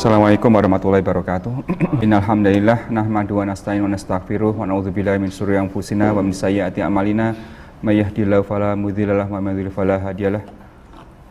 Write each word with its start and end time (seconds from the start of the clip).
Assalamualaikum 0.00 0.48
warahmatullahi 0.56 1.04
wabarakatuh. 1.04 1.52
Innalhamdulillah 2.08 2.88
nahmadu 2.88 3.36
wa 3.36 3.44
nasta'in 3.44 3.84
wa 3.84 3.92
nastaghfiruh 3.92 4.56
wa 4.56 4.64
na'udzubillahi 4.64 5.20
min 5.20 5.28
syururi 5.28 5.60
anfusina 5.60 6.16
wa 6.16 6.24
min 6.24 6.32
sayyiati 6.32 6.80
a'malina 6.80 7.36
may 7.84 8.00
yahdihillahu 8.00 8.40
fala 8.40 8.72
mudhillalah 8.80 9.28
wa 9.28 9.44
may 9.44 9.52
yudhlil 9.60 9.68
fala 9.68 10.00
hadiyalah. 10.00 10.40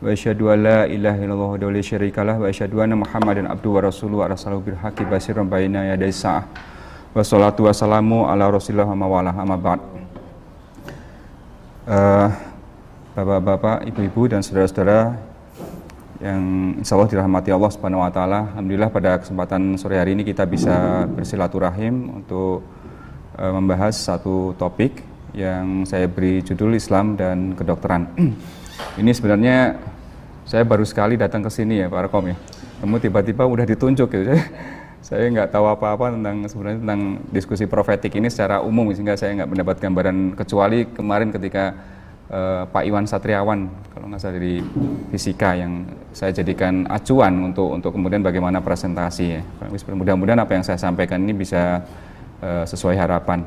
Wa 0.06 0.14
asyhadu 0.14 0.54
an 0.54 0.62
la 0.62 0.80
ilaha 0.86 1.18
illallah 1.18 1.50
wa 1.58 1.66
la 1.66 1.82
syarikalah 1.82 2.36
wa 2.38 2.46
asyhadu 2.46 2.78
anna 2.86 2.94
Muhammadan 2.94 3.50
abduhu 3.50 3.74
wa 3.74 3.90
rasuluhu 3.90 4.22
arsalahu 4.22 4.62
bil 4.62 4.78
haqqi 4.78 5.02
basyiran 5.02 5.50
baina 5.50 5.90
yaday 5.90 6.14
sa'ah. 6.14 6.46
Wa 7.18 7.26
salatu 7.26 7.66
wa 7.66 7.74
salamu 7.74 8.30
ala 8.30 8.54
Rasulillah 8.54 8.86
wa 8.86 8.94
mawala 8.94 9.34
amma 9.34 9.58
ba'd. 9.58 9.82
Uh, 11.90 12.30
Bapak-bapak, 13.18 13.90
ibu-ibu 13.90 14.30
dan 14.30 14.46
saudara-saudara 14.46 15.18
yang 16.20 16.76
insya 16.76 17.00
Allah 17.00 17.08
dirahmati 17.08 17.50
Allah 17.56 17.72
Subhanahu 17.72 18.04
Wa 18.04 18.12
Taala. 18.12 18.52
Alhamdulillah 18.52 18.92
pada 18.92 19.24
kesempatan 19.24 19.80
sore 19.80 19.96
hari 19.96 20.20
ini 20.20 20.28
kita 20.28 20.44
bisa 20.44 21.08
bersilaturahim 21.08 22.12
untuk 22.12 22.60
e, 23.40 23.44
membahas 23.48 23.96
satu 23.96 24.52
topik 24.60 25.00
yang 25.32 25.88
saya 25.88 26.12
beri 26.12 26.44
judul 26.44 26.76
Islam 26.76 27.16
dan 27.16 27.56
kedokteran. 27.56 28.12
ini 29.02 29.12
sebenarnya 29.16 29.80
saya 30.44 30.68
baru 30.68 30.84
sekali 30.84 31.16
datang 31.16 31.40
ke 31.40 31.48
sini 31.48 31.80
ya 31.80 31.88
Pak 31.88 32.12
Rekom 32.12 32.28
ya. 32.28 32.36
Kamu 32.84 33.00
tiba-tiba 33.00 33.48
udah 33.48 33.64
ditunjuk 33.64 34.08
gitu. 34.12 34.36
saya 35.08 35.24
nggak 35.32 35.56
tahu 35.56 35.72
apa-apa 35.72 36.20
tentang 36.20 36.44
sebenarnya 36.52 36.80
tentang 36.84 37.02
diskusi 37.32 37.64
profetik 37.64 38.12
ini 38.20 38.28
secara 38.28 38.60
umum 38.60 38.92
sehingga 38.92 39.16
saya 39.16 39.40
nggak 39.40 39.50
mendapat 39.56 39.76
gambaran 39.80 40.36
kecuali 40.36 40.84
kemarin 40.92 41.32
ketika 41.32 41.80
uh, 42.30 42.64
Pak 42.70 42.84
Iwan 42.86 43.06
Satriawan 43.06 43.70
kalau 43.94 44.06
nggak 44.10 44.22
salah 44.22 44.36
dari 44.38 44.62
fisika 45.12 45.58
yang 45.58 45.86
saya 46.14 46.32
jadikan 46.34 46.86
acuan 46.90 47.52
untuk 47.52 47.76
untuk 47.76 47.92
kemudian 47.94 48.22
bagaimana 48.22 48.62
presentasi 48.62 49.26
ya. 49.38 49.42
Mudah-mudahan 49.94 50.40
apa 50.42 50.54
yang 50.58 50.66
saya 50.66 50.78
sampaikan 50.78 51.22
ini 51.26 51.34
bisa 51.36 51.84
uh, 52.42 52.66
sesuai 52.66 52.96
harapan. 52.98 53.44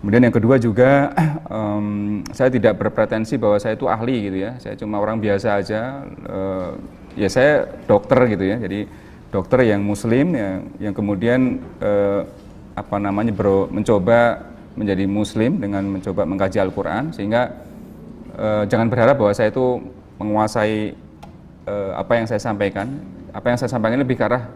Kemudian 0.00 0.22
yang 0.28 0.34
kedua 0.36 0.56
juga 0.60 1.10
um, 1.56 2.20
saya 2.30 2.52
tidak 2.52 2.78
berpretensi 2.78 3.40
bahwa 3.40 3.58
saya 3.58 3.74
itu 3.74 3.88
ahli 3.88 4.30
gitu 4.30 4.38
ya. 4.38 4.52
Saya 4.60 4.74
cuma 4.78 5.00
orang 5.02 5.18
biasa 5.18 5.58
aja. 5.58 6.04
Uh, 6.28 6.78
ya 7.16 7.28
saya 7.32 7.66
dokter 7.88 8.36
gitu 8.36 8.44
ya. 8.44 8.56
Jadi 8.60 8.86
dokter 9.32 9.66
yang 9.66 9.82
muslim 9.82 10.36
yang 10.36 10.56
yang 10.78 10.94
kemudian 10.94 11.58
uh, 11.82 12.22
apa 12.76 12.96
namanya 13.00 13.32
bro 13.32 13.72
mencoba 13.72 14.52
menjadi 14.76 15.08
muslim 15.08 15.56
dengan 15.56 15.88
mencoba 15.88 16.28
mengkaji 16.28 16.60
Al-Qur'an 16.60 17.08
sehingga 17.16 17.48
uh, 18.36 18.62
jangan 18.68 18.86
berharap 18.92 19.16
bahwa 19.16 19.32
saya 19.32 19.50
itu 19.50 19.80
menguasai 20.20 20.94
uh, 21.66 21.92
apa 21.96 22.12
yang 22.16 22.26
saya 22.28 22.40
sampaikan. 22.40 22.86
Apa 23.32 23.52
yang 23.52 23.58
saya 23.60 23.68
sampaikan 23.68 24.00
lebih 24.00 24.16
ke 24.16 24.24
arah 24.24 24.48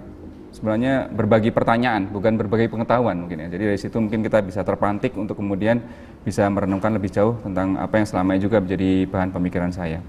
sebenarnya 0.51 1.07
berbagi 1.13 1.55
pertanyaan, 1.55 2.11
bukan 2.11 2.35
berbagi 2.35 2.67
pengetahuan 2.73 3.27
mungkin 3.27 3.47
ya. 3.47 3.49
Jadi 3.53 3.65
dari 3.71 3.79
situ 3.79 3.97
mungkin 4.01 4.25
kita 4.25 4.43
bisa 4.43 4.65
terpantik 4.67 5.15
untuk 5.15 5.39
kemudian 5.39 5.81
bisa 6.25 6.49
merenungkan 6.49 6.97
lebih 6.97 7.13
jauh 7.13 7.39
tentang 7.41 7.79
apa 7.79 8.01
yang 8.01 8.07
selama 8.07 8.37
ini 8.37 8.43
juga 8.45 8.59
menjadi 8.61 8.91
bahan 9.09 9.31
pemikiran 9.33 9.73
saya. 9.73 10.01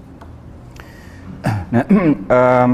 Nah, 1.72 1.88
um, 2.36 2.70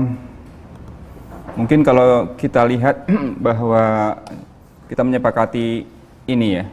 mungkin 1.55 1.87
kalau 1.87 2.35
kita 2.35 2.67
lihat 2.67 3.07
bahwa 3.47 4.19
kita 4.91 5.07
menyepakati 5.07 5.87
ini 6.27 6.49
ya, 6.59 6.67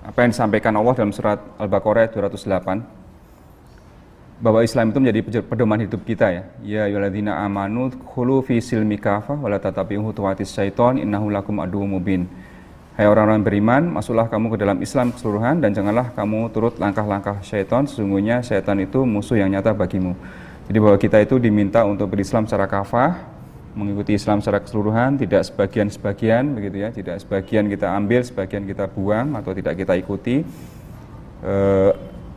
apa 0.00 0.24
yang 0.24 0.32
disampaikan 0.32 0.72
Allah 0.72 0.96
dalam 0.96 1.12
surat 1.12 1.36
Al-Baqarah 1.60 2.08
208 2.16 2.95
bahwa 4.36 4.60
Islam 4.60 4.92
itu 4.92 4.98
menjadi 5.00 5.20
pedoman 5.44 5.80
hidup 5.80 6.04
kita 6.04 6.26
ya. 6.28 6.42
Ya 6.60 6.80
ayyuhalladzina 6.88 7.40
amanu 7.40 7.88
khulu 7.88 8.44
fi 8.44 8.60
silmi 8.60 9.00
kafah 9.00 9.36
wala 9.40 9.56
tatabi'u 9.56 10.04
khutuwatis 10.12 10.52
syaiton 10.52 11.00
innahu 11.00 11.32
lakum 11.32 11.56
aduwwum 11.60 11.96
mubin. 11.96 12.28
Hai 12.96 13.04
orang-orang 13.04 13.44
beriman, 13.44 13.82
masuklah 13.92 14.24
kamu 14.24 14.56
ke 14.56 14.58
dalam 14.64 14.80
Islam 14.80 15.12
keseluruhan 15.12 15.60
dan 15.60 15.76
janganlah 15.76 16.16
kamu 16.16 16.48
turut 16.48 16.80
langkah-langkah 16.80 17.44
syaitan, 17.44 17.84
sesungguhnya 17.84 18.40
syaitan 18.40 18.80
itu 18.80 19.04
musuh 19.04 19.36
yang 19.36 19.52
nyata 19.52 19.76
bagimu. 19.76 20.16
Jadi 20.64 20.78
bahwa 20.80 20.96
kita 20.96 21.20
itu 21.20 21.36
diminta 21.36 21.84
untuk 21.84 22.08
berislam 22.08 22.48
secara 22.48 22.64
kafah, 22.64 23.20
mengikuti 23.76 24.16
Islam 24.16 24.40
secara 24.40 24.64
keseluruhan, 24.64 25.20
tidak 25.20 25.44
sebagian-sebagian 25.44 26.56
begitu 26.56 26.76
ya, 26.80 26.88
tidak 26.88 27.20
sebagian 27.20 27.68
kita 27.68 27.92
ambil, 27.92 28.24
sebagian 28.24 28.64
kita 28.64 28.88
buang 28.88 29.36
atau 29.36 29.52
tidak 29.52 29.76
kita 29.76 29.92
ikuti. 30.00 30.40
E, 31.44 31.54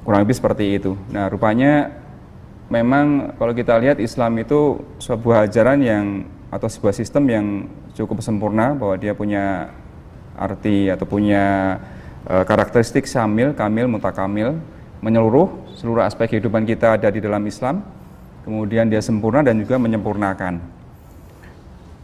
kurang 0.09 0.25
lebih 0.25 0.41
seperti 0.41 0.81
itu. 0.81 0.97
Nah, 1.13 1.29
rupanya 1.29 2.01
memang 2.65 3.37
kalau 3.37 3.53
kita 3.53 3.77
lihat 3.77 4.01
Islam 4.01 4.41
itu 4.41 4.81
sebuah 4.97 5.45
ajaran 5.45 5.85
yang 5.85 6.25
atau 6.49 6.65
sebuah 6.65 6.97
sistem 6.97 7.29
yang 7.29 7.45
cukup 7.93 8.17
sempurna 8.25 8.73
bahwa 8.73 8.97
dia 8.97 9.13
punya 9.13 9.69
arti 10.33 10.89
atau 10.89 11.05
punya 11.05 11.77
e, 12.25 12.41
karakteristik 12.41 13.05
samil, 13.05 13.53
kamil, 13.53 13.85
mutakamil, 13.85 14.57
menyeluruh 14.97 15.77
seluruh 15.77 16.01
aspek 16.01 16.33
kehidupan 16.33 16.65
kita 16.65 16.97
ada 16.97 17.13
di 17.13 17.21
dalam 17.21 17.45
Islam. 17.45 17.85
Kemudian 18.41 18.89
dia 18.89 19.05
sempurna 19.05 19.45
dan 19.45 19.61
juga 19.61 19.77
menyempurnakan. 19.77 20.57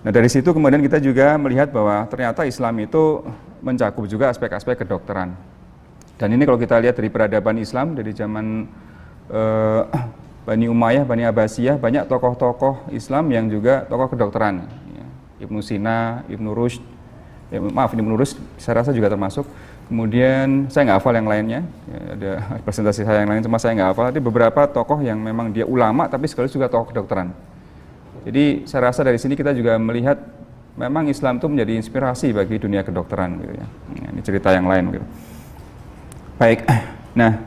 Nah, 0.06 0.12
dari 0.14 0.30
situ 0.30 0.54
kemudian 0.54 0.86
kita 0.86 1.02
juga 1.02 1.42
melihat 1.42 1.74
bahwa 1.74 2.06
ternyata 2.06 2.46
Islam 2.46 2.86
itu 2.86 3.26
mencakup 3.66 4.06
juga 4.06 4.30
aspek-aspek 4.30 4.86
kedokteran. 4.86 5.55
Dan 6.16 6.32
ini 6.32 6.48
kalau 6.48 6.56
kita 6.56 6.80
lihat 6.80 6.96
dari 6.96 7.12
peradaban 7.12 7.60
Islam 7.60 7.96
dari 7.96 8.16
zaman 8.16 8.68
uh, 9.32 9.84
Bani 10.48 10.70
Umayyah, 10.70 11.04
Bani 11.04 11.26
Abbasiyah, 11.26 11.76
banyak 11.82 12.06
tokoh-tokoh 12.06 12.94
Islam 12.94 13.34
yang 13.34 13.50
juga 13.50 13.84
tokoh 13.90 14.14
kedokteran. 14.14 14.70
Ya. 14.94 15.06
Ibnu 15.44 15.60
Sina, 15.60 16.22
Ibnu 16.30 16.54
Rushd, 16.54 16.86
ya, 17.50 17.58
maaf 17.60 17.98
Ibnu 17.98 18.14
Rushd 18.14 18.38
saya 18.62 18.86
rasa 18.86 18.94
juga 18.94 19.10
termasuk. 19.10 19.44
Kemudian 19.86 20.66
saya 20.70 20.90
nggak 20.90 20.98
hafal 21.02 21.14
yang 21.14 21.30
lainnya, 21.30 21.62
ya, 21.90 22.00
ada 22.14 22.32
presentasi 22.66 23.06
saya 23.06 23.26
yang 23.26 23.30
lain, 23.34 23.42
cuma 23.42 23.58
saya 23.58 23.74
nggak 23.74 23.90
hafal. 23.92 24.06
Tapi 24.14 24.22
beberapa 24.22 24.62
tokoh 24.70 25.02
yang 25.02 25.18
memang 25.18 25.50
dia 25.50 25.66
ulama, 25.66 26.06
tapi 26.06 26.30
sekaligus 26.30 26.54
juga 26.54 26.70
tokoh 26.70 26.94
kedokteran. 26.94 27.34
Jadi 28.26 28.66
saya 28.66 28.90
rasa 28.90 29.06
dari 29.06 29.22
sini 29.22 29.38
kita 29.38 29.54
juga 29.54 29.78
melihat 29.78 30.18
memang 30.78 31.06
Islam 31.10 31.38
itu 31.38 31.48
menjadi 31.50 31.74
inspirasi 31.78 32.34
bagi 32.34 32.58
dunia 32.58 32.82
kedokteran. 32.82 33.38
Gitu 33.42 33.54
ya. 33.54 33.68
Ini 34.14 34.22
cerita 34.26 34.50
yang 34.54 34.66
lain. 34.66 34.98
Gitu. 34.98 35.06
Baik, 36.36 36.68
nah 37.20 37.40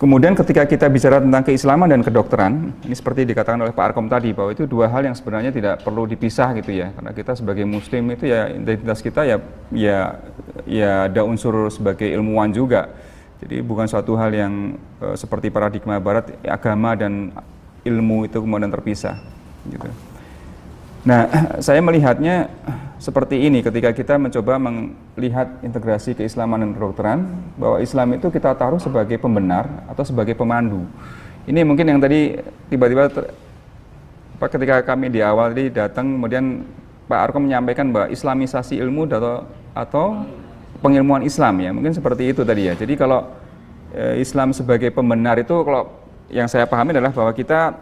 kemudian 0.00 0.32
ketika 0.32 0.64
kita 0.64 0.88
bicara 0.88 1.20
tentang 1.20 1.44
keislaman 1.44 1.84
dan 1.84 2.00
kedokteran, 2.00 2.72
ini 2.88 2.96
seperti 2.96 3.28
dikatakan 3.28 3.60
oleh 3.60 3.76
Pak 3.76 3.92
Arkom 3.92 4.08
tadi 4.08 4.32
bahwa 4.32 4.56
itu 4.56 4.64
dua 4.64 4.88
hal 4.88 5.04
yang 5.04 5.12
sebenarnya 5.12 5.52
tidak 5.52 5.84
perlu 5.84 6.08
dipisah 6.08 6.56
gitu 6.56 6.72
ya, 6.72 6.96
karena 6.96 7.12
kita 7.12 7.36
sebagai 7.36 7.68
Muslim 7.68 8.16
itu 8.16 8.32
ya 8.32 8.48
identitas 8.48 9.04
kita 9.04 9.28
ya 9.28 9.36
ya 9.68 10.16
ya 10.64 11.12
ada 11.12 11.28
unsur 11.28 11.68
sebagai 11.68 12.08
ilmuwan 12.08 12.48
juga. 12.56 12.88
Jadi 13.40 13.64
bukan 13.64 13.88
suatu 13.88 14.20
hal 14.20 14.36
yang 14.36 14.76
e, 15.00 15.16
seperti 15.16 15.48
paradigma 15.48 15.96
Barat 15.96 16.28
agama 16.44 16.92
dan 16.92 17.32
ilmu 17.88 18.28
itu 18.28 18.36
kemudian 18.36 18.68
terpisah. 18.68 19.16
Gitu. 19.64 19.88
Nah, 21.04 21.28
saya 21.66 21.80
melihatnya 21.80 22.52
seperti 23.00 23.48
ini 23.48 23.64
ketika 23.64 23.96
kita 23.96 24.20
mencoba 24.20 24.60
melihat 24.60 25.48
integrasi 25.64 26.12
keislaman 26.12 26.60
dan 26.60 26.70
kedokteran 26.76 27.18
bahwa 27.56 27.80
Islam 27.80 28.12
itu 28.12 28.28
kita 28.28 28.52
taruh 28.52 28.76
sebagai 28.76 29.16
pembenar 29.16 29.88
atau 29.88 30.04
sebagai 30.04 30.36
pemandu. 30.36 30.84
Ini 31.48 31.64
mungkin 31.64 31.88
yang 31.88 32.00
tadi 32.00 32.36
tiba-tiba 32.68 33.08
ketika 34.36 34.84
kami 34.84 35.08
di 35.08 35.24
awal 35.24 35.56
tadi 35.56 35.72
datang 35.72 36.20
kemudian 36.20 36.64
Pak 37.08 37.32
Arko 37.32 37.38
menyampaikan 37.40 37.88
bahwa 37.88 38.12
islamisasi 38.12 38.76
ilmu 38.76 39.08
atau 39.08 39.48
atau 39.72 40.06
pengilmuan 40.84 41.24
Islam 41.24 41.56
ya 41.64 41.72
mungkin 41.72 41.96
seperti 41.96 42.36
itu 42.36 42.44
tadi 42.44 42.68
ya. 42.68 42.76
Jadi 42.76 43.00
kalau 43.00 43.24
e, 43.96 44.20
Islam 44.20 44.52
sebagai 44.52 44.92
pembenar 44.92 45.40
itu 45.40 45.56
kalau 45.64 45.88
yang 46.28 46.46
saya 46.46 46.68
pahami 46.68 46.92
adalah 46.92 47.16
bahwa 47.16 47.32
kita 47.32 47.72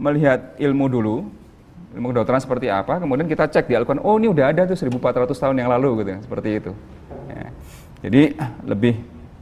melihat 0.00 0.56
ilmu 0.56 0.88
dulu 0.88 1.16
ilmu 1.96 2.12
kedokteran 2.12 2.44
seperti 2.44 2.68
apa, 2.68 3.00
kemudian 3.00 3.24
kita 3.24 3.48
cek 3.48 3.64
di 3.66 3.74
Al-Quran, 3.74 4.04
oh 4.04 4.20
ini 4.20 4.28
udah 4.28 4.52
ada 4.52 4.68
tuh 4.68 4.76
1400 4.76 5.32
tahun 5.32 5.56
yang 5.56 5.72
lalu 5.72 6.04
gitu, 6.04 6.10
seperti 6.28 6.48
itu. 6.60 6.72
Ya. 7.32 7.48
Jadi 8.04 8.22
lebih 8.68 8.94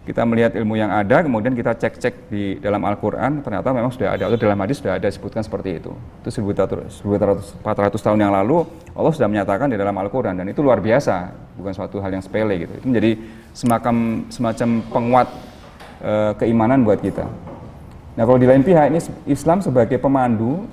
kita 0.04 0.20
melihat 0.28 0.52
ilmu 0.52 0.76
yang 0.76 0.92
ada, 0.92 1.24
kemudian 1.24 1.56
kita 1.56 1.72
cek-cek 1.80 2.28
di 2.28 2.60
dalam 2.60 2.84
Al-Quran, 2.84 3.40
ternyata 3.40 3.72
memang 3.72 3.88
sudah 3.88 4.12
ada, 4.14 4.28
atau 4.28 4.36
dalam 4.36 4.60
hadis 4.60 4.84
sudah 4.84 5.00
ada 5.00 5.08
disebutkan 5.08 5.40
seperti 5.40 5.80
itu. 5.80 5.96
Itu 6.20 6.28
1400 6.44 7.00
tahun 7.98 8.18
yang 8.20 8.32
lalu, 8.36 8.68
Allah 8.92 9.12
sudah 9.16 9.32
menyatakan 9.32 9.72
di 9.72 9.80
dalam 9.80 9.96
Al-Quran, 9.96 10.36
dan 10.36 10.46
itu 10.46 10.60
luar 10.60 10.84
biasa, 10.84 11.32
bukan 11.56 11.72
suatu 11.72 12.04
hal 12.04 12.12
yang 12.12 12.20
sepele 12.20 12.68
gitu. 12.68 12.72
Itu 12.84 12.86
menjadi 12.92 13.16
semacam, 13.56 13.94
semacam 14.28 14.68
penguat 14.92 15.28
e, 16.04 16.12
keimanan 16.36 16.84
buat 16.84 17.00
kita. 17.00 17.24
Nah 18.14 18.22
kalau 18.28 18.38
di 18.38 18.46
lain 18.46 18.60
pihak 18.60 18.92
ini 18.92 19.00
Islam 19.26 19.64
sebagai 19.64 19.96
pemandu 19.96 20.68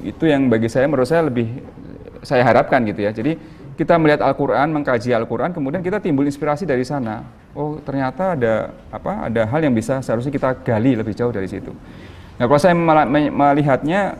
itu 0.00 0.24
yang 0.24 0.48
bagi 0.48 0.72
saya 0.72 0.88
menurut 0.88 1.04
saya 1.04 1.28
lebih 1.28 1.60
saya 2.24 2.40
harapkan 2.46 2.80
gitu 2.88 3.04
ya. 3.04 3.12
Jadi 3.12 3.36
kita 3.76 3.96
melihat 3.96 4.24
Al-Qur'an, 4.24 4.68
mengkaji 4.72 5.12
Al-Qur'an, 5.12 5.52
kemudian 5.52 5.80
kita 5.84 6.00
timbul 6.00 6.24
inspirasi 6.24 6.64
dari 6.64 6.84
sana. 6.84 7.24
Oh, 7.52 7.76
ternyata 7.84 8.32
ada 8.32 8.72
apa? 8.88 9.28
Ada 9.28 9.44
hal 9.48 9.60
yang 9.64 9.74
bisa 9.74 10.00
seharusnya 10.00 10.32
kita 10.32 10.56
gali 10.64 10.96
lebih 10.96 11.12
jauh 11.12 11.32
dari 11.32 11.48
situ. 11.48 11.72
Nah, 12.40 12.44
kalau 12.48 12.60
saya 12.60 12.72
melihatnya 13.32 14.16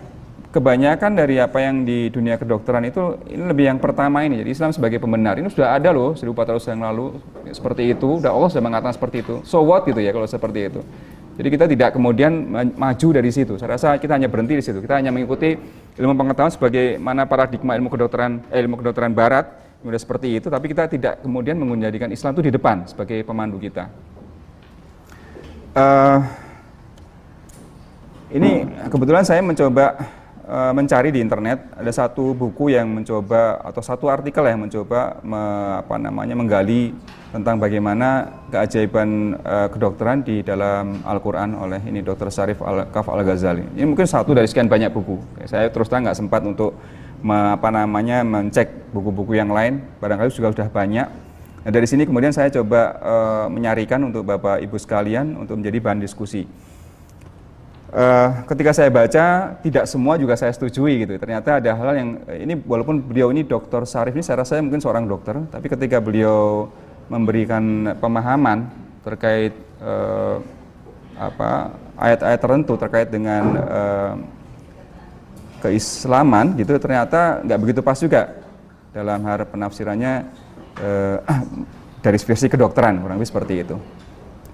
kebanyakan 0.53 1.17
dari 1.17 1.41
apa 1.41 1.65
yang 1.65 1.89
di 1.89 2.13
dunia 2.13 2.37
kedokteran 2.37 2.85
itu 2.85 3.17
ini 3.33 3.45
lebih 3.49 3.73
yang 3.73 3.81
pertama 3.81 4.21
ini. 4.21 4.45
Jadi 4.45 4.51
Islam 4.53 4.71
sebagai 4.77 5.01
pembenar 5.01 5.41
ini 5.41 5.49
sudah 5.49 5.81
ada 5.81 5.89
loh 5.97 6.13
1400 6.13 6.77
yang 6.77 6.81
lalu 6.85 7.17
seperti 7.57 7.89
itu. 7.89 8.21
Udah 8.21 8.37
Allah 8.37 8.53
sudah 8.53 8.65
mengatakan 8.65 8.93
seperti 8.93 9.25
itu. 9.25 9.41
So 9.49 9.65
what 9.65 9.89
gitu 9.89 9.97
ya 10.05 10.13
kalau 10.13 10.29
seperti 10.29 10.69
itu. 10.69 10.85
Jadi 11.33 11.49
kita 11.49 11.65
tidak 11.65 11.97
kemudian 11.97 12.33
maju 12.77 13.09
dari 13.09 13.33
situ. 13.33 13.57
Saya 13.57 13.81
rasa 13.81 13.97
kita 13.97 14.21
hanya 14.21 14.29
berhenti 14.29 14.53
di 14.53 14.65
situ. 14.65 14.85
Kita 14.85 15.01
hanya 15.01 15.09
mengikuti 15.09 15.57
ilmu 15.97 16.13
pengetahuan 16.13 16.53
sebagai 16.53 17.01
mana 17.01 17.25
paradigma 17.25 17.73
ilmu 17.73 17.89
kedokteran 17.89 18.45
eh, 18.53 18.61
ilmu 18.61 18.77
kedokteran 18.81 19.17
barat 19.17 19.49
sudah 19.83 19.99
seperti 19.99 20.39
itu, 20.39 20.47
tapi 20.47 20.71
kita 20.71 20.87
tidak 20.87 21.15
kemudian 21.27 21.59
menjadikan 21.59 22.07
Islam 22.13 22.39
itu 22.39 22.47
di 22.47 22.53
depan 22.55 22.87
sebagai 22.87 23.27
pemandu 23.27 23.59
kita. 23.59 23.91
Uh, 25.73 26.21
ini 28.31 28.69
kebetulan 28.93 29.25
saya 29.25 29.41
mencoba 29.43 29.99
uh, 30.47 30.73
mencari 30.77 31.11
di 31.11 31.19
internet 31.19 31.65
ada 31.75 31.93
satu 31.93 32.37
buku 32.37 32.77
yang 32.77 32.87
mencoba 32.93 33.59
atau 33.65 33.83
satu 33.83 34.07
artikel 34.07 34.45
yang 34.47 34.61
mencoba 34.63 35.19
me, 35.25 35.43
apa 35.83 35.97
namanya 35.99 36.37
menggali 36.37 36.93
tentang 37.33 37.57
bagaimana 37.57 38.29
keajaiban 38.53 39.41
uh, 39.41 39.69
kedokteran 39.73 40.21
di 40.21 40.45
dalam 40.45 41.01
Al-Qur'an 41.01 41.57
oleh 41.57 41.81
ini 41.89 42.05
Dr. 42.05 42.29
Syarif 42.29 42.61
Al-Kaf 42.61 43.09
Al-Ghazali. 43.09 43.73
Ini 43.73 43.89
mungkin 43.89 44.05
satu 44.05 44.37
dari 44.37 44.45
sekian 44.45 44.69
banyak 44.69 44.93
buku. 44.93 45.17
Saya 45.49 45.73
terus 45.73 45.89
terang 45.89 46.05
nggak 46.05 46.21
sempat 46.21 46.45
untuk 46.45 46.77
me, 47.25 47.57
apa 47.57 47.73
namanya 47.73 48.21
mencek 48.21 48.93
buku-buku 48.93 49.41
yang 49.41 49.49
lain, 49.49 49.81
barangkali 49.97 50.29
juga 50.29 50.53
sudah 50.53 50.69
banyak. 50.69 51.09
Nah, 51.63 51.71
dari 51.73 51.89
sini 51.89 52.05
kemudian 52.05 52.37
saya 52.37 52.53
coba 52.53 53.01
uh, 53.01 53.47
menyarikan 53.49 54.05
untuk 54.05 54.29
Bapak 54.29 54.61
Ibu 54.61 54.77
sekalian 54.77 55.41
untuk 55.41 55.57
menjadi 55.57 55.79
bahan 55.81 56.05
diskusi 56.05 56.45
uh, 57.93 58.29
ketika 58.49 58.73
saya 58.73 58.89
baca 58.89 59.25
tidak 59.61 59.85
semua 59.87 60.17
juga 60.17 60.35
saya 60.35 60.51
setujui 60.51 61.05
gitu. 61.05 61.13
Ternyata 61.21 61.61
ada 61.61 61.71
hal 61.77 61.95
yang 61.95 62.09
ini 62.33 62.55
walaupun 62.65 63.05
beliau 63.05 63.31
ini 63.31 63.45
dokter 63.45 63.85
Sarif 63.85 64.17
ini 64.17 64.25
saya 64.25 64.43
rasa 64.43 64.59
mungkin 64.59 64.81
seorang 64.81 65.05
dokter, 65.05 65.37
tapi 65.53 65.69
ketika 65.69 66.01
beliau 66.01 66.69
memberikan 67.13 67.93
pemahaman 68.01 68.73
terkait 69.05 69.53
uh, 69.85 70.41
apa 71.21 71.77
ayat-ayat 72.01 72.41
tertentu 72.41 72.73
terkait 72.81 73.09
dengan 73.13 73.43
uh, 73.61 74.13
keislaman 75.61 76.57
gitu 76.57 76.81
ternyata 76.81 77.45
nggak 77.45 77.61
begitu 77.61 77.81
pas 77.85 78.01
juga 78.01 78.33
dalam 78.97 79.21
hal 79.29 79.45
penafsirannya 79.45 80.25
uh, 80.81 81.19
dari 82.05 82.17
versi 82.17 82.49
kedokteran 82.49 83.05
kurang 83.05 83.21
lebih 83.21 83.29
seperti 83.29 83.55
itu. 83.61 83.77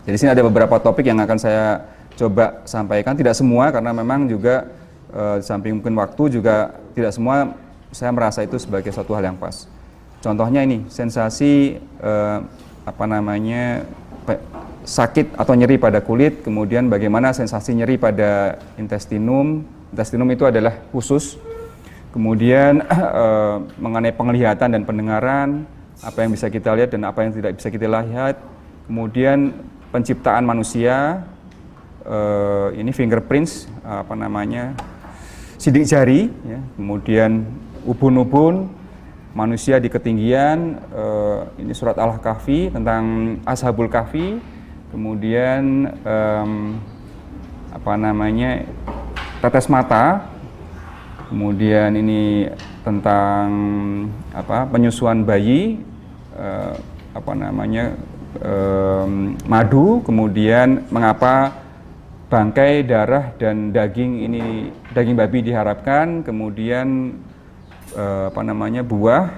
Jadi 0.04 0.16
sini 0.20 0.31
ada 0.32 0.44
beberapa 0.44 0.76
topik 0.81 1.04
yang 1.04 1.20
akan 1.20 1.38
saya 1.40 1.84
coba 2.19 2.66
sampaikan 2.66 3.14
tidak 3.14 3.37
semua 3.38 3.70
karena 3.70 3.94
memang 3.94 4.26
juga 4.26 4.66
e, 5.12 5.44
samping 5.44 5.78
mungkin 5.78 5.94
waktu 6.00 6.40
juga 6.40 6.75
tidak 6.96 7.12
semua 7.14 7.54
saya 7.94 8.11
merasa 8.12 8.40
itu 8.43 8.56
sebagai 8.56 8.90
satu 8.90 9.12
hal 9.12 9.28
yang 9.28 9.38
pas. 9.38 9.69
Contohnya 10.19 10.67
ini 10.67 10.87
sensasi 10.91 11.79
e, 11.79 12.12
apa 12.82 13.05
namanya 13.05 13.87
sakit 14.82 15.37
atau 15.37 15.53
nyeri 15.53 15.76
pada 15.76 16.00
kulit, 16.00 16.43
kemudian 16.43 16.88
bagaimana 16.88 17.31
sensasi 17.31 17.76
nyeri 17.76 18.00
pada 18.00 18.59
intestinum. 18.81 19.62
Intestinum 19.94 20.29
itu 20.32 20.44
adalah 20.44 20.75
usus. 20.91 21.38
Kemudian 22.11 22.82
e, 22.82 23.29
mengenai 23.85 24.12
penglihatan 24.15 24.75
dan 24.75 24.82
pendengaran, 24.82 25.69
apa 26.03 26.19
yang 26.23 26.31
bisa 26.35 26.50
kita 26.50 26.75
lihat 26.75 26.94
dan 26.94 27.06
apa 27.06 27.26
yang 27.26 27.32
tidak 27.35 27.59
bisa 27.59 27.69
kita 27.71 27.87
lihat. 27.87 28.38
Kemudian 28.88 29.53
penciptaan 29.93 30.44
manusia, 30.49 31.23
uh, 32.09 32.69
ini 32.73 32.91
fingerprints 32.91 33.69
apa 33.85 34.17
namanya 34.17 34.73
sidik 35.61 35.85
jari 35.85 36.32
ya. 36.47 36.61
kemudian 36.81 37.44
ubun-ubun 37.85 38.71
manusia 39.38 39.79
di 39.79 39.87
ketinggian 39.87 40.82
uh, 40.90 41.46
ini 41.62 41.70
surat 41.70 41.94
al-kahfi 41.94 42.75
tentang 42.75 43.38
ashabul 43.46 43.87
kahfi. 43.87 44.43
Kemudian 44.90 45.94
um, 46.02 46.82
apa 47.70 47.94
namanya 47.94 48.67
tetes 49.38 49.70
mata. 49.70 50.26
Kemudian 51.31 51.94
ini 51.94 52.50
tentang 52.82 53.46
apa 54.35 54.67
penyusuan 54.67 55.23
bayi 55.23 55.79
uh, 56.35 56.75
apa 57.14 57.32
namanya 57.38 57.94
um, 58.43 59.38
madu. 59.46 60.02
Kemudian 60.02 60.82
mengapa 60.90 61.52
bangkai, 62.26 62.82
darah 62.82 63.37
dan 63.38 63.70
daging 63.70 64.25
ini 64.25 64.73
daging 64.96 65.14
babi 65.14 65.46
diharapkan, 65.46 66.26
kemudian 66.26 67.12
eh, 67.94 68.25
apa 68.29 68.40
namanya 68.44 68.82
buah, 68.85 69.32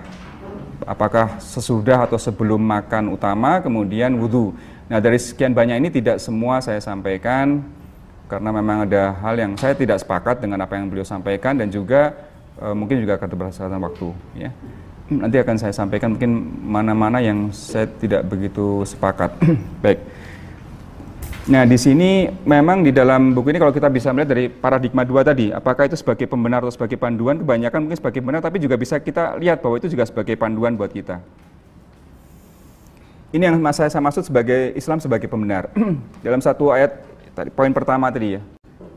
apakah 0.87 1.39
sesudah 1.39 2.09
atau 2.09 2.17
sebelum 2.17 2.59
makan 2.59 3.15
utama, 3.15 3.61
kemudian 3.61 4.17
wudhu. 4.17 4.57
Nah 4.91 4.99
dari 4.99 5.19
sekian 5.23 5.55
banyak 5.55 5.79
ini 5.79 5.89
tidak 5.93 6.19
semua 6.19 6.59
saya 6.59 6.83
sampaikan 6.83 7.63
karena 8.27 8.51
memang 8.55 8.87
ada 8.87 9.15
hal 9.23 9.35
yang 9.39 9.53
saya 9.59 9.75
tidak 9.75 10.03
sepakat 10.03 10.39
dengan 10.43 10.63
apa 10.63 10.79
yang 10.79 10.87
beliau 10.87 11.07
sampaikan 11.07 11.59
dan 11.59 11.71
juga 11.71 12.15
eh, 12.59 12.75
mungkin 12.75 13.03
juga 13.03 13.19
berdasarkan 13.19 13.81
waktu. 13.83 14.09
Ya. 14.35 14.51
Nanti 15.11 15.43
akan 15.43 15.57
saya 15.59 15.75
sampaikan 15.75 16.15
mungkin 16.15 16.31
mana-mana 16.63 17.19
yang 17.19 17.51
saya 17.51 17.91
tidak 17.99 18.31
begitu 18.31 18.87
sepakat. 18.87 19.35
Baik. 19.83 19.99
Nah, 21.49 21.65
di 21.65 21.81
sini 21.81 22.29
memang 22.45 22.85
di 22.85 22.93
dalam 22.93 23.33
buku 23.33 23.49
ini 23.49 23.57
kalau 23.57 23.73
kita 23.73 23.89
bisa 23.89 24.13
melihat 24.13 24.37
dari 24.37 24.53
paradigma 24.53 25.09
dua 25.09 25.25
tadi, 25.25 25.49
apakah 25.49 25.89
itu 25.89 25.97
sebagai 25.97 26.29
pembenar 26.29 26.61
atau 26.61 26.69
sebagai 26.69 27.01
panduan, 27.01 27.41
kebanyakan 27.41 27.89
mungkin 27.89 27.97
sebagai 27.97 28.21
pembenar, 28.21 28.45
tapi 28.45 28.61
juga 28.61 28.77
bisa 28.77 29.01
kita 29.01 29.41
lihat 29.41 29.65
bahwa 29.65 29.81
itu 29.81 29.89
juga 29.89 30.05
sebagai 30.05 30.37
panduan 30.37 30.77
buat 30.77 30.93
kita. 30.93 31.25
Ini 33.33 33.41
yang 33.41 33.57
saya, 33.73 33.89
saya 33.89 34.05
maksud 34.05 34.29
sebagai 34.29 34.77
Islam 34.77 35.01
sebagai 35.01 35.33
pembenar. 35.33 35.73
dalam 36.27 36.45
satu 36.45 36.77
ayat, 36.77 37.01
tadi 37.33 37.49
poin 37.49 37.73
pertama 37.73 38.13
tadi 38.13 38.37
ya, 38.37 38.43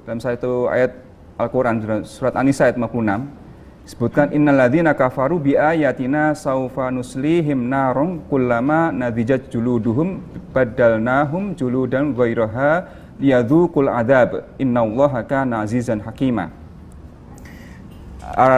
dalam 0.03 0.19
satu 0.19 0.67
ayat 0.67 0.99
Al-Quran, 1.39 2.03
surat 2.03 2.35
An-Nisa 2.35 2.67
ayat 2.67 2.75
56, 2.75 3.42
Sebutkan 3.83 4.31
innalladzina 4.31 4.95
kafaru 4.95 5.44
bi 5.44 5.59
ayatina 5.59 6.31
saufa 6.39 6.88
nuslihim 6.88 7.68
narong 7.68 8.24
kullama 8.31 8.95
nadijat 8.95 9.51
juluduhum 9.51 10.24
badalnahum 10.56 11.51
juludan 11.51 12.15
ghairaha 12.15 12.88
liyadzuqul 13.19 13.91
adzab 13.91 14.47
innallaha 14.56 15.27
kana 15.27 15.67
azizan 15.67 16.00
hakima. 16.00 16.48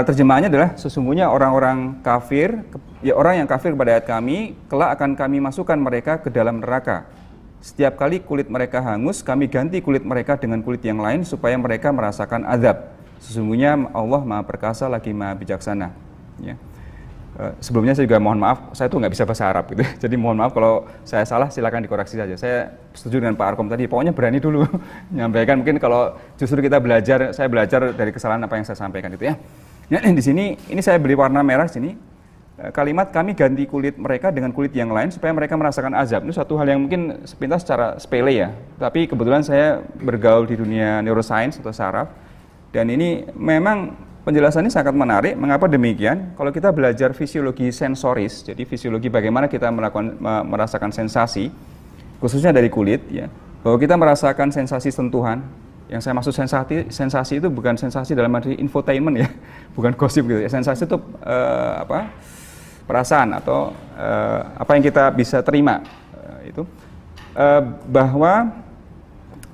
Terjemahannya 0.06 0.54
adalah 0.54 0.78
sesungguhnya 0.78 1.26
orang-orang 1.34 2.06
kafir 2.06 2.62
ya 3.02 3.18
orang 3.18 3.42
yang 3.42 3.50
kafir 3.50 3.74
kepada 3.74 3.98
ayat 3.98 4.06
kami 4.06 4.54
kelak 4.70 4.94
akan 4.94 5.18
kami 5.18 5.42
masukkan 5.42 5.76
mereka 5.76 6.22
ke 6.22 6.30
dalam 6.30 6.62
neraka. 6.62 7.10
Setiap 7.66 7.98
kali 7.98 8.22
kulit 8.22 8.46
mereka 8.46 8.78
hangus, 8.78 9.26
kami 9.26 9.50
ganti 9.50 9.82
kulit 9.82 10.06
mereka 10.06 10.38
dengan 10.38 10.62
kulit 10.62 10.86
yang 10.86 11.02
lain 11.02 11.26
supaya 11.26 11.58
mereka 11.58 11.90
merasakan 11.90 12.46
azab. 12.46 12.94
Sesungguhnya 13.26 13.90
Allah 13.90 14.22
Maha 14.22 14.46
Perkasa 14.46 14.86
lagi 14.86 15.10
Maha 15.10 15.34
Bijaksana. 15.34 15.90
Ya. 16.38 16.56
Uh, 17.36 17.52
sebelumnya 17.60 17.92
saya 17.92 18.08
juga 18.08 18.16
mohon 18.16 18.40
maaf, 18.40 18.72
saya 18.72 18.88
tuh 18.88 18.96
nggak 18.96 19.12
bisa 19.12 19.28
bahasa 19.28 19.52
Arab 19.52 19.68
gitu. 19.74 19.84
Jadi 20.08 20.16
mohon 20.16 20.40
maaf 20.40 20.56
kalau 20.56 20.88
saya 21.04 21.28
salah 21.28 21.52
silakan 21.52 21.84
dikoreksi 21.84 22.16
saja. 22.16 22.32
Saya 22.40 22.72
setuju 22.96 23.20
dengan 23.20 23.36
Pak 23.36 23.58
Arkom 23.58 23.68
tadi. 23.68 23.92
Pokoknya 23.92 24.16
berani 24.16 24.40
dulu 24.40 24.64
menyampaikan. 25.12 25.60
Mungkin 25.60 25.82
kalau 25.82 26.16
justru 26.40 26.64
kita 26.64 26.80
belajar, 26.80 27.36
saya 27.36 27.52
belajar 27.52 27.92
dari 27.92 28.16
kesalahan 28.16 28.46
apa 28.46 28.56
yang 28.56 28.64
saya 28.64 28.80
sampaikan 28.80 29.12
itu 29.12 29.28
ya. 29.28 29.36
Ya, 29.92 30.00
di 30.20 30.24
sini 30.24 30.56
ini 30.72 30.80
saya 30.80 30.96
beli 31.02 31.18
warna 31.18 31.44
merah 31.44 31.68
sini. 31.68 31.98
Eh, 32.56 32.72
kalimat 32.72 33.12
kami 33.12 33.36
ganti 33.36 33.68
kulit 33.68 34.00
mereka 34.00 34.32
dengan 34.32 34.56
kulit 34.56 34.72
yang 34.72 34.88
lain 34.88 35.12
supaya 35.12 35.36
mereka 35.36 35.60
merasakan 35.60 35.92
azab. 35.92 36.24
Itu 36.24 36.40
satu 36.40 36.56
hal 36.56 36.72
yang 36.72 36.88
mungkin 36.88 37.28
sepintas 37.28 37.68
secara 37.68 38.00
sepele 38.00 38.32
ya. 38.32 38.56
Tapi 38.80 39.12
kebetulan 39.12 39.44
saya 39.44 39.84
bergaul 40.00 40.48
di 40.48 40.56
dunia 40.56 41.04
neuroscience 41.04 41.60
atau 41.60 41.76
saraf 41.76 42.08
dan 42.76 42.92
ini 42.92 43.24
memang 43.32 43.96
penjelasannya 44.28 44.68
sangat 44.68 44.92
menarik. 44.92 45.40
Mengapa 45.40 45.72
demikian? 45.72 46.36
Kalau 46.36 46.52
kita 46.52 46.76
belajar 46.76 47.16
fisiologi 47.16 47.72
sensoris, 47.72 48.44
jadi 48.44 48.68
fisiologi 48.68 49.08
bagaimana 49.08 49.48
kita 49.48 49.72
melakukan 49.72 50.20
merasakan 50.44 50.92
sensasi, 50.92 51.48
khususnya 52.20 52.52
dari 52.52 52.68
kulit, 52.68 53.00
ya, 53.08 53.32
bahwa 53.64 53.80
kita 53.80 53.96
merasakan 53.96 54.52
sensasi 54.52 54.92
sentuhan. 54.92 55.40
Yang 55.86 56.02
saya 56.02 56.14
maksud 56.18 56.34
sensasi, 56.34 56.76
sensasi 56.90 57.34
itu 57.38 57.46
bukan 57.46 57.78
sensasi 57.78 58.18
dalam 58.18 58.34
arti 58.34 58.58
infotainment 58.60 59.22
ya, 59.22 59.30
bukan 59.78 59.96
gosip 59.96 60.28
gitu. 60.28 60.44
Ya. 60.44 60.50
Sensasi 60.52 60.84
itu 60.84 61.00
uh, 61.24 61.86
apa? 61.86 62.12
Perasaan 62.90 63.38
atau 63.40 63.72
uh, 63.96 64.42
apa 64.58 64.72
yang 64.76 64.84
kita 64.84 65.14
bisa 65.14 65.46
terima 65.46 65.86
uh, 66.14 66.42
itu 66.42 66.66
uh, 67.38 67.62
bahwa 67.86 68.66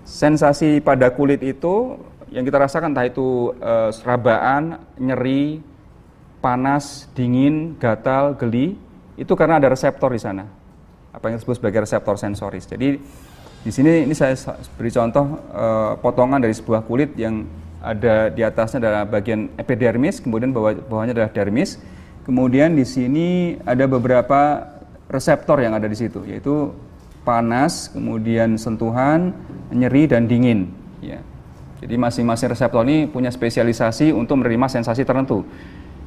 sensasi 0.07 0.79
pada 0.83 1.11
kulit 1.11 1.39
itu 1.43 1.99
yang 2.31 2.47
kita 2.47 2.57
rasakan 2.63 2.95
entah 2.95 3.05
itu 3.05 3.51
uh, 3.59 3.91
serabaan, 3.91 4.79
nyeri, 4.95 5.59
panas, 6.39 7.11
dingin, 7.11 7.75
gatal, 7.75 8.39
geli, 8.39 8.79
itu 9.19 9.33
karena 9.35 9.59
ada 9.59 9.67
reseptor 9.67 10.15
di 10.15 10.21
sana. 10.23 10.47
Apa 11.11 11.27
yang 11.27 11.38
disebut 11.38 11.59
sebagai 11.59 11.83
reseptor 11.83 12.15
sensoris. 12.15 12.63
Jadi 12.65 12.95
di 13.61 13.71
sini 13.71 14.07
ini 14.07 14.15
saya 14.15 14.33
beri 14.79 14.89
contoh 14.89 15.38
uh, 15.53 15.93
potongan 16.00 16.39
dari 16.39 16.55
sebuah 16.55 16.88
kulit 16.88 17.13
yang 17.19 17.45
ada 17.83 18.31
di 18.31 18.41
atasnya 18.41 18.79
adalah 18.81 19.03
bagian 19.03 19.51
epidermis, 19.59 20.23
kemudian 20.23 20.55
bawah 20.55 20.73
bawahnya 20.73 21.13
adalah 21.13 21.29
dermis. 21.35 21.77
Kemudian 22.21 22.77
di 22.77 22.85
sini 22.85 23.57
ada 23.65 23.89
beberapa 23.89 24.61
reseptor 25.09 25.59
yang 25.59 25.73
ada 25.75 25.89
di 25.89 25.97
situ, 25.97 26.21
yaitu 26.23 26.71
panas, 27.27 27.89
kemudian 27.91 28.55
sentuhan, 28.55 29.33
nyeri 29.73 30.05
dan 30.05 30.29
dingin. 30.29 30.69
Ya. 31.01 31.19
Jadi 31.81 31.97
masing-masing 31.97 32.53
reseptor 32.53 32.85
ini 32.85 33.09
punya 33.09 33.33
spesialisasi 33.33 34.13
untuk 34.13 34.38
menerima 34.38 34.69
sensasi 34.69 35.01
tertentu. 35.01 35.41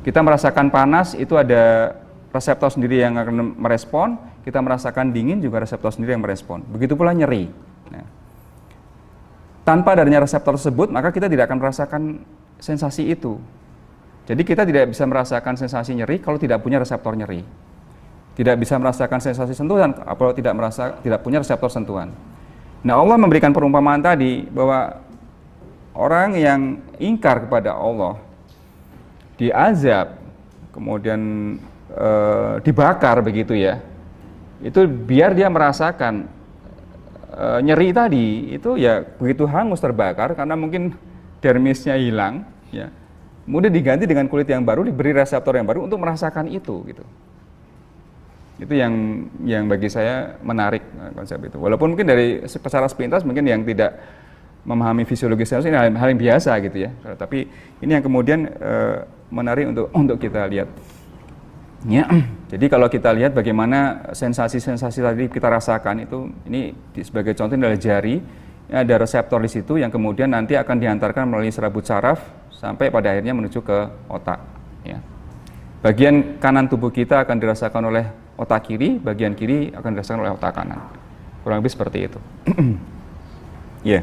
Kita 0.06 0.22
merasakan 0.22 0.70
panas 0.70 1.18
itu 1.18 1.34
ada 1.34 1.92
reseptor 2.30 2.70
sendiri 2.70 3.02
yang 3.02 3.18
akan 3.18 3.58
merespon, 3.58 4.14
kita 4.46 4.62
merasakan 4.62 5.10
dingin 5.10 5.42
juga 5.42 5.66
reseptor 5.66 5.90
sendiri 5.90 6.14
yang 6.14 6.22
merespon. 6.22 6.62
Begitu 6.70 6.94
pula 6.94 7.10
nyeri. 7.10 7.50
Nah, 7.90 8.06
tanpa 9.66 9.98
adanya 9.98 10.22
reseptor 10.22 10.54
tersebut, 10.54 10.94
maka 10.94 11.10
kita 11.10 11.26
tidak 11.26 11.50
akan 11.50 11.58
merasakan 11.58 12.02
sensasi 12.62 13.10
itu. 13.10 13.38
Jadi 14.24 14.42
kita 14.46 14.62
tidak 14.64 14.94
bisa 14.94 15.04
merasakan 15.04 15.58
sensasi 15.58 15.94
nyeri 15.98 16.22
kalau 16.22 16.38
tidak 16.38 16.62
punya 16.62 16.78
reseptor 16.78 17.18
nyeri. 17.18 17.42
Tidak 18.34 18.56
bisa 18.58 18.78
merasakan 18.82 19.18
sensasi 19.22 19.54
sentuhan 19.54 19.94
kalau 19.94 20.34
tidak 20.34 20.54
merasa 20.58 20.98
tidak 21.02 21.22
punya 21.22 21.38
reseptor 21.38 21.70
sentuhan. 21.70 22.10
Nah, 22.84 23.00
Allah 23.00 23.16
memberikan 23.16 23.54
perumpamaan 23.54 24.02
tadi 24.04 24.44
bahwa 24.50 25.00
orang 25.94 26.36
yang 26.36 26.60
ingkar 26.98 27.46
kepada 27.46 27.74
Allah 27.74 28.18
diazab 29.38 30.18
kemudian 30.74 31.54
e, 31.90 32.08
dibakar 32.66 33.22
begitu 33.22 33.54
ya. 33.54 33.78
Itu 34.62 34.86
biar 34.86 35.34
dia 35.34 35.46
merasakan 35.46 36.26
e, 37.30 37.44
nyeri 37.62 37.88
tadi 37.94 38.26
itu 38.54 38.78
ya 38.78 39.02
begitu 39.02 39.46
hangus 39.46 39.82
terbakar 39.82 40.34
karena 40.34 40.54
mungkin 40.58 40.94
dermisnya 41.42 41.98
hilang 41.98 42.46
ya 42.74 42.90
mudah 43.44 43.68
diganti 43.68 44.08
dengan 44.08 44.24
kulit 44.24 44.48
yang 44.48 44.64
baru 44.64 44.88
diberi 44.88 45.12
reseptor 45.12 45.60
yang 45.60 45.68
baru 45.68 45.84
untuk 45.84 46.00
merasakan 46.00 46.48
itu 46.48 46.80
gitu 46.88 47.04
itu 48.54 48.74
yang 48.74 48.94
yang 49.44 49.68
bagi 49.68 49.90
saya 49.92 50.38
menarik 50.40 50.80
eh, 50.80 51.10
konsep 51.12 51.36
itu 51.44 51.60
walaupun 51.60 51.92
mungkin 51.92 52.08
dari 52.08 52.40
secara 52.48 52.88
sepintas 52.88 53.26
mungkin 53.26 53.44
yang 53.44 53.60
tidak 53.66 53.98
memahami 54.64 55.04
fisiologi 55.04 55.44
sel 55.44 55.60
ini 55.64 55.76
hal, 55.76 56.08
yang 56.08 56.20
biasa 56.20 56.56
gitu 56.64 56.88
ya 56.88 56.90
tapi 57.20 57.44
ini 57.84 57.90
yang 58.00 58.04
kemudian 58.04 58.48
e, 58.48 58.72
menarik 59.28 59.68
untuk 59.68 59.86
untuk 59.92 60.16
kita 60.16 60.48
lihat 60.48 60.68
Ya, 61.84 62.08
jadi 62.52 62.66
kalau 62.72 62.88
kita 62.88 63.12
lihat 63.12 63.36
bagaimana 63.36 64.08
sensasi-sensasi 64.16 65.04
tadi 65.04 65.24
kita 65.28 65.52
rasakan 65.52 66.08
itu, 66.08 66.32
ini 66.48 66.72
sebagai 67.04 67.36
contoh 67.36 67.60
adalah 67.60 67.76
jari, 67.76 68.24
ada 68.72 68.94
reseptor 68.96 69.44
di 69.44 69.50
situ 69.52 69.76
yang 69.76 69.92
kemudian 69.92 70.32
nanti 70.32 70.56
akan 70.56 70.80
diantarkan 70.80 71.28
melalui 71.28 71.52
serabut 71.52 71.84
saraf 71.84 72.24
sampai 72.56 72.88
pada 72.88 73.12
akhirnya 73.12 73.36
menuju 73.36 73.60
ke 73.60 73.78
otak. 74.08 74.40
Ya. 74.88 74.98
Bagian 75.84 76.40
kanan 76.40 76.72
tubuh 76.72 76.88
kita 76.88 77.28
akan 77.28 77.36
dirasakan 77.36 77.92
oleh 77.92 78.08
otak 78.40 78.72
kiri, 78.72 78.96
bagian 78.96 79.36
kiri 79.36 79.68
akan 79.76 79.90
dirasakan 79.92 80.24
oleh 80.24 80.32
otak 80.32 80.56
kanan. 80.56 80.80
Kurang 81.44 81.60
lebih 81.60 81.76
seperti 81.76 82.08
itu. 82.08 82.18
ya, 83.84 84.00
yeah. 84.00 84.02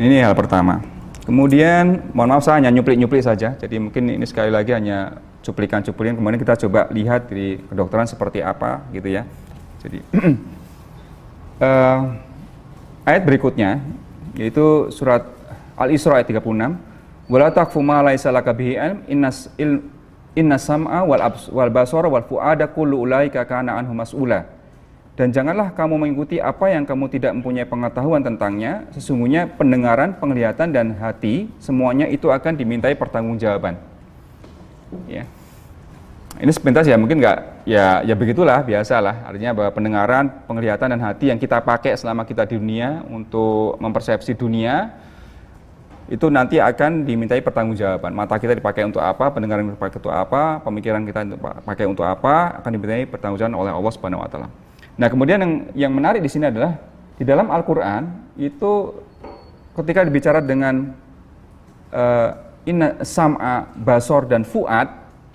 Ini 0.00 0.24
hal 0.24 0.32
pertama. 0.32 0.80
Kemudian, 1.22 2.10
mohon 2.16 2.34
maaf 2.34 2.42
saya 2.42 2.58
hanya 2.58 2.74
nyuplik-nyuplik 2.74 3.22
saja, 3.22 3.54
jadi 3.54 3.78
mungkin 3.78 4.10
ini 4.10 4.26
sekali 4.26 4.50
lagi 4.50 4.74
hanya 4.74 5.22
cuplikan-cuplikan. 5.42 6.18
Kemudian 6.18 6.40
kita 6.40 6.58
coba 6.66 6.90
lihat 6.90 7.30
di 7.30 7.58
kedokteran 7.70 8.06
seperti 8.10 8.42
apa 8.42 8.86
gitu 8.90 9.10
ya. 9.10 9.22
Jadi 9.82 9.98
uh, 11.62 12.00
ayat 13.10 13.22
berikutnya 13.26 13.82
yaitu 14.38 14.88
surat 14.94 15.26
Al-Isra 15.76 16.22
ayat 16.22 16.30
36 16.30 16.46
wala 17.28 17.48
taqfu 17.50 17.82
ma 17.82 18.00
laisa 18.00 18.30
laka 18.30 18.54
bihi 18.54 18.78
ilm 18.78 19.90
innas 20.32 20.64
sam'a 20.64 21.04
wal 21.04 21.20
abs, 21.20 21.50
wal 21.52 21.68
basara 21.68 22.08
wal 22.08 22.24
fuada 22.24 22.64
kullu 22.70 23.04
ulaika 23.04 23.44
kana 23.44 23.76
anhu 23.76 23.92
mas'ula 23.92 24.48
dan 25.12 25.28
janganlah 25.28 25.76
kamu 25.76 26.00
mengikuti 26.00 26.40
apa 26.40 26.72
yang 26.72 26.88
kamu 26.88 27.04
tidak 27.12 27.36
mempunyai 27.36 27.68
pengetahuan 27.68 28.24
tentangnya 28.24 28.88
sesungguhnya 28.96 29.44
pendengaran, 29.60 30.16
penglihatan 30.16 30.72
dan 30.72 30.96
hati 30.96 31.52
semuanya 31.60 32.08
itu 32.08 32.32
akan 32.32 32.56
dimintai 32.56 32.96
pertanggungjawaban. 32.96 33.76
Ya. 35.04 35.28
Ini 36.40 36.48
sepintas 36.48 36.88
ya 36.88 36.96
mungkin 36.96 37.20
nggak? 37.20 37.68
Ya 37.68 38.00
ya 38.08 38.16
begitulah 38.16 38.64
biasalah. 38.64 39.28
Artinya 39.28 39.52
bahwa 39.52 39.70
pendengaran 39.76 40.24
penglihatan 40.48 40.96
dan 40.96 41.00
hati 41.04 41.28
yang 41.28 41.36
kita 41.36 41.60
pakai 41.60 41.92
selama 41.92 42.24
kita 42.24 42.48
di 42.48 42.56
dunia 42.56 43.04
untuk 43.04 43.76
mempersepsi 43.84 44.32
dunia 44.32 44.96
itu 46.08 46.32
nanti 46.32 46.56
akan 46.56 47.04
dimintai 47.04 47.44
pertanggungjawaban. 47.44 48.16
Mata 48.16 48.40
kita 48.40 48.56
dipakai 48.56 48.88
untuk 48.88 49.04
apa 49.04 49.28
pendengaran 49.28 49.68
kita 49.68 49.76
dipakai 49.76 49.98
untuk 50.00 50.14
apa 50.16 50.42
pemikiran 50.64 51.04
kita 51.04 51.20
dipakai 51.36 51.84
untuk 51.84 52.04
apa 52.08 52.64
akan 52.64 52.70
dimintai 52.72 53.04
pertanggungjawaban 53.12 53.60
oleh 53.60 53.72
Allah 53.76 53.92
Subhanahu 53.92 54.24
Wa 54.24 54.30
Taala 54.32 54.71
nah 54.96 55.08
kemudian 55.08 55.40
yang 55.40 55.52
yang 55.72 55.92
menarik 55.92 56.20
di 56.20 56.30
sini 56.30 56.52
adalah 56.52 56.76
di 57.16 57.24
dalam 57.24 57.48
Al-Quran 57.48 58.34
itu 58.36 58.92
ketika 59.78 60.04
dibicara 60.04 60.40
dengan 60.44 60.92
uh, 61.92 62.30
inna 62.68 63.00
sam'a 63.02 63.72
basor 63.72 64.28
dan 64.28 64.44
fuad 64.44 64.88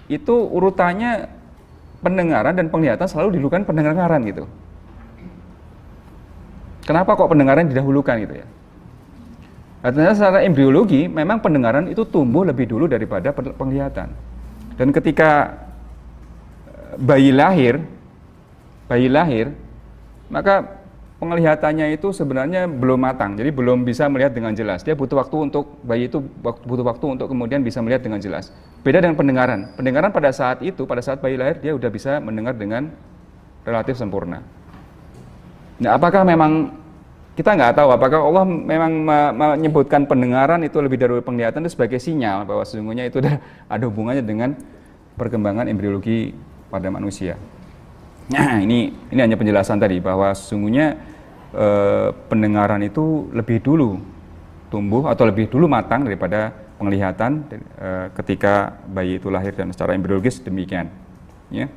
itu 0.07 0.33
urutannya 0.33 1.27
pendengaran 1.99 2.53
dan 2.55 2.67
penglihatan 2.71 3.07
selalu 3.09 3.35
didahulukan 3.35 3.67
pendengaran 3.67 4.21
gitu. 4.23 4.45
Kenapa 6.87 7.19
kok 7.19 7.27
pendengaran 7.27 7.67
didahulukan 7.67 8.15
gitu 8.23 8.35
ya? 8.39 8.47
Artinya 9.83 10.13
secara 10.15 10.39
embriologi 10.47 11.11
memang 11.11 11.43
pendengaran 11.43 11.91
itu 11.91 12.07
tumbuh 12.07 12.47
lebih 12.47 12.65
dulu 12.65 12.87
daripada 12.87 13.35
penglihatan. 13.35 14.09
Dan 14.79 14.87
ketika 14.95 15.59
eh, 16.71 16.95
bayi 16.95 17.35
lahir, 17.35 17.83
bayi 18.88 19.12
lahir, 19.12 19.51
maka 20.32 20.84
penglihatannya 21.17 21.98
itu 21.98 22.13
sebenarnya 22.13 22.70
belum 22.70 23.03
matang, 23.03 23.34
jadi 23.36 23.50
belum 23.50 23.84
bisa 23.84 24.08
melihat 24.08 24.34
dengan 24.34 24.53
jelas. 24.53 24.86
Dia 24.86 24.94
butuh 24.94 25.20
waktu 25.20 25.50
untuk 25.50 25.79
bayi 25.84 26.08
itu 26.08 26.24
butuh 26.41 26.86
waktu 26.88 27.06
untuk 27.20 27.27
kemudian 27.27 27.62
bisa 27.62 27.84
melihat 27.84 28.03
dengan 28.06 28.24
jelas. 28.24 28.50
Beda 28.82 29.03
dengan 29.03 29.17
pendengaran. 29.20 29.75
Pendengaran 29.75 30.13
pada 30.15 30.29
saat 30.32 30.63
itu, 30.63 30.88
pada 30.88 31.01
saat 31.01 31.20
bayi 31.20 31.36
lahir 31.36 31.60
dia 31.60 31.75
sudah 31.75 31.91
bisa 31.91 32.22
mendengar 32.22 32.56
dengan 32.56 32.94
relatif 33.67 34.00
sempurna. 34.00 34.39
Nah, 35.77 35.94
apakah 35.94 36.24
memang 36.25 36.74
kita 37.38 37.53
nggak 37.53 37.77
tahu 37.77 37.94
apakah 37.94 38.17
Allah 38.17 38.46
memang 38.50 38.91
menyebutkan 39.38 40.10
pendengaran 40.10 40.58
itu 40.65 40.82
lebih 40.82 40.98
dari 40.98 41.22
penglihatan 41.22 41.62
itu 41.62 41.77
sebagai 41.77 42.01
sinyal 42.01 42.50
bahwa 42.50 42.65
sesungguhnya 42.65 43.06
itu 43.06 43.22
ada 43.74 43.84
hubungannya 43.86 44.25
dengan 44.25 44.58
perkembangan 45.17 45.70
embriologi 45.70 46.34
pada 46.74 46.89
manusia. 46.89 47.38
Nah, 48.27 48.60
ini 48.60 48.91
ini 48.91 49.19
hanya 49.24 49.39
penjelasan 49.39 49.79
tadi 49.79 50.03
bahwa 50.03 50.36
sesungguhnya 50.36 51.00
eh, 51.55 52.10
pendengaran 52.27 52.84
itu 52.84 53.31
lebih 53.31 53.63
dulu 53.63 53.96
tumbuh 54.67 55.07
atau 55.07 55.24
lebih 55.24 55.48
dulu 55.48 55.72
matang 55.72 56.03
daripada 56.03 56.51
penglihatan 56.75 57.48
eh, 57.79 58.07
ketika 58.19 58.84
bayi 58.91 59.15
itu 59.15 59.31
lahir 59.31 59.55
dan 59.55 59.72
secara 59.72 59.96
embriologis 59.96 60.43
demikian. 60.43 60.91
Ya. 61.48 61.72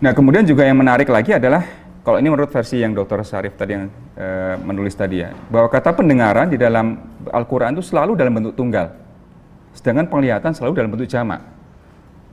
Nah, 0.00 0.12
kemudian 0.16 0.48
juga 0.48 0.64
yang 0.64 0.80
menarik 0.80 1.08
lagi 1.08 1.36
adalah 1.36 1.64
kalau 2.00 2.16
ini 2.16 2.28
menurut 2.32 2.48
versi 2.48 2.80
yang 2.80 2.96
Dr. 2.96 3.20
Syarif 3.20 3.58
tadi 3.58 3.76
yang 3.76 3.92
eh, 4.16 4.56
menulis 4.64 4.96
tadi 4.96 5.20
ya, 5.20 5.36
bahwa 5.52 5.68
kata 5.68 5.92
pendengaran 5.92 6.48
di 6.48 6.56
dalam 6.56 6.96
Al-Qur'an 7.28 7.76
itu 7.76 7.84
selalu 7.84 8.16
dalam 8.16 8.32
bentuk 8.32 8.56
tunggal. 8.56 8.96
Sedangkan 9.76 10.08
penglihatan 10.08 10.56
selalu 10.56 10.72
dalam 10.72 10.88
bentuk 10.88 11.08
jamak. 11.10 11.55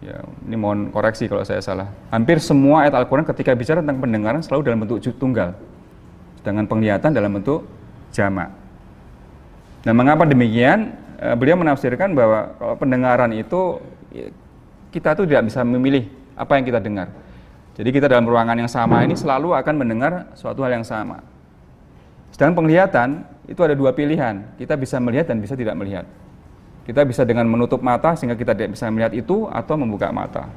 Ya, 0.04 0.20
ini 0.44 0.60
mohon 0.60 0.92
koreksi 0.92 1.32
kalau 1.32 1.48
saya 1.48 1.64
salah. 1.64 1.88
Hampir 2.12 2.36
semua 2.44 2.84
ayat 2.84 2.92
Al-Quran 3.00 3.24
ketika 3.24 3.56
bicara 3.56 3.80
tentang 3.80 4.04
pendengaran 4.04 4.44
selalu 4.44 4.62
dalam 4.68 4.84
bentuk 4.84 5.00
tunggal. 5.16 5.56
Sedangkan 6.44 6.68
penglihatan 6.68 7.16
dalam 7.16 7.32
bentuk 7.32 7.64
jamak. 8.12 8.52
Nah, 9.88 9.94
mengapa 9.96 10.28
demikian? 10.28 11.00
E, 11.16 11.28
beliau 11.40 11.56
menafsirkan 11.56 12.12
bahwa 12.12 12.52
kalau 12.60 12.76
pendengaran 12.76 13.32
itu 13.32 13.80
ya, 14.12 14.28
kita 14.92 15.16
tuh 15.16 15.24
tidak 15.24 15.48
bisa 15.48 15.64
memilih 15.64 16.12
apa 16.36 16.60
yang 16.60 16.68
kita 16.68 16.84
dengar. 16.84 17.08
Jadi 17.80 17.90
kita 17.96 18.12
dalam 18.12 18.28
ruangan 18.28 18.60
yang 18.60 18.68
sama 18.68 19.08
ini 19.08 19.16
selalu 19.16 19.56
akan 19.56 19.76
mendengar 19.80 20.36
suatu 20.36 20.68
hal 20.68 20.84
yang 20.84 20.86
sama. 20.86 21.24
Sedangkan 22.36 22.60
penglihatan 22.60 23.24
itu 23.48 23.60
ada 23.64 23.72
dua 23.72 23.96
pilihan. 23.96 24.52
Kita 24.60 24.76
bisa 24.76 25.00
melihat 25.00 25.32
dan 25.32 25.40
bisa 25.40 25.56
tidak 25.56 25.80
melihat. 25.80 26.04
Kita 26.84 27.08
bisa 27.08 27.24
dengan 27.24 27.48
menutup 27.48 27.80
mata 27.80 28.12
sehingga 28.20 28.36
kita 28.36 28.52
tidak 28.52 28.76
bisa 28.76 28.92
melihat 28.92 29.16
itu 29.16 29.48
atau 29.48 29.76
membuka 29.80 30.12
mata. 30.12 30.52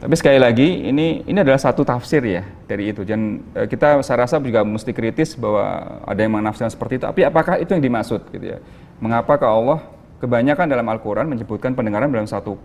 Tapi 0.00 0.16
sekali 0.16 0.40
lagi 0.40 0.88
ini 0.88 1.22
ini 1.28 1.38
adalah 1.44 1.60
satu 1.60 1.84
tafsir 1.84 2.24
ya 2.24 2.42
dari 2.64 2.90
itu. 2.90 3.04
Dan 3.04 3.44
e, 3.52 3.68
kita 3.68 4.00
saya 4.00 4.24
rasa 4.24 4.40
juga 4.40 4.64
mesti 4.64 4.90
kritis 4.96 5.36
bahwa 5.36 6.00
ada 6.08 6.20
yang 6.24 6.32
menafsirkan 6.40 6.72
seperti 6.72 6.98
itu. 6.98 7.04
Tapi 7.04 7.20
apakah 7.22 7.60
itu 7.60 7.70
yang 7.76 7.84
dimaksud 7.84 8.32
gitu 8.32 8.56
ya? 8.56 8.58
Mengapa 8.98 9.36
ke 9.36 9.44
Allah 9.44 9.84
kebanyakan 10.18 10.66
dalam 10.66 10.88
Al-Qur'an 10.88 11.28
menyebutkan 11.28 11.76
pendengaran 11.76 12.08
dalam 12.08 12.26
satu 12.26 12.56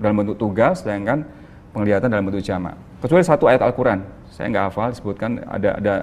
dalam 0.00 0.16
bentuk 0.18 0.40
tugas 0.40 0.80
sedangkan 0.80 1.28
penglihatan 1.76 2.08
dalam 2.08 2.24
bentuk 2.24 2.40
jamak. 2.40 2.74
Kecuali 3.04 3.22
satu 3.22 3.46
ayat 3.46 3.60
Al-Qur'an 3.62 4.17
saya 4.38 4.54
nggak 4.54 4.66
hafal 4.70 4.94
disebutkan 4.94 5.42
ada 5.50 5.82
ada 5.82 5.94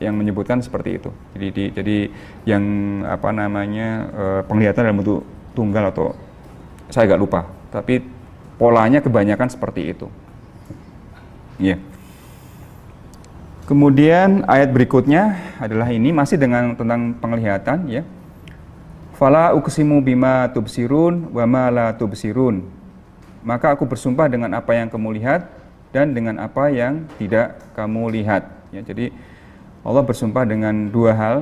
yang 0.00 0.16
menyebutkan 0.16 0.64
seperti 0.64 0.96
itu. 0.96 1.12
Jadi 1.36 1.46
di, 1.52 1.64
jadi 1.76 1.96
yang 2.48 2.64
apa 3.04 3.28
namanya 3.36 3.88
uh, 4.16 4.40
penglihatan 4.48 4.88
dalam 4.88 5.04
bentuk 5.04 5.20
tunggal 5.52 5.92
atau 5.92 6.16
saya 6.88 7.04
agak 7.12 7.20
lupa. 7.20 7.44
Tapi 7.68 8.00
polanya 8.56 9.04
kebanyakan 9.04 9.52
seperti 9.52 9.92
itu. 9.92 10.08
Ya. 11.60 11.76
Yeah. 11.76 11.78
Kemudian 13.68 14.48
ayat 14.48 14.72
berikutnya 14.72 15.36
adalah 15.60 15.92
ini 15.92 16.16
masih 16.16 16.40
dengan 16.40 16.72
tentang 16.72 17.12
penglihatan 17.20 17.92
ya. 17.92 18.08
Fala 19.20 19.52
uksimu 19.52 20.00
bima 20.00 20.48
tubsirun 20.48 21.28
wa 21.28 21.44
ma 21.44 21.68
la 21.68 21.86
tubsirun. 21.92 22.64
Maka 23.44 23.76
aku 23.76 23.84
bersumpah 23.84 24.32
dengan 24.32 24.56
apa 24.56 24.72
yang 24.72 24.88
kamu 24.88 25.20
lihat 25.20 25.44
dan 25.92 26.16
dengan 26.16 26.40
apa 26.40 26.72
yang 26.72 27.06
tidak 27.20 27.60
kamu 27.76 28.08
lihat. 28.20 28.48
Ya, 28.72 28.80
jadi 28.80 29.12
Allah 29.84 30.02
bersumpah 30.02 30.48
dengan 30.48 30.88
dua 30.88 31.12
hal 31.12 31.38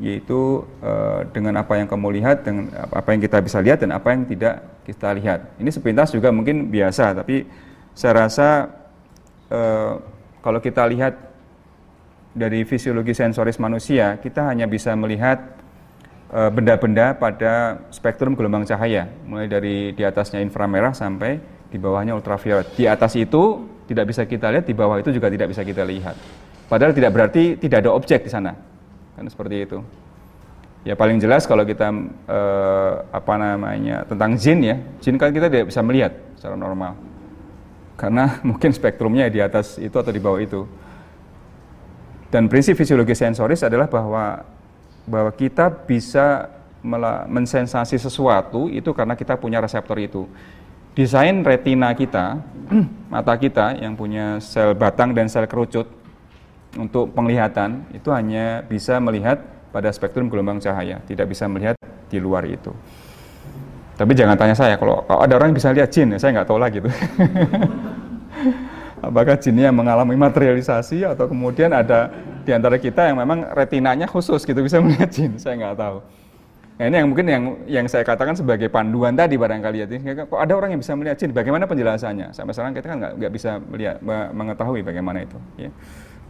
yaitu 0.00 0.64
uh, 0.80 1.22
dengan 1.30 1.60
apa 1.60 1.76
yang 1.76 1.86
kamu 1.86 2.20
lihat 2.20 2.42
dengan 2.48 2.72
apa 2.90 3.12
yang 3.12 3.20
kita 3.20 3.38
bisa 3.44 3.60
lihat 3.60 3.84
dan 3.84 3.92
apa 3.92 4.08
yang 4.10 4.26
tidak 4.26 4.64
kita 4.82 5.08
lihat. 5.14 5.54
Ini 5.56 5.70
sepintas 5.70 6.10
juga 6.10 6.32
mungkin 6.32 6.72
biasa 6.72 7.12
tapi 7.12 7.44
saya 7.92 8.26
rasa 8.26 8.72
uh, 9.52 10.00
kalau 10.42 10.58
kita 10.58 10.82
lihat 10.90 11.32
dari 12.32 12.64
fisiologi 12.64 13.12
sensoris 13.12 13.60
manusia, 13.60 14.16
kita 14.18 14.48
hanya 14.48 14.64
bisa 14.64 14.96
melihat 14.96 15.38
eh, 16.32 16.50
benda-benda 16.50 17.12
pada 17.12 17.84
spektrum 17.92 18.32
gelombang 18.32 18.64
cahaya, 18.64 19.08
mulai 19.28 19.46
dari 19.46 19.92
di 19.92 20.02
atasnya 20.02 20.40
inframerah 20.40 20.96
sampai 20.96 21.38
di 21.72 21.80
bawahnya 21.80 22.12
ultraviolet. 22.12 22.76
Di 22.76 22.84
atas 22.84 23.16
itu 23.16 23.64
tidak 23.88 24.12
bisa 24.12 24.28
kita 24.28 24.52
lihat, 24.52 24.68
di 24.68 24.76
bawah 24.76 25.00
itu 25.00 25.08
juga 25.08 25.32
tidak 25.32 25.48
bisa 25.56 25.64
kita 25.64 25.82
lihat. 25.88 26.14
Padahal 26.68 26.92
tidak 26.92 27.10
berarti 27.16 27.56
tidak 27.56 27.88
ada 27.88 27.90
objek 27.96 28.28
di 28.28 28.30
sana, 28.30 28.52
kan 29.16 29.24
seperti 29.24 29.64
itu. 29.64 29.80
Ya 30.84 30.98
paling 30.98 31.16
jelas 31.16 31.48
kalau 31.48 31.62
kita 31.64 31.88
uh, 32.26 32.92
apa 33.08 33.34
namanya 33.40 34.04
tentang 34.04 34.36
jin 34.36 34.58
ya, 34.60 34.76
jin 35.00 35.16
kan 35.16 35.32
kita 35.32 35.48
tidak 35.48 35.72
bisa 35.72 35.80
melihat 35.80 36.12
secara 36.36 36.58
normal, 36.58 36.98
karena 37.96 38.36
mungkin 38.48 38.70
spektrumnya 38.74 39.32
di 39.32 39.40
atas 39.40 39.80
itu 39.80 39.96
atau 39.96 40.12
di 40.12 40.20
bawah 40.20 40.40
itu. 40.42 40.68
Dan 42.32 42.48
prinsip 42.48 42.76
fisiologi 42.76 43.12
sensoris 43.12 43.60
adalah 43.60 43.88
bahwa 43.88 44.40
bahwa 45.04 45.30
kita 45.34 45.68
bisa 45.68 46.48
mensensasi 47.30 47.94
sesuatu 47.94 48.66
itu 48.66 48.90
karena 48.90 49.14
kita 49.14 49.38
punya 49.38 49.62
reseptor 49.62 49.98
itu. 50.02 50.26
Desain 50.92 51.40
retina 51.40 51.96
kita, 51.96 52.36
mata 53.12 53.34
kita 53.40 53.80
yang 53.80 53.96
punya 53.96 54.36
sel 54.44 54.76
batang 54.76 55.16
dan 55.16 55.24
sel 55.24 55.48
kerucut 55.48 55.88
untuk 56.76 57.12
penglihatan 57.16 57.84
itu 57.96 58.12
hanya 58.12 58.60
bisa 58.64 59.00
melihat 59.00 59.40
pada 59.72 59.88
spektrum 59.88 60.28
gelombang 60.28 60.60
cahaya, 60.60 61.00
tidak 61.08 61.32
bisa 61.32 61.48
melihat 61.48 61.76
di 62.12 62.20
luar 62.20 62.44
itu. 62.44 62.72
Tapi 63.96 64.12
jangan 64.12 64.36
tanya 64.36 64.56
saya, 64.56 64.76
kalau, 64.76 65.04
kalau 65.08 65.20
ada 65.24 65.32
orang 65.36 65.52
yang 65.52 65.58
bisa 65.60 65.72
lihat 65.72 65.88
jin, 65.88 66.12
ya 66.12 66.18
saya 66.20 66.40
nggak 66.40 66.48
tahu 66.48 66.60
lagi 66.60 66.78
tuh. 66.84 66.92
apakah 69.02 69.34
jinnya 69.34 69.74
mengalami 69.74 70.14
materialisasi 70.14 71.02
atau 71.02 71.26
kemudian 71.26 71.74
ada 71.74 72.08
di 72.46 72.54
antara 72.54 72.78
kita 72.78 73.10
yang 73.10 73.18
memang 73.18 73.50
retinanya 73.50 74.06
khusus 74.06 74.46
gitu 74.46 74.62
bisa 74.62 74.78
melihat 74.78 75.10
jin, 75.10 75.36
saya 75.36 75.58
nggak 75.58 75.76
tahu. 75.76 75.98
Nah 76.80 76.88
ini 76.88 76.96
yang 77.04 77.08
mungkin 77.12 77.26
yang 77.28 77.44
yang 77.68 77.86
saya 77.86 78.00
katakan 78.00 78.32
sebagai 78.32 78.72
panduan 78.72 79.12
tadi 79.12 79.36
barangkali 79.36 79.78
ya. 79.84 79.86
Kok 80.24 80.40
ada 80.40 80.52
orang 80.56 80.72
yang 80.72 80.80
bisa 80.80 80.96
melihat 80.96 81.20
jin, 81.20 81.30
bagaimana 81.36 81.68
penjelasannya? 81.68 82.32
Sampai 82.32 82.56
sekarang 82.56 82.72
kita 82.72 82.86
kan 82.88 82.96
nggak, 83.20 83.32
bisa 83.32 83.60
melihat, 83.60 84.00
mengetahui 84.32 84.80
bagaimana 84.80 85.22
itu, 85.22 85.38
ya, 85.60 85.70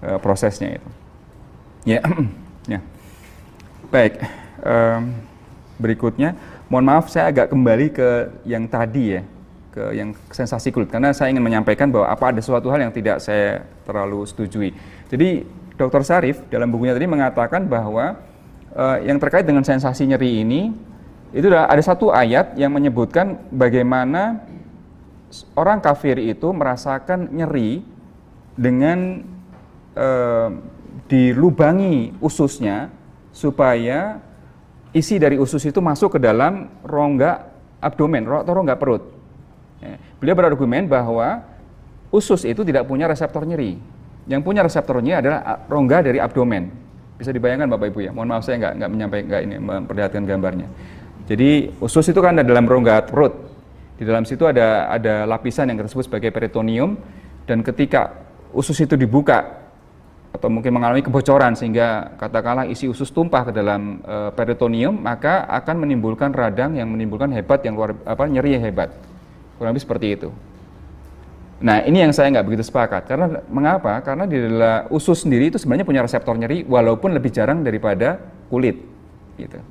e, 0.02 0.08
prosesnya 0.18 0.82
itu. 0.82 0.88
Ya, 1.86 2.00
ya. 2.74 2.80
Baik, 3.92 4.18
um, 4.66 5.14
berikutnya, 5.78 6.34
mohon 6.66 6.86
maaf 6.90 7.06
saya 7.12 7.30
agak 7.30 7.52
kembali 7.52 7.86
ke 7.94 8.08
yang 8.48 8.66
tadi 8.66 9.20
ya, 9.20 9.22
ke 9.70 9.82
yang 9.94 10.10
sensasi 10.32 10.74
kulit 10.74 10.90
karena 10.90 11.14
saya 11.14 11.30
ingin 11.30 11.44
menyampaikan 11.44 11.86
bahwa 11.92 12.08
apa 12.10 12.34
ada 12.34 12.40
suatu 12.42 12.72
hal 12.72 12.88
yang 12.88 12.92
tidak 12.92 13.22
saya 13.22 13.62
terlalu 13.84 14.26
setujui. 14.26 14.74
Jadi 15.06 15.44
Dr. 15.76 16.02
Sarif 16.04 16.40
dalam 16.52 16.68
bukunya 16.68 16.96
tadi 16.96 17.08
mengatakan 17.08 17.68
bahwa 17.68 18.31
uh, 18.76 18.98
yang 19.04 19.20
terkait 19.20 19.44
dengan 19.44 19.64
sensasi 19.64 20.08
nyeri 20.08 20.44
ini 20.44 20.72
itu 21.32 21.48
ada 21.48 21.80
satu 21.80 22.12
ayat 22.12 22.60
yang 22.60 22.76
menyebutkan 22.76 23.40
bagaimana 23.48 24.44
orang 25.56 25.80
kafir 25.80 26.20
itu 26.20 26.52
merasakan 26.52 27.32
nyeri 27.32 27.80
dengan 28.52 29.24
uh, 29.96 30.52
dilubangi 31.08 32.12
ususnya 32.20 32.92
supaya 33.32 34.20
isi 34.92 35.16
dari 35.16 35.40
usus 35.40 35.64
itu 35.64 35.80
masuk 35.80 36.16
ke 36.16 36.20
dalam 36.20 36.68
rongga 36.84 37.48
abdomen 37.80 38.28
atau 38.28 38.52
rongga 38.52 38.76
perut. 38.76 39.02
Ya. 39.80 39.96
Beliau 40.20 40.36
berargumen 40.36 40.84
bahwa 40.84 41.42
usus 42.12 42.44
itu 42.44 42.60
tidak 42.60 42.84
punya 42.84 43.08
reseptor 43.08 43.48
nyeri. 43.48 43.80
Yang 44.28 44.40
punya 44.44 44.60
reseptor 44.60 45.00
nyeri 45.00 45.24
adalah 45.24 45.64
rongga 45.66 46.12
dari 46.12 46.20
abdomen. 46.20 46.81
Bisa 47.22 47.30
dibayangkan 47.30 47.70
Bapak 47.70 47.94
Ibu 47.94 48.00
ya. 48.02 48.10
Mohon 48.10 48.28
maaf 48.34 48.42
saya 48.42 48.58
nggak 48.58 48.72
nggak 48.82 48.90
menyampaikan 48.90 49.26
nggak 49.30 49.42
ini 49.46 49.56
memperlihatkan 49.62 50.22
gambarnya. 50.26 50.68
Jadi 51.30 51.70
usus 51.78 52.02
itu 52.10 52.18
kan 52.18 52.34
ada 52.34 52.42
dalam 52.42 52.66
rongga 52.66 53.06
perut. 53.06 53.30
Di 53.94 54.02
dalam 54.02 54.26
situ 54.26 54.42
ada 54.42 54.90
ada 54.90 55.22
lapisan 55.30 55.70
yang 55.70 55.78
disebut 55.78 56.10
sebagai 56.10 56.34
peritoneum 56.34 56.98
dan 57.46 57.62
ketika 57.62 58.10
usus 58.50 58.74
itu 58.82 58.98
dibuka 58.98 59.62
atau 60.34 60.48
mungkin 60.50 60.74
mengalami 60.74 61.04
kebocoran 61.04 61.54
sehingga 61.54 62.18
katakanlah 62.18 62.66
isi 62.66 62.90
usus 62.90 63.12
tumpah 63.14 63.46
ke 63.46 63.52
dalam 63.52 64.00
e, 64.00 64.16
peritoneum 64.32 64.96
maka 64.96 65.44
akan 65.44 65.86
menimbulkan 65.86 66.32
radang 66.32 66.74
yang 66.74 66.88
menimbulkan 66.88 67.30
hebat 67.36 67.60
yang 67.62 67.76
luar 67.76 67.94
apa 68.02 68.26
nyeri 68.26 68.56
hebat 68.56 68.90
kurang 69.60 69.76
lebih 69.76 69.84
seperti 69.86 70.06
itu. 70.18 70.28
Nah 71.62 71.86
ini 71.86 72.02
yang 72.02 72.10
saya 72.10 72.26
nggak 72.34 72.46
begitu 72.46 72.66
sepakat 72.66 73.06
karena 73.06 73.38
mengapa? 73.46 74.02
Karena 74.02 74.26
di 74.26 74.34
dalam 74.34 74.90
usus 74.90 75.22
sendiri 75.22 75.54
itu 75.54 75.62
sebenarnya 75.62 75.86
punya 75.86 76.02
reseptor 76.02 76.34
nyeri 76.34 76.66
walaupun 76.66 77.14
lebih 77.14 77.30
jarang 77.30 77.62
daripada 77.62 78.18
kulit, 78.50 78.82
gitu. 79.38 79.62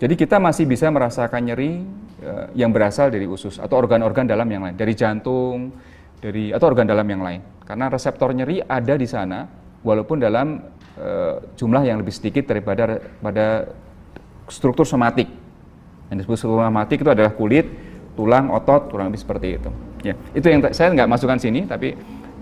Jadi 0.00 0.14
kita 0.16 0.36
masih 0.36 0.68
bisa 0.68 0.88
merasakan 0.92 1.40
nyeri 1.48 1.80
uh, 2.24 2.52
yang 2.52 2.72
berasal 2.72 3.08
dari 3.08 3.24
usus 3.24 3.56
atau 3.56 3.80
organ-organ 3.80 4.28
dalam 4.28 4.48
yang 4.48 4.68
lain, 4.68 4.76
dari 4.76 4.92
jantung, 4.92 5.72
dari 6.20 6.52
atau 6.52 6.68
organ 6.68 6.84
dalam 6.84 7.08
yang 7.08 7.24
lain. 7.24 7.40
Karena 7.64 7.88
reseptor 7.88 8.36
nyeri 8.36 8.60
ada 8.60 8.94
di 8.96 9.08
sana 9.08 9.48
walaupun 9.80 10.20
dalam 10.20 10.60
uh, 11.00 11.40
jumlah 11.56 11.88
yang 11.88 12.04
lebih 12.04 12.12
sedikit 12.12 12.52
daripada 12.52 13.00
pada 13.20 13.68
struktur 14.48 14.84
somatik. 14.84 15.28
Yang 16.12 16.24
disebut 16.24 16.36
struktur 16.36 16.64
somatik 16.64 16.98
itu 17.00 17.10
adalah 17.12 17.32
kulit, 17.32 17.68
tulang, 18.18 18.50
otot, 18.50 18.90
kurang 18.90 19.12
lebih 19.12 19.22
seperti 19.22 19.60
itu. 19.60 19.70
Ya, 20.00 20.14
itu 20.32 20.46
yang 20.48 20.64
saya 20.72 20.92
nggak 20.92 21.08
masukkan 21.08 21.36
sini, 21.36 21.68
tapi 21.68 21.94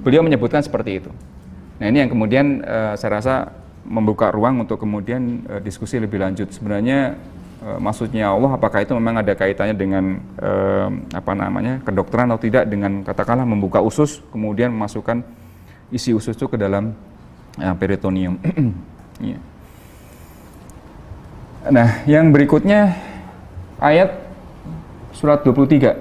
beliau 0.02 0.22
menyebutkan 0.22 0.62
seperti 0.62 1.02
itu. 1.02 1.10
Nah 1.78 1.86
ini 1.86 2.02
yang 2.06 2.10
kemudian 2.10 2.62
uh, 2.62 2.94
saya 2.98 3.22
rasa 3.22 3.34
membuka 3.86 4.34
ruang 4.34 4.66
untuk 4.66 4.82
kemudian 4.82 5.46
uh, 5.46 5.60
diskusi 5.62 5.98
lebih 5.98 6.18
lanjut. 6.18 6.50
Sebenarnya 6.50 7.14
uh, 7.62 7.78
maksudnya 7.78 8.34
Allah 8.34 8.58
apakah 8.58 8.82
itu 8.82 8.92
memang 8.94 9.22
ada 9.22 9.32
kaitannya 9.34 9.74
dengan 9.78 10.18
uh, 10.42 10.90
apa 11.14 11.32
namanya 11.34 11.82
kedokteran 11.86 12.30
atau 12.34 12.42
tidak 12.42 12.66
dengan 12.66 13.06
katakanlah 13.06 13.46
membuka 13.46 13.78
usus 13.82 14.22
kemudian 14.34 14.74
memasukkan 14.74 15.22
isi 15.94 16.12
usus 16.12 16.34
itu 16.34 16.46
ke 16.50 16.58
dalam 16.58 16.94
uh, 17.58 17.74
peritoneum. 17.78 18.36
yeah. 19.22 19.40
Nah 21.68 22.00
yang 22.08 22.32
berikutnya 22.32 22.96
ayat 23.82 24.27
surat 25.18 25.42
23 25.42 25.98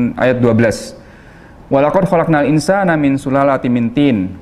hmm, 0.00 0.16
ayat 0.16 0.40
12. 0.40 1.68
Walaqad 1.68 2.08
khalaqnal 2.08 2.48
insana 2.48 2.96
min 2.96 3.20
sulalatin 3.20 3.68
min 3.68 3.92
tin. 3.92 4.32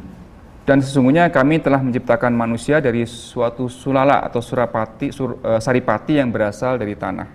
Dan 0.62 0.78
sesungguhnya 0.78 1.26
kami 1.26 1.58
telah 1.58 1.82
menciptakan 1.82 2.30
manusia 2.30 2.78
dari 2.78 3.02
suatu 3.02 3.66
sulala 3.66 4.22
atau 4.22 4.38
surapati 4.38 5.10
sur, 5.10 5.42
uh, 5.42 5.58
saripati 5.58 6.22
yang 6.22 6.30
berasal 6.30 6.78
dari 6.78 6.94
tanah. 6.94 7.26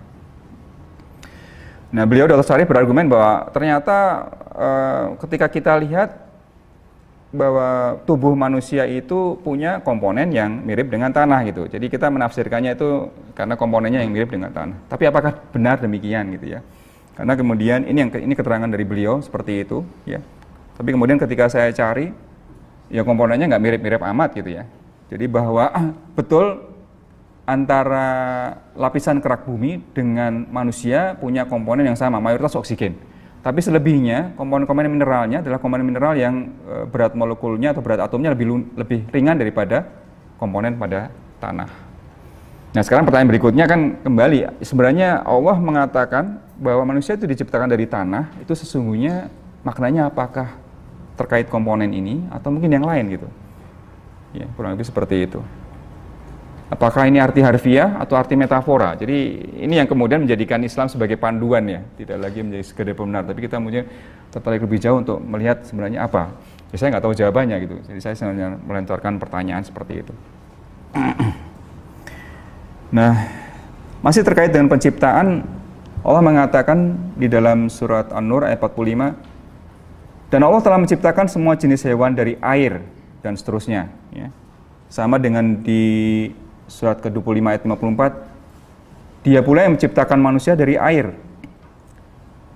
Nah, 1.88 2.04
beliau 2.08 2.24
Dr. 2.28 2.44
Sarif 2.44 2.68
berargumen 2.68 3.08
bahwa 3.08 3.48
ternyata 3.52 4.28
uh, 4.56 5.04
ketika 5.24 5.48
kita 5.48 5.72
lihat 5.76 6.27
bahwa 7.28 8.00
tubuh 8.08 8.32
manusia 8.32 8.88
itu 8.88 9.36
punya 9.44 9.84
komponen 9.84 10.32
yang 10.32 10.64
mirip 10.64 10.88
dengan 10.88 11.12
tanah 11.12 11.44
gitu. 11.44 11.68
Jadi 11.68 11.92
kita 11.92 12.08
menafsirkannya 12.08 12.72
itu 12.72 13.12
karena 13.36 13.52
komponennya 13.60 14.00
yang 14.00 14.12
mirip 14.12 14.32
dengan 14.32 14.48
tanah. 14.48 14.88
Tapi 14.88 15.04
apakah 15.04 15.36
benar 15.52 15.76
demikian 15.76 16.32
gitu 16.40 16.56
ya? 16.56 16.60
Karena 17.12 17.36
kemudian 17.36 17.84
ini 17.84 17.98
yang 18.00 18.10
ini 18.14 18.32
keterangan 18.32 18.70
dari 18.70 18.84
beliau 18.88 19.20
seperti 19.20 19.66
itu 19.66 19.84
ya. 20.08 20.24
Tapi 20.80 20.88
kemudian 20.94 21.20
ketika 21.20 21.52
saya 21.52 21.68
cari 21.74 22.14
ya 22.88 23.04
komponennya 23.04 23.50
nggak 23.52 23.62
mirip-mirip 23.62 24.00
amat 24.00 24.30
gitu 24.32 24.50
ya. 24.56 24.64
Jadi 25.12 25.24
bahwa 25.28 25.68
ah, 25.68 25.92
betul 26.16 26.64
antara 27.48 28.08
lapisan 28.72 29.20
kerak 29.20 29.44
bumi 29.44 29.80
dengan 29.92 30.48
manusia 30.48 31.16
punya 31.16 31.44
komponen 31.44 31.84
yang 31.88 31.96
sama, 31.96 32.20
mayoritas 32.20 32.56
oksigen. 32.56 32.96
Tapi 33.48 33.64
selebihnya 33.64 34.36
komponen-komponen 34.36 34.92
mineralnya 34.92 35.40
adalah 35.40 35.56
komponen 35.56 35.88
mineral 35.88 36.12
yang 36.12 36.52
e, 36.68 36.84
berat 36.84 37.16
molekulnya 37.16 37.72
atau 37.72 37.80
berat 37.80 38.04
atomnya 38.04 38.36
lebih 38.36 38.76
lebih 38.76 39.08
ringan 39.08 39.40
daripada 39.40 39.88
komponen 40.36 40.76
pada 40.76 41.08
tanah. 41.40 41.64
Nah 42.76 42.82
sekarang 42.84 43.08
pertanyaan 43.08 43.32
berikutnya 43.32 43.64
kan 43.64 44.04
kembali 44.04 44.60
sebenarnya 44.60 45.24
Allah 45.24 45.56
mengatakan 45.56 46.44
bahwa 46.60 46.92
manusia 46.92 47.16
itu 47.16 47.24
diciptakan 47.24 47.72
dari 47.72 47.88
tanah 47.88 48.36
itu 48.36 48.52
sesungguhnya 48.52 49.32
maknanya 49.64 50.12
apakah 50.12 50.52
terkait 51.16 51.48
komponen 51.48 51.88
ini 51.88 52.28
atau 52.28 52.52
mungkin 52.52 52.68
yang 52.68 52.84
lain 52.84 53.16
gitu. 53.16 53.28
Ya 54.36 54.44
kurang 54.60 54.76
lebih 54.76 54.84
seperti 54.84 55.24
itu. 55.24 55.40
Apakah 56.68 57.08
ini 57.08 57.16
arti 57.16 57.40
harfiah 57.40 57.96
atau 57.96 58.12
arti 58.20 58.36
metafora? 58.36 58.92
Jadi 58.92 59.40
ini 59.64 59.80
yang 59.80 59.88
kemudian 59.88 60.20
menjadikan 60.20 60.60
Islam 60.60 60.92
sebagai 60.92 61.16
panduan 61.16 61.64
ya, 61.64 61.80
tidak 61.96 62.28
lagi 62.28 62.44
menjadi 62.44 62.64
sekedar 62.64 62.92
pembenar, 62.92 63.24
tapi 63.24 63.40
kita 63.40 63.56
mungkin 63.56 63.88
tertarik 64.28 64.60
lebih 64.60 64.76
jauh 64.76 65.00
untuk 65.00 65.16
melihat 65.24 65.64
sebenarnya 65.64 66.04
apa. 66.04 66.28
Ya, 66.68 66.76
saya 66.76 66.92
nggak 66.92 67.04
tahu 67.08 67.16
jawabannya 67.16 67.56
gitu, 67.64 67.76
jadi 67.88 68.00
saya 68.04 68.14
sebenarnya 68.20 68.60
melentarkan 68.60 69.16
pertanyaan 69.16 69.64
seperti 69.64 70.04
itu. 70.04 70.12
nah, 72.96 73.16
masih 74.04 74.20
terkait 74.20 74.52
dengan 74.52 74.68
penciptaan, 74.68 75.48
Allah 76.04 76.20
mengatakan 76.20 77.00
di 77.16 77.32
dalam 77.32 77.72
surat 77.72 78.12
An-Nur 78.12 78.44
ayat 78.44 78.60
45, 78.60 79.16
dan 80.28 80.40
Allah 80.44 80.60
telah 80.60 80.76
menciptakan 80.76 81.32
semua 81.32 81.56
jenis 81.56 81.80
hewan 81.88 82.12
dari 82.12 82.36
air 82.44 82.84
dan 83.24 83.32
seterusnya. 83.32 83.88
Ya. 84.12 84.28
Sama 84.92 85.16
dengan 85.16 85.64
di 85.64 86.28
surat 86.68 87.00
ke-25 87.00 87.44
ayat 87.48 87.62
54 87.64 88.28
dia 89.26 89.42
pula 89.42 89.66
yang 89.66 89.74
menciptakan 89.74 90.18
manusia 90.22 90.54
dari 90.54 90.78
air. 90.78 91.10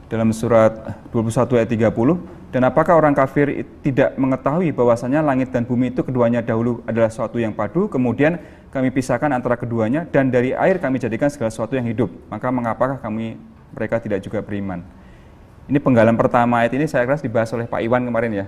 Dalam 0.06 0.28
surat 0.30 1.00
21 1.10 1.58
ayat 1.58 1.68
30 1.72 2.52
dan 2.52 2.68
apakah 2.68 3.00
orang 3.00 3.16
kafir 3.16 3.64
tidak 3.80 4.12
mengetahui 4.20 4.68
bahwasanya 4.76 5.24
langit 5.24 5.48
dan 5.48 5.64
bumi 5.64 5.88
itu 5.88 6.04
keduanya 6.04 6.44
dahulu 6.44 6.84
adalah 6.84 7.08
suatu 7.08 7.40
yang 7.40 7.56
padu 7.56 7.88
kemudian 7.88 8.36
kami 8.68 8.92
pisahkan 8.92 9.32
antara 9.32 9.56
keduanya 9.56 10.04
dan 10.04 10.28
dari 10.28 10.52
air 10.52 10.76
kami 10.76 11.00
jadikan 11.00 11.32
segala 11.32 11.48
sesuatu 11.48 11.80
yang 11.80 11.88
hidup? 11.88 12.12
Maka 12.28 12.52
mengapakah 12.52 13.00
kami 13.00 13.40
mereka 13.72 14.04
tidak 14.04 14.20
juga 14.20 14.44
beriman? 14.44 14.84
Ini 15.64 15.80
penggalan 15.80 16.12
pertama 16.12 16.60
ayat 16.60 16.76
ini 16.76 16.84
saya 16.84 17.08
keras 17.08 17.24
dibahas 17.24 17.48
oleh 17.56 17.64
Pak 17.64 17.80
Iwan 17.80 18.04
kemarin 18.04 18.32
ya 18.44 18.46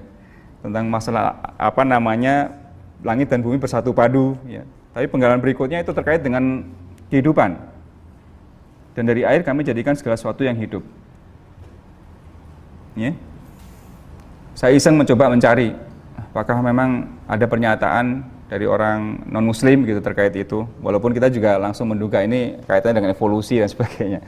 tentang 0.61 0.85
masalah 0.89 1.57
apa 1.57 1.81
namanya 1.85 2.53
langit 3.01 3.33
dan 3.33 3.41
bumi 3.41 3.57
bersatu 3.57 3.93
padu 3.93 4.37
ya 4.45 4.69
tapi 4.95 5.11
penggalan 5.11 5.43
berikutnya 5.43 5.83
itu 5.83 5.91
terkait 5.91 6.23
dengan 6.23 6.63
kehidupan. 7.11 7.59
Dan 8.95 9.11
dari 9.11 9.27
air 9.27 9.43
kami 9.43 9.67
jadikan 9.67 9.99
segala 9.99 10.15
sesuatu 10.15 10.47
yang 10.47 10.55
hidup. 10.55 10.87
Ya. 12.95 13.11
Saya 14.55 14.79
iseng 14.79 14.95
mencoba 14.95 15.35
mencari 15.35 15.75
apakah 16.31 16.63
memang 16.63 17.11
ada 17.27 17.43
pernyataan 17.43 18.23
dari 18.47 18.71
orang 18.71 19.27
non 19.27 19.51
muslim 19.51 19.83
gitu 19.83 19.99
terkait 19.99 20.31
itu 20.39 20.63
walaupun 20.79 21.11
kita 21.11 21.27
juga 21.27 21.59
langsung 21.59 21.91
menduga 21.91 22.23
ini 22.23 22.55
kaitannya 22.71 23.03
dengan 23.03 23.11
evolusi 23.11 23.59
dan 23.59 23.67
sebagainya 23.67 24.23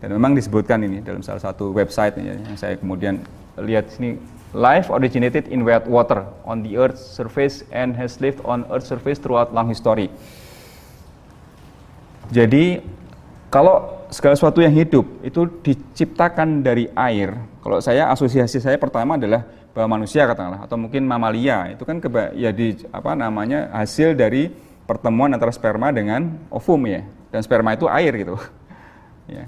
dan 0.00 0.08
memang 0.16 0.32
disebutkan 0.32 0.80
ini 0.80 1.04
dalam 1.04 1.20
salah 1.20 1.44
satu 1.44 1.76
website 1.76 2.16
ya, 2.16 2.36
yang 2.40 2.56
saya 2.56 2.80
kemudian 2.80 3.20
lihat 3.60 3.92
sini 3.92 4.16
Life 4.56 4.88
originated 4.88 5.52
in 5.52 5.68
wet 5.68 5.84
water 5.84 6.24
on 6.48 6.64
the 6.64 6.80
Earth's 6.80 7.04
surface 7.04 7.60
and 7.76 7.92
has 7.92 8.16
lived 8.24 8.40
on 8.48 8.64
Earth's 8.72 8.88
surface 8.88 9.20
throughout 9.20 9.52
long 9.52 9.68
history. 9.68 10.08
Jadi 12.32 12.80
kalau 13.52 14.08
segala 14.08 14.32
sesuatu 14.32 14.64
yang 14.64 14.72
hidup 14.72 15.04
itu 15.20 15.44
diciptakan 15.60 16.64
dari 16.64 16.88
air. 16.96 17.36
Kalau 17.60 17.84
saya 17.84 18.08
asosiasi 18.08 18.56
saya 18.56 18.80
pertama 18.80 19.20
adalah 19.20 19.44
bahwa 19.76 20.00
manusia 20.00 20.24
katakanlah 20.24 20.64
atau 20.64 20.80
mungkin 20.80 21.04
mamalia 21.04 21.76
itu 21.76 21.84
kan 21.84 22.00
keba, 22.00 22.32
ya 22.32 22.48
di 22.48 22.80
apa 22.88 23.12
namanya 23.12 23.68
hasil 23.76 24.16
dari 24.16 24.48
pertemuan 24.88 25.36
antara 25.36 25.52
sperma 25.52 25.92
dengan 25.92 26.32
ovum 26.48 26.80
ya 26.88 27.04
dan 27.28 27.44
sperma 27.44 27.76
itu 27.76 27.84
air 27.92 28.16
gitu. 28.16 28.40
ya. 29.36 29.44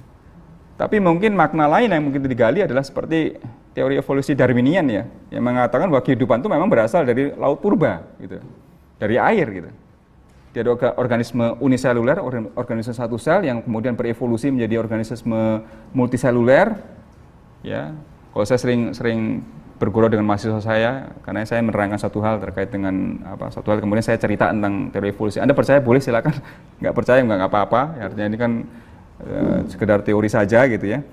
Tapi 0.76 1.00
mungkin 1.00 1.32
makna 1.32 1.64
lain 1.64 1.90
yang 1.90 2.04
mungkin 2.04 2.28
digali 2.28 2.60
adalah 2.62 2.84
seperti 2.84 3.34
teori 3.78 3.94
evolusi 3.94 4.34
Darwinian 4.34 4.86
ya, 4.90 5.06
yang 5.30 5.46
mengatakan 5.46 5.86
bahwa 5.86 6.02
kehidupan 6.02 6.42
itu 6.42 6.50
memang 6.50 6.66
berasal 6.66 7.06
dari 7.06 7.30
laut 7.38 7.62
purba, 7.62 8.02
gitu, 8.18 8.42
dari 8.98 9.14
air, 9.14 9.46
gitu. 9.54 9.70
Ada 10.58 10.98
organisme 10.98 11.54
uniseluler, 11.62 12.18
organisme 12.58 12.90
satu 12.90 13.14
sel 13.14 13.46
yang 13.46 13.62
kemudian 13.62 13.94
berevolusi 13.94 14.50
menjadi 14.50 14.82
organisme 14.82 15.62
multiseluler, 15.94 16.74
ya. 17.62 17.94
Kalau 18.34 18.42
saya 18.42 18.58
sering 18.58 18.90
sering 18.90 19.46
bergurau 19.78 20.10
dengan 20.10 20.26
mahasiswa 20.26 20.58
saya 20.58 21.14
karena 21.22 21.46
saya 21.46 21.62
menerangkan 21.62 22.02
satu 22.02 22.18
hal 22.18 22.42
terkait 22.42 22.74
dengan 22.74 23.22
apa 23.22 23.54
satu 23.54 23.70
hal 23.70 23.78
kemudian 23.78 24.02
saya 24.02 24.18
cerita 24.18 24.50
tentang 24.50 24.90
teori 24.90 25.14
evolusi. 25.14 25.38
Anda 25.38 25.54
percaya 25.54 25.78
boleh 25.78 26.02
silakan, 26.02 26.34
nggak 26.82 26.94
percaya 26.98 27.22
nggak 27.22 27.46
apa-apa. 27.46 27.82
Ya, 27.94 28.02
artinya 28.10 28.26
ini 28.26 28.38
kan 28.42 28.52
uh, 29.22 29.58
sekedar 29.70 30.02
teori 30.02 30.26
saja 30.26 30.66
gitu 30.66 30.90
ya 30.90 31.06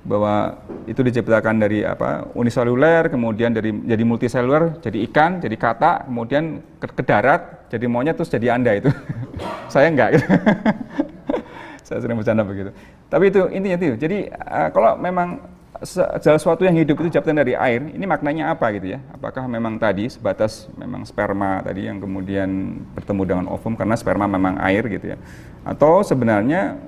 bahwa 0.00 0.56
itu 0.88 1.04
diciptakan 1.04 1.60
dari 1.60 1.84
apa 1.84 2.24
uniseluler 2.32 3.12
kemudian 3.12 3.52
dari 3.52 3.68
jadi 3.84 4.00
multiseluler 4.00 4.80
jadi 4.80 4.98
ikan 5.12 5.44
jadi 5.44 5.56
kata 5.60 6.08
kemudian 6.08 6.64
ke, 6.80 6.86
ke 6.88 7.02
darat 7.04 7.60
jadi 7.70 7.86
monyet 7.86 8.18
terus 8.18 8.28
jadi 8.28 8.58
anda 8.58 8.74
itu. 8.74 8.90
Saya 9.72 9.86
enggak 9.86 10.18
gitu. 10.18 10.26
saya 11.86 12.06
sering 12.06 12.18
bercanda 12.18 12.42
begitu. 12.46 12.70
Tapi 13.10 13.34
itu 13.34 13.50
intinya 13.50 13.78
itu. 13.78 13.98
Jadi 13.98 14.18
uh, 14.30 14.70
kalau 14.70 14.94
memang 14.94 15.42
segala 15.82 16.38
sesuatu 16.38 16.62
yang 16.62 16.76
hidup 16.78 17.02
itu 17.02 17.10
diciptakan 17.10 17.40
dari 17.40 17.58
air 17.58 17.82
ini 17.82 18.06
maknanya 18.06 18.54
apa 18.54 18.70
gitu 18.74 18.94
ya? 18.94 19.02
Apakah 19.10 19.50
memang 19.50 19.78
tadi 19.78 20.06
sebatas 20.06 20.70
memang 20.78 21.02
sperma 21.02 21.62
tadi 21.66 21.90
yang 21.90 21.98
kemudian 21.98 22.78
bertemu 22.94 23.22
dengan 23.26 23.46
ovum 23.50 23.74
karena 23.74 23.98
sperma 23.98 24.30
memang 24.30 24.58
air 24.62 24.86
gitu 24.86 25.14
ya? 25.14 25.18
Atau 25.66 26.06
sebenarnya 26.06 26.78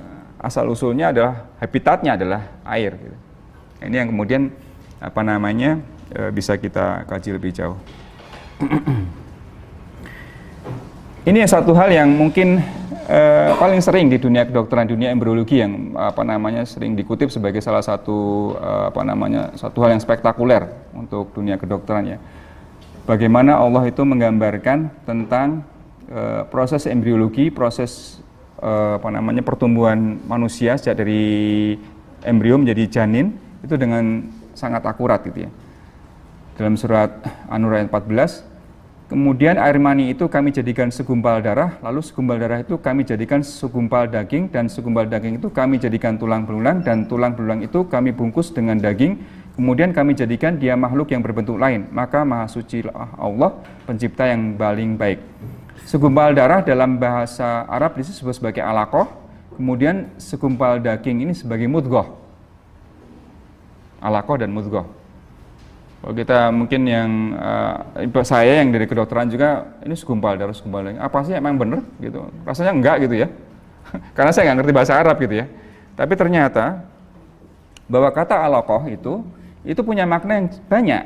asal 0.42 0.66
usulnya 0.66 1.14
adalah 1.14 1.54
habitatnya 1.62 2.18
adalah 2.18 2.42
air. 2.66 2.98
Gitu. 2.98 3.16
Ini 3.86 3.94
yang 4.02 4.10
kemudian 4.10 4.50
apa 4.98 5.22
namanya 5.22 5.78
e, 6.10 6.34
bisa 6.34 6.58
kita 6.58 7.06
kaji 7.06 7.38
lebih 7.38 7.54
jauh. 7.54 7.78
Ini 11.22 11.46
satu 11.46 11.70
hal 11.78 11.94
yang 11.94 12.10
mungkin 12.18 12.58
e, 13.06 13.20
paling 13.54 13.78
sering 13.78 14.10
di 14.10 14.18
dunia 14.18 14.42
kedokteran 14.42 14.90
dunia 14.90 15.14
embriologi 15.14 15.62
yang 15.62 15.94
apa 15.94 16.26
namanya 16.26 16.66
sering 16.66 16.98
dikutip 16.98 17.30
sebagai 17.30 17.62
salah 17.62 17.82
satu 17.82 18.50
e, 18.58 18.70
apa 18.90 19.02
namanya 19.06 19.54
satu 19.54 19.78
hal 19.86 19.94
yang 19.94 20.02
spektakuler 20.02 20.66
untuk 20.90 21.30
dunia 21.30 21.54
kedokteran 21.54 22.18
ya. 22.18 22.22
Bagaimana 23.06 23.58
Allah 23.58 23.86
itu 23.86 24.02
menggambarkan 24.02 25.06
tentang 25.06 25.62
e, 26.10 26.46
proses 26.50 26.90
embriologi, 26.90 27.54
proses 27.54 28.22
uh, 28.62 28.96
apa 29.02 29.08
namanya 29.10 29.42
pertumbuhan 29.42 30.22
manusia 30.24 30.78
sejak 30.78 31.02
dari 31.02 31.22
embrio 32.22 32.56
menjadi 32.56 33.02
janin 33.02 33.34
itu 33.60 33.74
dengan 33.74 34.30
sangat 34.54 34.86
akurat 34.86 35.20
gitu 35.26 35.44
ya. 35.44 35.50
Dalam 36.56 36.78
surat 36.78 37.10
An-Nur 37.50 37.74
ayat 37.74 37.88
14, 37.90 39.10
kemudian 39.10 39.56
air 39.58 39.80
mani 39.82 40.12
itu 40.12 40.28
kami 40.28 40.52
jadikan 40.54 40.92
segumpal 40.92 41.42
darah, 41.42 41.80
lalu 41.80 42.04
segumpal 42.04 42.36
darah 42.38 42.60
itu 42.62 42.78
kami 42.78 43.02
jadikan 43.02 43.40
segumpal 43.42 44.06
daging 44.06 44.52
dan 44.52 44.68
segumpal 44.70 45.08
daging 45.08 45.42
itu 45.42 45.48
kami 45.50 45.80
jadikan 45.80 46.20
tulang 46.20 46.46
belulang 46.46 46.84
dan 46.84 47.08
tulang 47.08 47.32
belulang 47.34 47.64
itu 47.64 47.88
kami 47.88 48.12
bungkus 48.12 48.52
dengan 48.52 48.78
daging 48.78 49.42
Kemudian 49.52 49.92
kami 49.92 50.16
jadikan 50.16 50.56
dia 50.56 50.72
makhluk 50.72 51.12
yang 51.12 51.20
berbentuk 51.20 51.60
lain, 51.60 51.84
maka 51.92 52.24
maha 52.24 52.48
suci 52.48 52.88
Allah, 53.20 53.52
pencipta 53.84 54.24
yang 54.24 54.56
paling 54.56 54.96
baik. 54.96 55.20
Segumpal 55.86 56.32
darah 56.32 56.62
dalam 56.62 56.96
bahasa 56.96 57.66
Arab 57.66 57.98
disebut 57.98 58.32
sebagai 58.32 58.62
alakoh, 58.62 59.10
kemudian 59.58 60.08
segumpal 60.16 60.78
daging 60.80 61.26
ini 61.28 61.32
sebagai 61.36 61.68
mudgoh. 61.68 62.16
Alakoh 64.02 64.40
dan 64.40 64.50
mudgoh. 64.50 64.86
Kalau 66.02 66.14
kita 66.18 66.50
mungkin 66.50 66.82
yang 66.82 67.10
uh, 67.38 68.22
saya 68.26 68.58
yang 68.58 68.74
dari 68.74 68.90
kedokteran 68.90 69.30
juga 69.30 69.78
ini 69.86 69.94
segumpal 69.94 70.34
darah 70.34 70.50
segumpal 70.50 70.82
daging. 70.82 70.98
Apa 70.98 71.22
sih 71.22 71.34
emang 71.38 71.54
benar 71.54 71.86
gitu? 72.02 72.26
Rasanya 72.42 72.72
enggak 72.74 72.96
gitu 73.06 73.14
ya. 73.22 73.28
Karena 74.16 74.34
saya 74.34 74.50
nggak 74.50 74.58
ngerti 74.62 74.72
bahasa 74.74 74.92
Arab 74.98 75.16
gitu 75.22 75.34
ya. 75.38 75.46
Tapi 75.94 76.14
ternyata 76.18 76.82
bahwa 77.86 78.10
kata 78.10 78.34
alakoh 78.34 78.82
itu 78.90 79.22
itu 79.62 79.78
punya 79.86 80.02
makna 80.02 80.42
yang 80.42 80.46
banyak. 80.66 81.04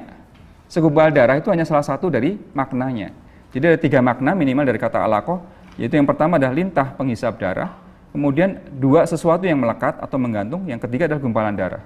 Segumpal 0.67 1.12
darah 1.12 1.37
itu 1.37 1.53
hanya 1.53 1.69
salah 1.69 1.85
satu 1.85 2.09
dari 2.09 2.41
maknanya. 2.57 3.12
Jadi 3.57 3.73
ada 3.73 3.79
tiga 3.81 4.05
makna 4.05 4.37
minimal 4.37 4.69
dari 4.69 4.77
kata 4.77 5.01
alakoh, 5.01 5.40
yaitu 5.81 5.97
yang 5.97 6.05
pertama 6.05 6.37
adalah 6.37 6.53
lintah 6.53 6.92
penghisap 6.92 7.40
darah, 7.40 7.73
kemudian 8.12 8.61
dua 8.77 9.09
sesuatu 9.09 9.49
yang 9.49 9.57
melekat 9.57 9.97
atau 9.97 10.21
menggantung, 10.21 10.69
yang 10.69 10.77
ketiga 10.77 11.09
adalah 11.09 11.25
gumpalan 11.25 11.57
darah. 11.57 11.81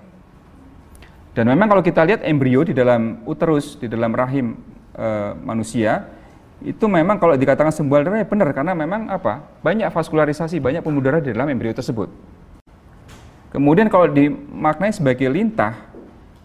Dan 1.30 1.46
memang 1.46 1.70
kalau 1.70 1.78
kita 1.78 2.02
lihat 2.02 2.26
embrio 2.26 2.66
di 2.66 2.74
dalam 2.74 3.22
uterus, 3.22 3.78
di 3.78 3.87
dalam 3.87 4.11
rahim 4.11 4.59
e, 4.98 5.06
manusia, 5.46 6.11
itu 6.59 6.90
memang 6.90 7.22
kalau 7.22 7.38
dikatakan 7.38 7.70
sembal 7.70 8.02
darah 8.02 8.18
ya 8.18 8.26
benar 8.26 8.50
karena 8.50 8.74
memang 8.74 9.06
apa? 9.06 9.38
Banyak 9.62 9.94
vaskularisasi, 9.94 10.59
banyak 10.59 10.83
pembuluh 10.83 11.06
darah 11.06 11.22
di 11.22 11.30
dalam 11.30 11.46
embrio 11.54 11.70
tersebut. 11.70 12.11
Kemudian 13.54 13.87
kalau 13.87 14.11
dimaknai 14.11 14.90
sebagai 14.90 15.30
lintah, 15.30 15.78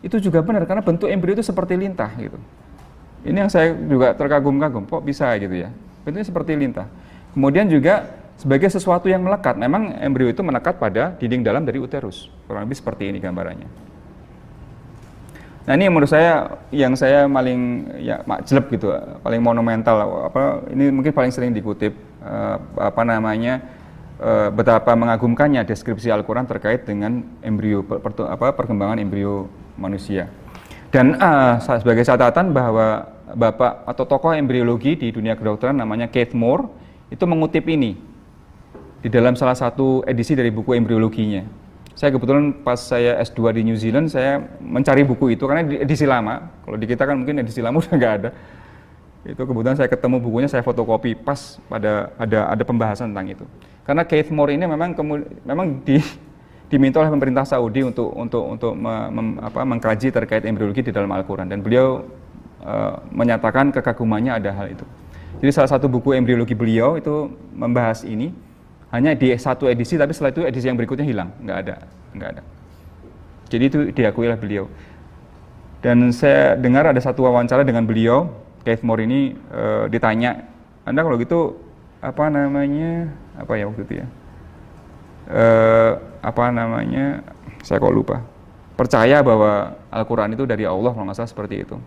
itu 0.06 0.22
juga 0.22 0.46
benar 0.46 0.70
karena 0.70 0.86
bentuk 0.86 1.10
embrio 1.10 1.34
itu 1.34 1.42
seperti 1.42 1.74
lintah 1.74 2.14
gitu. 2.14 2.38
Ini 3.26 3.38
yang 3.46 3.52
saya 3.52 3.74
juga 3.74 4.14
terkagum-kagum, 4.14 4.86
kok 4.86 5.02
bisa 5.02 5.34
gitu 5.42 5.66
ya. 5.66 5.74
Bentuknya 6.06 6.28
seperti 6.30 6.54
lintah. 6.54 6.86
Kemudian 7.34 7.66
juga 7.66 8.06
sebagai 8.38 8.70
sesuatu 8.70 9.10
yang 9.10 9.26
melekat. 9.26 9.58
Memang 9.58 9.98
embrio 9.98 10.30
itu 10.30 10.46
melekat 10.46 10.78
pada 10.78 11.18
dinding 11.18 11.42
dalam 11.42 11.66
dari 11.66 11.82
uterus. 11.82 12.30
Kurang 12.46 12.70
lebih 12.70 12.78
seperti 12.78 13.10
ini 13.10 13.18
gambarannya. 13.18 13.68
Nah 15.66 15.74
ini 15.74 15.90
menurut 15.90 16.06
saya 16.06 16.62
yang 16.70 16.94
saya 16.94 17.26
paling 17.26 17.90
ya 17.98 18.22
jelek 18.22 18.78
gitu, 18.78 18.94
paling 19.26 19.42
monumental 19.42 20.30
apa 20.30 20.62
ini 20.70 20.94
mungkin 20.94 21.10
paling 21.10 21.34
sering 21.34 21.58
dikutip 21.58 21.98
uh, 22.22 22.62
apa 22.78 23.02
namanya 23.02 23.66
uh, 24.22 24.54
betapa 24.54 24.94
mengagumkannya 24.94 25.66
deskripsi 25.66 26.14
Al-Qur'an 26.14 26.46
terkait 26.46 26.86
dengan 26.86 27.26
embrio 27.42 27.82
per, 27.82 27.98
perkembangan 28.54 29.02
embrio 29.02 29.50
manusia. 29.74 30.30
Dan 30.94 31.18
uh, 31.18 31.58
sebagai 31.58 32.06
catatan 32.06 32.54
bahwa 32.54 33.15
bapak 33.34 33.90
atau 33.90 34.06
tokoh 34.06 34.38
embriologi 34.38 34.94
di 34.94 35.10
dunia 35.10 35.34
kedokteran 35.34 35.74
namanya 35.74 36.06
Keith 36.06 36.38
Moore 36.38 36.70
itu 37.10 37.24
mengutip 37.26 37.66
ini 37.66 37.98
di 39.02 39.10
dalam 39.10 39.34
salah 39.38 39.58
satu 39.58 40.02
edisi 40.06 40.34
dari 40.34 40.50
buku 40.50 40.74
embriologinya. 40.78 41.46
Saya 41.96 42.12
kebetulan 42.12 42.52
pas 42.66 42.76
saya 42.76 43.22
S2 43.24 43.56
di 43.56 43.62
New 43.72 43.78
Zealand 43.80 44.12
saya 44.12 44.44
mencari 44.60 45.08
buku 45.08 45.38
itu 45.38 45.48
karena 45.48 45.64
edisi 45.64 46.04
lama 46.04 46.52
kalau 46.66 46.76
di 46.76 46.86
kita 46.86 47.08
kan 47.08 47.16
mungkin 47.16 47.40
edisi 47.40 47.62
lama 47.62 47.80
udah 47.82 47.94
nggak 47.94 48.14
ada. 48.22 48.30
Itu 49.26 49.42
kebetulan 49.42 49.78
saya 49.78 49.90
ketemu 49.90 50.22
bukunya 50.22 50.50
saya 50.50 50.62
fotokopi 50.62 51.18
pas 51.18 51.58
pada 51.66 52.14
ada 52.18 52.52
ada 52.52 52.64
pembahasan 52.66 53.10
tentang 53.14 53.30
itu. 53.34 53.46
Karena 53.86 54.02
Keith 54.06 54.34
Moore 54.34 54.58
ini 54.58 54.66
memang 54.66 54.98
memang 55.46 55.86
di, 55.86 56.02
diminta 56.74 56.98
oleh 57.02 57.14
pemerintah 57.14 57.46
Saudi 57.46 57.86
untuk 57.86 58.10
untuk 58.10 58.44
untuk 58.44 58.74
me, 58.74 59.10
mem, 59.14 59.28
apa, 59.38 59.62
mengkaji 59.62 60.10
terkait 60.10 60.44
embriologi 60.50 60.82
di 60.82 60.92
dalam 60.94 61.10
Al-Quran. 61.14 61.46
Dan 61.46 61.62
beliau 61.62 62.02
uh, 62.66 63.00
menyatakan 63.14 63.70
kekagumannya 63.70 64.34
ada 64.42 64.52
hal 64.52 64.74
itu. 64.74 64.86
Jadi 65.40 65.52
salah 65.54 65.70
satu 65.70 65.86
buku 65.86 66.18
embriologi 66.18 66.58
beliau 66.58 66.98
itu 66.98 67.30
membahas 67.54 68.02
ini. 68.04 68.34
Hanya 68.90 69.12
di 69.12 69.28
satu 69.36 69.68
edisi 69.68 70.00
tapi 70.00 70.16
setelah 70.16 70.32
itu 70.32 70.42
edisi 70.48 70.66
yang 70.72 70.80
berikutnya 70.80 71.04
hilang. 71.06 71.30
Nggak 71.44 71.58
ada 71.68 71.76
nggak 72.16 72.30
ada. 72.38 72.42
Jadi 73.52 73.64
itu 73.68 73.80
diakui 73.92 74.26
oleh 74.26 74.40
beliau. 74.40 74.66
Dan 75.84 76.10
saya 76.16 76.58
dengar 76.58 76.90
ada 76.90 76.98
satu 76.98 77.28
wawancara 77.28 77.62
dengan 77.62 77.86
beliau 77.86 78.32
Keith 78.66 78.82
Moore 78.82 79.06
ini 79.06 79.38
e, 79.38 79.62
ditanya 79.94 80.42
anda 80.82 81.06
kalau 81.06 81.20
gitu 81.22 81.54
apa 82.02 82.26
namanya 82.34 83.14
apa 83.38 83.54
ya 83.54 83.70
waktu 83.70 83.82
itu 83.86 83.94
ya? 84.02 84.08
E, 85.30 85.46
apa 86.26 86.44
namanya 86.50 87.22
saya 87.62 87.78
kok 87.78 87.94
lupa. 87.94 88.24
Percaya 88.80 89.22
bahwa 89.22 89.78
Al-Quran 89.94 90.34
itu 90.34 90.44
dari 90.50 90.66
Allah 90.66 90.92
kalau 90.96 91.06
nggak 91.06 91.20
salah 91.20 91.32
seperti 91.32 91.68
itu 91.68 91.78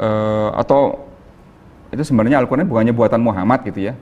e, 0.00 0.08
atau 0.56 1.04
itu 1.92 2.00
sebenarnya 2.00 2.40
Al-Quran 2.40 2.64
bukannya 2.64 2.96
buatan 2.96 3.20
Muhammad 3.20 3.60
gitu 3.68 3.92
ya 3.92 3.94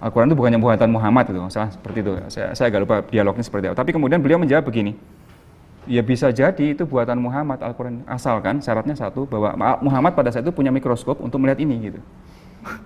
Al-Quran 0.00 0.32
itu 0.32 0.36
bukannya 0.36 0.56
buatan 0.56 0.88
Muhammad 0.88 1.28
itu, 1.28 1.36
salah 1.52 1.68
seperti 1.68 2.00
itu. 2.00 2.16
Saya, 2.32 2.56
saya 2.56 2.72
agak 2.72 2.80
lupa 2.88 2.96
dialognya 3.04 3.44
seperti 3.44 3.68
apa. 3.68 3.76
Tapi 3.76 3.92
kemudian 3.92 4.24
beliau 4.24 4.40
menjawab 4.40 4.64
begini, 4.64 4.96
ya 5.84 6.00
bisa 6.00 6.32
jadi 6.32 6.72
itu 6.72 6.88
buatan 6.88 7.20
Muhammad 7.20 7.60
Al-Quran. 7.60 8.08
Asalkan 8.08 8.64
syaratnya 8.64 8.96
satu, 8.96 9.28
bahwa 9.28 9.52
Muhammad 9.84 10.16
pada 10.16 10.32
saat 10.32 10.48
itu 10.48 10.56
punya 10.56 10.72
mikroskop 10.72 11.20
untuk 11.20 11.36
melihat 11.44 11.60
ini 11.60 11.92
gitu. 11.92 12.00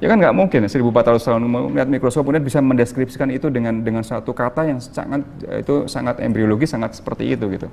ya 0.00 0.08
kan 0.08 0.16
nggak 0.16 0.32
mungkin 0.32 0.64
1400 0.64 1.20
tahun 1.20 1.44
melihat 1.44 1.88
mikroskop 1.92 2.24
kemudian 2.24 2.40
bisa 2.40 2.64
mendeskripsikan 2.64 3.28
itu 3.28 3.52
dengan 3.52 3.84
dengan 3.84 4.00
satu 4.00 4.32
kata 4.32 4.64
yang 4.64 4.80
sangat 4.80 5.20
itu 5.60 5.84
sangat 5.84 6.24
embriologi 6.24 6.64
sangat 6.64 6.96
seperti 6.96 7.36
itu 7.36 7.44
gitu. 7.52 7.68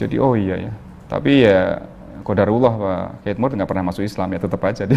Jadi 0.00 0.16
oh 0.16 0.32
iya 0.32 0.56
ya. 0.56 0.72
Tapi 1.08 1.44
ya 1.44 1.84
kodarullah 2.24 2.72
Pak 2.72 3.04
Kate 3.28 3.38
Moore 3.38 3.54
nggak 3.60 3.68
pernah 3.68 3.84
masuk 3.92 4.02
Islam 4.02 4.32
ya 4.32 4.40
tetap 4.40 4.60
aja 4.64 4.88
dia 4.88 4.96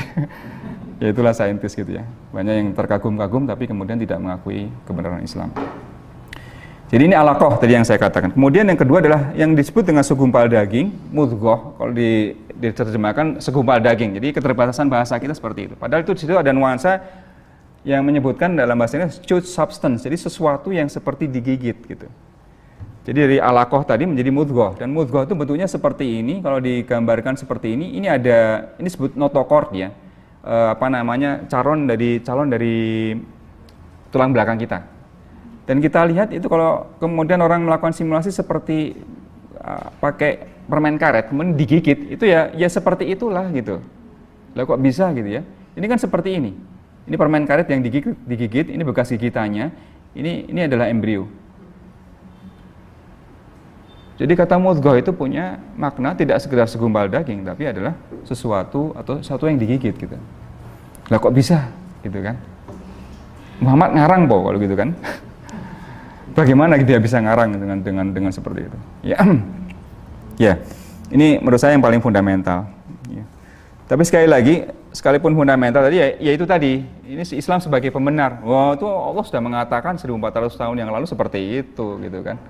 ya 1.04 1.08
itulah 1.12 1.36
saintis 1.36 1.76
gitu 1.76 2.00
ya. 2.00 2.04
Banyak 2.32 2.54
yang 2.54 2.68
terkagum-kagum 2.74 3.46
tapi 3.46 3.68
kemudian 3.68 4.00
tidak 4.00 4.18
mengakui 4.18 4.72
kebenaran 4.88 5.22
Islam. 5.22 5.52
Jadi 6.88 7.04
ini 7.04 7.16
alakoh 7.20 7.60
tadi 7.60 7.76
yang 7.76 7.84
saya 7.84 8.00
katakan. 8.00 8.32
Kemudian 8.32 8.64
yang 8.64 8.80
kedua 8.80 9.04
adalah 9.04 9.36
yang 9.36 9.52
disebut 9.52 9.84
dengan 9.84 10.08
segumpal 10.08 10.48
daging 10.48 10.88
mudgoh 11.12 11.76
kalau 11.76 11.92
di, 11.92 12.32
diterjemahkan 12.56 13.44
segumpal 13.44 13.84
daging. 13.84 14.16
Jadi 14.16 14.32
keterbatasan 14.32 14.88
bahasa 14.88 15.20
kita 15.20 15.36
seperti 15.36 15.68
itu. 15.68 15.76
Padahal 15.76 16.08
itu 16.08 16.16
di 16.16 16.24
situ 16.24 16.32
ada 16.40 16.56
nuansa 16.56 17.04
yang 17.84 18.08
menyebutkan 18.08 18.56
dalam 18.56 18.80
bahasa 18.80 19.04
ini 19.04 19.12
substance. 19.44 20.08
Jadi 20.08 20.16
sesuatu 20.16 20.72
yang 20.72 20.88
seperti 20.88 21.28
digigit 21.28 21.76
gitu 21.76 22.08
jadi 23.08 23.18
dari 23.24 23.38
alakoh 23.40 23.88
tadi 23.88 24.04
menjadi 24.04 24.36
mudgoh 24.36 24.76
dan 24.76 24.92
mudgoh 24.92 25.24
itu 25.24 25.32
bentuknya 25.32 25.64
seperti 25.64 26.20
ini 26.20 26.44
kalau 26.44 26.60
digambarkan 26.60 27.40
seperti 27.40 27.80
ini 27.80 27.96
ini 27.96 28.12
ada 28.12 28.68
ini 28.76 28.92
disebut 28.92 29.16
notochord 29.16 29.72
ya 29.72 29.96
uh, 30.48 30.76
apa 30.76 30.88
namanya 30.88 31.44
calon 31.52 31.88
dari 31.88 32.24
calon 32.24 32.48
dari 32.48 32.76
tulang 34.12 34.32
belakang 34.32 34.56
kita. 34.58 34.80
Dan 35.68 35.84
kita 35.84 36.08
lihat 36.08 36.32
itu 36.32 36.48
kalau 36.48 36.96
kemudian 37.04 37.44
orang 37.44 37.68
melakukan 37.68 37.92
simulasi 37.92 38.32
seperti 38.32 38.96
uh, 39.60 39.92
pakai 40.00 40.48
permen 40.68 40.96
karet 40.96 41.32
kemudian 41.32 41.56
digigit 41.56 42.16
itu 42.16 42.24
ya 42.24 42.52
ya 42.56 42.72
seperti 42.72 43.12
itulah 43.12 43.52
gitu. 43.52 43.84
Lah 44.56 44.64
kok 44.64 44.80
bisa 44.80 45.12
gitu 45.12 45.28
ya? 45.28 45.44
Ini 45.76 45.86
kan 45.86 46.00
seperti 46.00 46.40
ini. 46.40 46.56
Ini 47.08 47.16
permen 47.16 47.48
karet 47.48 47.68
yang 47.72 47.84
digigit, 47.84 48.16
digigit 48.28 48.68
ini 48.72 48.84
bekas 48.84 49.12
gigitannya. 49.12 49.72
Ini 50.16 50.50
ini 50.50 50.60
adalah 50.66 50.88
embrio. 50.88 51.28
Jadi 54.18 54.34
kata 54.34 54.58
mudghah 54.58 54.98
itu 54.98 55.14
punya 55.14 55.62
makna 55.78 56.18
tidak 56.18 56.42
sekedar 56.42 56.66
segumpal 56.66 57.06
daging, 57.06 57.46
tapi 57.46 57.70
adalah 57.70 57.94
sesuatu 58.26 58.90
atau 58.98 59.22
sesuatu 59.22 59.46
yang 59.46 59.62
digigit 59.62 59.94
gitu. 59.94 60.18
Lah 61.14 61.22
kok 61.22 61.38
bisa 61.38 61.70
gitu 62.02 62.18
kan? 62.26 62.34
Muhammad 63.62 63.94
ngarang 63.94 64.26
po 64.26 64.42
kalau 64.42 64.58
gitu 64.58 64.74
kan? 64.74 64.98
Bagaimana 66.38 66.82
dia 66.82 66.98
bisa 66.98 67.22
ngarang 67.22 67.62
dengan 67.62 67.78
dengan 67.86 68.06
dengan 68.10 68.32
seperti 68.34 68.66
itu? 68.66 68.78
Ya, 69.06 69.22
ya. 70.50 70.54
Ini 71.14 71.38
menurut 71.40 71.62
saya 71.62 71.78
yang 71.78 71.86
paling 71.86 72.02
fundamental. 72.02 72.66
Ya. 73.14 73.24
Tapi 73.86 74.02
sekali 74.02 74.28
lagi, 74.28 74.66
sekalipun 74.98 75.38
fundamental 75.38 75.86
tadi 75.86 76.02
ya, 76.02 76.08
ya 76.20 76.32
itu 76.34 76.44
tadi, 76.44 76.84
ini 77.06 77.22
Islam 77.22 77.62
sebagai 77.62 77.94
pembenar. 77.94 78.42
Wah, 78.44 78.74
itu 78.74 78.84
Allah 78.84 79.24
sudah 79.24 79.40
mengatakan 79.46 79.96
1400 79.96 80.58
tahun 80.58 80.76
yang 80.76 80.90
lalu 80.90 81.06
seperti 81.06 81.62
itu 81.62 82.02
gitu 82.02 82.20
kan 82.26 82.42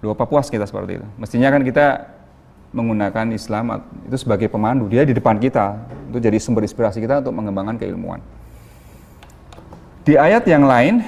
Lupa 0.00 0.24
apa 0.24 0.32
puas 0.32 0.48
kita 0.48 0.64
seperti 0.64 0.96
itu? 0.96 1.06
Mestinya 1.20 1.52
kan 1.52 1.60
kita 1.60 2.08
menggunakan 2.72 3.26
Islam 3.36 3.84
itu 4.08 4.16
sebagai 4.16 4.48
pemandu. 4.48 4.88
Dia 4.88 5.04
di 5.04 5.12
depan 5.12 5.36
kita, 5.36 5.76
itu 6.08 6.18
jadi 6.22 6.40
sumber 6.40 6.64
inspirasi 6.64 7.04
kita 7.04 7.20
untuk 7.20 7.36
mengembangkan 7.36 7.76
keilmuan. 7.76 8.22
Di 10.06 10.16
ayat 10.16 10.48
yang 10.48 10.64
lain 10.64 11.04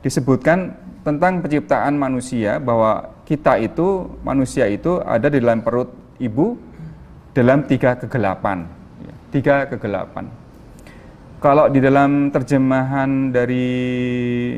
disebutkan 0.00 0.72
tentang 1.04 1.44
penciptaan 1.44 2.00
manusia 2.00 2.56
bahwa 2.56 3.12
kita 3.28 3.60
itu 3.60 4.08
manusia 4.24 4.64
itu 4.66 5.04
ada 5.04 5.28
di 5.28 5.38
dalam 5.38 5.60
perut 5.60 5.92
ibu 6.16 6.56
dalam 7.36 7.68
tiga 7.68 7.94
kegelapan, 8.00 8.64
ya, 9.04 9.14
tiga 9.30 9.56
kegelapan. 9.68 10.26
Kalau 11.40 11.72
di 11.72 11.80
dalam 11.80 12.28
terjemahan 12.28 13.32
dari 13.32 13.68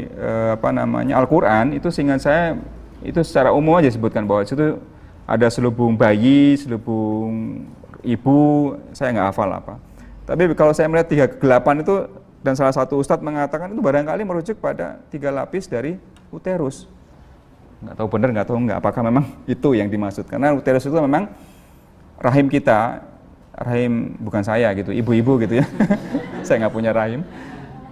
eh, 0.02 0.50
apa 0.58 0.70
namanya 0.74 1.18
Al-Quran 1.22 1.78
itu 1.78 1.90
seingat 1.94 2.26
saya 2.26 2.58
itu 3.02 3.20
secara 3.26 3.50
umum 3.50 3.78
aja 3.78 3.90
sebutkan 3.90 4.26
bahwa 4.26 4.46
itu 4.46 4.78
ada 5.26 5.46
selubung 5.50 5.94
bayi, 5.94 6.58
selubung 6.58 7.64
ibu, 8.02 8.74
saya 8.90 9.14
nggak 9.14 9.28
hafal 9.30 9.50
apa. 9.50 9.74
Tapi 10.26 10.54
kalau 10.54 10.70
saya 10.74 10.86
melihat 10.90 11.08
tiga 11.10 11.26
kegelapan 11.26 11.82
itu 11.82 12.06
dan 12.42 12.54
salah 12.58 12.74
satu 12.74 12.98
ustadz 12.98 13.22
mengatakan 13.22 13.70
itu 13.70 13.82
barangkali 13.82 14.22
merujuk 14.26 14.58
pada 14.58 14.98
tiga 15.10 15.30
lapis 15.30 15.70
dari 15.70 15.98
uterus. 16.34 16.90
Nggak 17.82 17.94
tahu 17.98 18.08
benar, 18.10 18.28
nggak 18.30 18.46
tahu 18.46 18.58
nggak 18.66 18.78
apakah 18.78 19.02
memang 19.06 19.24
itu 19.46 19.68
yang 19.74 19.90
dimaksud. 19.90 20.26
Karena 20.26 20.54
uterus 20.54 20.86
itu 20.86 20.94
memang 20.94 21.30
rahim 22.18 22.46
kita, 22.46 23.02
rahim 23.54 24.14
bukan 24.22 24.42
saya 24.42 24.70
gitu, 24.78 24.94
ibu-ibu 24.94 25.42
gitu 25.42 25.62
ya. 25.62 25.66
saya 26.46 26.66
nggak 26.66 26.74
punya 26.74 26.90
rahim 26.94 27.22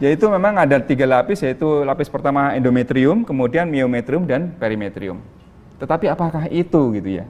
yaitu 0.00 0.26
memang 0.32 0.56
ada 0.56 0.80
tiga 0.80 1.04
lapis 1.04 1.44
yaitu 1.44 1.84
lapis 1.84 2.08
pertama 2.08 2.56
endometrium, 2.56 3.22
kemudian 3.22 3.68
myometrium 3.68 4.24
dan 4.24 4.56
perimetrium. 4.56 5.20
Tetapi 5.76 6.08
apakah 6.08 6.48
itu 6.48 6.80
gitu 6.96 7.20
ya? 7.20 7.24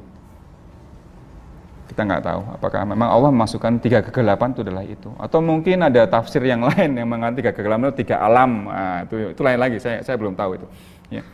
Kita 1.90 2.06
nggak 2.06 2.22
tahu 2.22 2.42
apakah 2.54 2.86
memang 2.86 3.10
Allah 3.10 3.34
memasukkan 3.34 3.82
tiga 3.82 3.98
kegelapan 4.06 4.54
itu 4.54 4.62
adalah 4.62 4.86
itu 4.86 5.10
atau 5.18 5.42
mungkin 5.42 5.82
ada 5.82 6.06
tafsir 6.06 6.38
yang 6.46 6.62
lain 6.70 6.94
yang 6.94 7.10
mengatakan 7.10 7.36
tiga 7.42 7.50
kegelapan 7.50 7.90
itu 7.90 8.06
tiga 8.06 8.22
alam 8.22 8.70
nah, 8.70 9.02
itu 9.02 9.34
itu 9.34 9.40
lain 9.42 9.58
lagi 9.58 9.82
saya 9.82 9.98
saya 10.06 10.14
belum 10.14 10.38
tahu 10.38 10.62
itu 10.62 10.66
ya. 11.10 11.26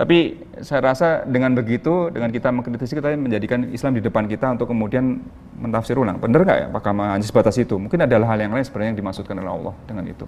Tapi 0.00 0.40
saya 0.64 0.80
rasa 0.80 1.28
dengan 1.28 1.52
begitu, 1.52 2.08
dengan 2.08 2.32
kita 2.32 2.48
mengkritisi, 2.48 2.96
kita 2.96 3.12
menjadikan 3.20 3.68
Islam 3.68 3.92
di 3.92 4.00
depan 4.00 4.24
kita 4.24 4.56
untuk 4.56 4.72
kemudian 4.72 5.20
mentafsir 5.60 5.92
ulang. 5.92 6.16
Benar 6.16 6.40
nggak 6.48 6.56
ya? 6.56 6.66
Apakah 6.72 6.96
hanya 6.96 7.26
sebatas 7.26 7.60
itu? 7.60 7.76
Mungkin 7.76 8.00
ada 8.00 8.16
hal 8.16 8.38
yang 8.40 8.48
lain 8.48 8.64
sebenarnya 8.64 8.96
yang 8.96 9.00
dimaksudkan 9.04 9.36
oleh 9.36 9.52
Allah 9.52 9.74
dengan 9.84 10.08
itu. 10.08 10.24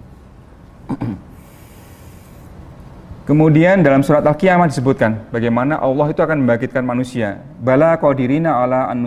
Kemudian 3.23 3.79
dalam 3.79 4.03
surat 4.03 4.19
Al-Qiyamah 4.27 4.67
disebutkan 4.67 5.31
bagaimana 5.31 5.79
Allah 5.79 6.11
itu 6.11 6.19
akan 6.19 6.43
membangkitkan 6.43 6.83
manusia. 6.83 7.39
Bala 7.63 7.95
qadirina 7.95 8.59
ala 8.59 8.91
an 8.91 8.99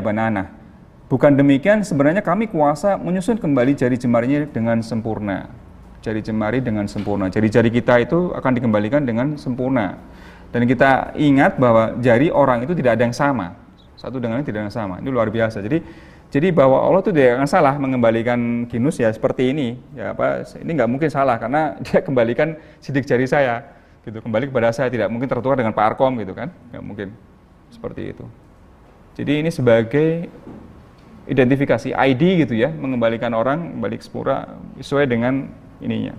banana. 0.00 0.48
Bukan 1.08 1.36
demikian, 1.36 1.84
sebenarnya 1.84 2.20
kami 2.20 2.48
kuasa 2.48 2.96
menyusun 2.96 3.36
kembali 3.36 3.76
jari 3.76 3.96
jemarinya 4.00 4.44
dengan 4.48 4.80
sempurna. 4.80 5.48
Jari 6.00 6.20
jemari 6.24 6.64
dengan 6.64 6.88
sempurna. 6.88 7.28
Jari-jari 7.28 7.68
kita 7.68 8.00
itu 8.00 8.32
akan 8.32 8.52
dikembalikan 8.56 9.04
dengan 9.04 9.36
sempurna. 9.36 10.00
Dan 10.48 10.64
kita 10.64 11.12
ingat 11.16 11.60
bahwa 11.60 11.96
jari 12.00 12.32
orang 12.32 12.64
itu 12.64 12.72
tidak 12.72 12.96
ada 12.96 13.04
yang 13.04 13.16
sama. 13.16 13.52
Satu 14.00 14.16
dengan 14.16 14.40
yang 14.40 14.48
tidak 14.48 14.64
ada 14.64 14.66
yang 14.72 14.76
sama. 14.76 14.94
Ini 15.00 15.08
luar 15.12 15.28
biasa. 15.28 15.60
Jadi 15.60 15.84
jadi 16.28 16.52
bahwa 16.52 16.76
Allah 16.84 17.00
itu 17.00 17.08
tidak 17.08 17.40
akan 17.40 17.48
salah 17.48 17.74
mengembalikan 17.80 18.68
ginus 18.68 19.00
ya 19.00 19.08
seperti 19.08 19.48
ini. 19.48 19.80
Ya 19.96 20.12
apa 20.12 20.44
ini 20.60 20.76
nggak 20.76 20.90
mungkin 20.90 21.08
salah 21.08 21.40
karena 21.40 21.72
dia 21.84 22.04
kembalikan 22.04 22.60
sidik 22.84 23.08
jari 23.08 23.24
saya 23.24 23.64
gitu 24.04 24.20
kembali 24.24 24.48
kepada 24.48 24.72
saya 24.72 24.88
tidak 24.92 25.08
mungkin 25.08 25.28
tertukar 25.28 25.56
dengan 25.56 25.72
Pak 25.72 25.84
Arkom 25.96 26.20
gitu 26.20 26.36
kan 26.36 26.52
nggak 26.72 26.84
mungkin 26.84 27.08
seperti 27.72 28.12
itu. 28.12 28.24
Jadi 29.16 29.32
ini 29.40 29.50
sebagai 29.50 30.28
identifikasi 31.28 31.96
ID 31.96 32.44
gitu 32.44 32.54
ya 32.56 32.72
mengembalikan 32.72 33.32
orang 33.32 33.80
balik 33.80 34.04
sepura 34.04 34.52
sesuai 34.76 35.08
dengan 35.08 35.48
ininya. 35.80 36.12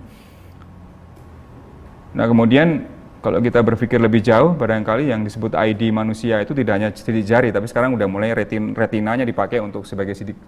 Nah 2.18 2.26
kemudian 2.26 2.82
kalau 3.20 3.36
kita 3.44 3.60
berpikir 3.60 4.00
lebih 4.00 4.24
jauh, 4.24 4.56
barangkali 4.56 5.12
yang 5.12 5.20
disebut 5.20 5.52
ID 5.52 5.92
manusia 5.92 6.40
itu 6.40 6.56
tidak 6.56 6.72
hanya 6.80 6.88
sidik 6.88 7.28
jari, 7.28 7.52
tapi 7.52 7.68
sekarang 7.68 7.92
udah 7.92 8.08
mulai 8.08 8.32
retin, 8.32 8.72
retinanya 8.72 9.28
dipakai 9.28 9.60
untuk 9.60 9.84
sebagai 9.84 10.16
sidik, 10.16 10.40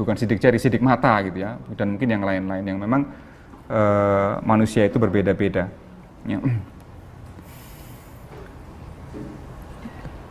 bukan 0.00 0.16
sidik 0.16 0.40
jari, 0.40 0.56
sidik 0.56 0.80
mata 0.80 1.12
gitu 1.28 1.44
ya, 1.44 1.60
dan 1.76 1.92
mungkin 1.92 2.08
yang 2.08 2.24
lain-lain 2.24 2.64
yang 2.64 2.78
memang 2.80 3.04
uh, 3.68 4.40
manusia 4.40 4.88
itu 4.88 4.96
berbeda-beda. 4.96 5.68
Ya. 6.24 6.40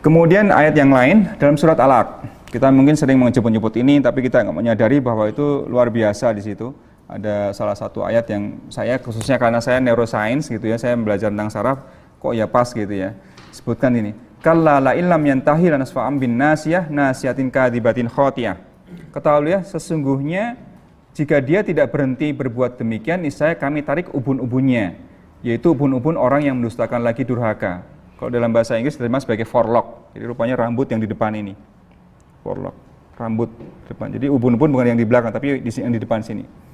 Kemudian 0.02 0.50
ayat 0.50 0.74
yang 0.74 0.90
lain 0.90 1.30
dalam 1.38 1.54
surat 1.54 1.78
Al-Alaq, 1.78 2.26
kita 2.50 2.66
mungkin 2.74 2.98
sering 2.98 3.18
menyebut-nyebut 3.18 3.74
ini, 3.78 4.02
tapi 4.02 4.26
kita 4.26 4.42
nggak 4.42 4.58
menyadari 4.58 4.98
bahwa 4.98 5.30
itu 5.30 5.66
luar 5.70 5.90
biasa 5.90 6.34
di 6.34 6.42
situ 6.42 6.74
ada 7.06 7.54
salah 7.54 7.78
satu 7.78 8.02
ayat 8.02 8.26
yang 8.26 8.58
saya 8.66 8.98
khususnya 8.98 9.38
karena 9.38 9.62
saya 9.62 9.78
neuroscience 9.78 10.50
gitu 10.50 10.66
ya, 10.66 10.74
saya 10.74 10.98
belajar 10.98 11.30
tentang 11.30 11.50
saraf, 11.50 11.78
kok 12.18 12.34
ya 12.34 12.50
pas 12.50 12.66
gitu 12.66 12.90
ya. 12.90 13.14
Sebutkan 13.54 13.94
ini. 13.94 14.12
Kalla 14.42 14.82
la 14.82 14.92
illam 14.94 15.22
yantahi 15.22 15.70
lanasfa'am 15.70 16.18
bin 16.18 16.34
nasiyah 16.34 16.90
nasiyatin 16.90 17.50
kadibatin 17.50 18.10
khotiyah. 18.10 18.58
Ketahuilah 19.14 19.64
sesungguhnya 19.66 20.58
jika 21.16 21.40
dia 21.40 21.64
tidak 21.64 21.94
berhenti 21.94 22.30
berbuat 22.34 22.76
demikian, 22.76 23.24
niscaya 23.24 23.56
kami 23.56 23.80
tarik 23.80 24.12
ubun-ubunnya, 24.12 25.00
yaitu 25.40 25.72
ubun-ubun 25.72 26.20
orang 26.20 26.44
yang 26.44 26.60
mendustakan 26.60 27.00
lagi 27.00 27.24
durhaka. 27.24 27.86
Kalau 28.20 28.28
dalam 28.28 28.52
bahasa 28.52 28.76
Inggris 28.76 29.00
diterima 29.00 29.16
sebagai 29.16 29.48
forlock, 29.48 30.12
jadi 30.12 30.28
rupanya 30.28 30.60
rambut 30.60 30.92
yang 30.92 31.00
di 31.00 31.08
depan 31.08 31.32
ini. 31.32 31.56
Forlock, 32.44 32.76
rambut 33.16 33.48
depan. 33.88 34.12
Jadi 34.12 34.28
ubun-ubun 34.28 34.68
bukan 34.68 34.92
yang 34.92 35.00
di 35.00 35.08
belakang, 35.08 35.32
tapi 35.32 35.64
yang 35.64 35.92
di 35.94 36.00
depan 36.00 36.20
sini. 36.20 36.65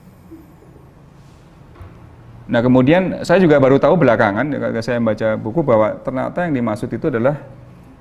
Nah 2.50 2.58
kemudian 2.58 3.22
saya 3.22 3.38
juga 3.38 3.62
baru 3.62 3.78
tahu 3.78 3.94
belakangan 4.02 4.50
ketika 4.50 4.82
saya 4.82 4.98
membaca 4.98 5.28
buku 5.38 5.60
bahwa 5.62 5.94
ternyata 6.02 6.38
yang 6.48 6.54
dimaksud 6.58 6.90
itu 6.90 7.06
adalah 7.06 7.38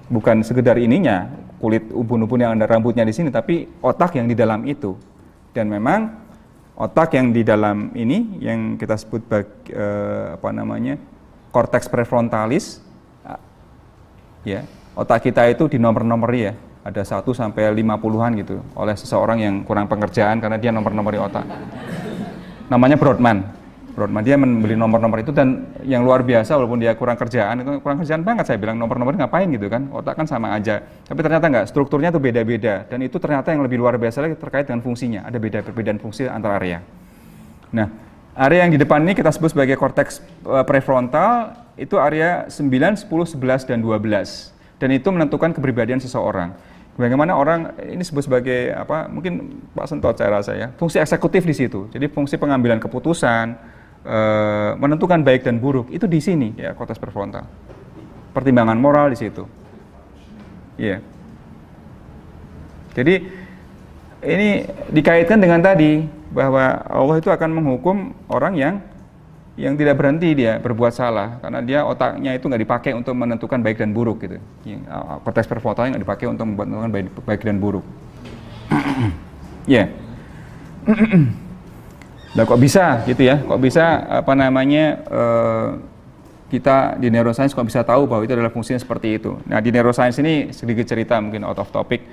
bukan 0.09 0.41
sekedar 0.41 0.81
ininya 0.81 1.29
kulit 1.61 1.93
ubun-ubun 1.93 2.41
yang 2.41 2.57
ada 2.57 2.65
rambutnya 2.65 3.05
di 3.05 3.13
sini, 3.13 3.29
tapi 3.29 3.69
otak 3.85 4.17
yang 4.17 4.25
di 4.25 4.33
dalam 4.33 4.65
itu. 4.65 4.97
Dan 5.53 5.69
memang 5.69 6.09
otak 6.73 7.13
yang 7.13 7.29
di 7.29 7.45
dalam 7.45 7.93
ini 7.93 8.41
yang 8.41 8.81
kita 8.81 8.97
sebut 8.97 9.21
bagi, 9.29 9.69
eh, 9.69 10.33
apa 10.33 10.49
namanya 10.49 10.97
korteks 11.53 11.85
prefrontalis, 11.85 12.81
ya 14.41 14.65
otak 14.97 15.29
kita 15.29 15.45
itu 15.53 15.69
di 15.69 15.77
nomor-nomor 15.77 16.33
ya 16.33 16.57
ada 16.81 17.05
1 17.05 17.21
sampai 17.29 17.69
50-an 17.69 18.31
gitu 18.41 18.57
oleh 18.73 18.97
seseorang 18.97 19.37
yang 19.37 19.55
kurang 19.61 19.85
pengerjaan 19.85 20.41
karena 20.41 20.57
dia 20.57 20.73
nomor-nomori 20.73 21.21
otak. 21.21 21.45
Namanya 22.73 22.97
Broadman 22.97 23.60
Broadman 23.91 24.23
dia 24.23 24.39
membeli 24.39 24.73
nomor-nomor 24.79 25.19
itu 25.19 25.35
dan 25.35 25.67
yang 25.83 26.01
luar 26.07 26.23
biasa 26.23 26.55
walaupun 26.55 26.79
dia 26.79 26.95
kurang 26.95 27.19
kerjaan 27.19 27.59
itu 27.61 27.71
kurang 27.83 27.99
kerjaan 27.99 28.23
banget. 28.23 28.47
Saya 28.47 28.57
bilang 28.57 28.79
nomor-nomor 28.79 29.13
ngapain? 29.19 29.51
gitu 29.51 29.67
kan. 29.67 29.91
Otak 29.91 30.15
kan 30.15 30.25
sama 30.25 30.55
aja. 30.55 30.79
Tapi 30.81 31.19
ternyata 31.19 31.51
enggak 31.51 31.65
strukturnya 31.67 32.09
itu 32.09 32.19
beda-beda. 32.23 32.87
Dan 32.87 33.03
itu 33.03 33.19
ternyata 33.19 33.51
yang 33.51 33.61
lebih 33.61 33.77
luar 33.77 33.99
biasa 33.99 34.23
lagi 34.23 34.39
terkait 34.39 34.65
dengan 34.65 34.79
fungsinya. 34.79 35.27
Ada 35.27 35.37
beda 35.37 35.59
perbedaan 35.61 35.99
fungsi 35.99 36.25
antara 36.25 36.55
area. 36.57 36.79
Nah 37.75 37.87
area 38.33 38.63
yang 38.63 38.71
di 38.71 38.79
depan 38.79 39.03
ini 39.03 39.11
kita 39.11 39.29
sebut 39.29 39.51
sebagai 39.51 39.75
korteks 39.75 40.23
uh, 40.47 40.63
prefrontal. 40.63 41.59
Itu 41.75 41.97
area 41.97 42.47
9, 42.47 43.07
10, 43.07 43.07
11 43.07 43.69
dan 43.69 43.79
12 43.79 44.51
dan 44.81 44.89
itu 44.89 45.07
menentukan 45.13 45.53
kepribadian 45.53 46.01
seseorang. 46.01 46.57
Bagaimana 46.97 47.37
orang 47.37 47.77
ini 47.85 48.01
disebut 48.01 48.25
sebagai 48.25 48.73
apa? 48.73 49.05
Mungkin 49.07 49.61
Pak 49.77 49.85
Sentot 49.87 50.17
saya 50.17 50.41
rasa 50.41 50.51
ya, 50.57 50.67
fungsi 50.75 50.97
eksekutif 50.97 51.45
di 51.45 51.55
situ. 51.55 51.87
Jadi 51.93 52.09
fungsi 52.11 52.35
pengambilan 52.35 52.81
keputusan, 52.81 53.55
e, 54.05 54.19
menentukan 54.77 55.21
baik 55.21 55.45
dan 55.45 55.57
buruk 55.61 55.89
itu 55.93 56.05
di 56.09 56.19
sini 56.21 56.53
ya 56.57 56.73
korteks 56.73 57.01
prefrontal. 57.01 57.45
Pertimbangan 58.31 58.79
moral 58.79 59.11
di 59.11 59.17
situ. 59.19 59.43
Iya. 60.79 60.97
Yeah. 60.97 60.99
Jadi 62.91 63.15
ini 64.21 64.49
dikaitkan 64.91 65.39
dengan 65.39 65.63
tadi 65.63 66.05
bahwa 66.31 66.79
Allah 66.87 67.15
itu 67.19 67.27
akan 67.31 67.49
menghukum 67.51 68.15
orang 68.31 68.53
yang 68.55 68.75
yang 69.59 69.75
tidak 69.75 69.99
berhenti 69.99 70.31
dia 70.31 70.57
berbuat 70.63 70.95
salah 70.95 71.37
karena 71.43 71.59
dia 71.59 71.79
otaknya 71.83 72.31
itu 72.39 72.47
nggak 72.47 72.63
dipakai 72.63 72.91
untuk 72.95 73.11
menentukan 73.13 73.59
baik 73.59 73.83
dan 73.83 73.91
buruk 73.91 74.23
gitu. 74.23 74.39
Korteks 75.27 75.47
prefrontal 75.47 75.91
nggak 75.91 76.03
dipakai 76.07 76.25
untuk 76.31 76.47
menentukan 76.47 76.91
baik, 76.91 77.05
baik 77.27 77.41
dan 77.43 77.57
buruk. 77.59 77.83
ya. 79.67 79.85
yeah. 79.85 79.87
Lah 82.31 82.47
kok 82.47 82.59
bisa 82.59 83.03
gitu 83.03 83.27
ya? 83.27 83.43
Kok 83.43 83.59
bisa 83.59 84.07
apa 84.07 84.31
namanya 84.31 85.03
uh, 85.11 85.69
kita 86.47 86.95
di 86.99 87.07
neuroscience 87.11 87.51
kok 87.51 87.63
bisa 87.63 87.83
tahu 87.83 88.07
bahwa 88.07 88.23
itu 88.23 88.35
adalah 88.35 88.51
fungsinya 88.51 88.79
seperti 88.79 89.19
itu. 89.19 89.35
Nah, 89.47 89.59
di 89.59 89.71
neuroscience 89.71 90.19
ini 90.19 90.51
sedikit 90.51 90.87
cerita 90.87 91.19
mungkin 91.19 91.43
out 91.43 91.59
of 91.59 91.67
topic 91.71 92.03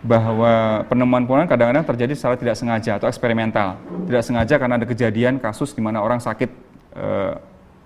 bahwa 0.00 0.86
penemuan-penemuan 0.88 1.46
kadang-kadang 1.46 1.84
terjadi 1.84 2.12
secara 2.16 2.34
tidak 2.34 2.56
sengaja 2.58 2.98
atau 2.98 3.06
eksperimental. 3.06 3.78
Tidak 4.10 4.22
sengaja 4.26 4.54
karena 4.58 4.74
ada 4.78 4.86
kejadian 4.86 5.38
kasus 5.38 5.70
di 5.70 5.82
mana 5.84 6.02
orang 6.02 6.18
sakit 6.18 6.50
uh, 6.98 7.34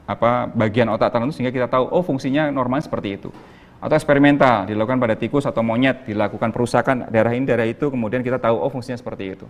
apa 0.05 0.53
bagian 0.53 0.89
otak 0.93 1.09
tertentu 1.09 1.33
sehingga 1.33 1.53
kita 1.53 1.69
tahu 1.69 1.89
oh 1.89 2.05
fungsinya 2.05 2.49
normal 2.49 2.81
seperti 2.81 3.21
itu. 3.21 3.29
Atau 3.81 4.01
eksperimental 4.01 4.65
dilakukan 4.65 4.97
pada 4.97 5.13
tikus 5.17 5.45
atau 5.45 5.61
monyet, 5.61 6.09
dilakukan 6.09 6.49
perusakan 6.49 7.13
daerah 7.13 7.37
ini 7.37 7.45
daerah 7.45 7.69
itu 7.69 7.93
kemudian 7.93 8.25
kita 8.25 8.41
tahu 8.41 8.57
oh 8.57 8.73
fungsinya 8.73 8.97
seperti 8.97 9.37
itu. 9.37 9.45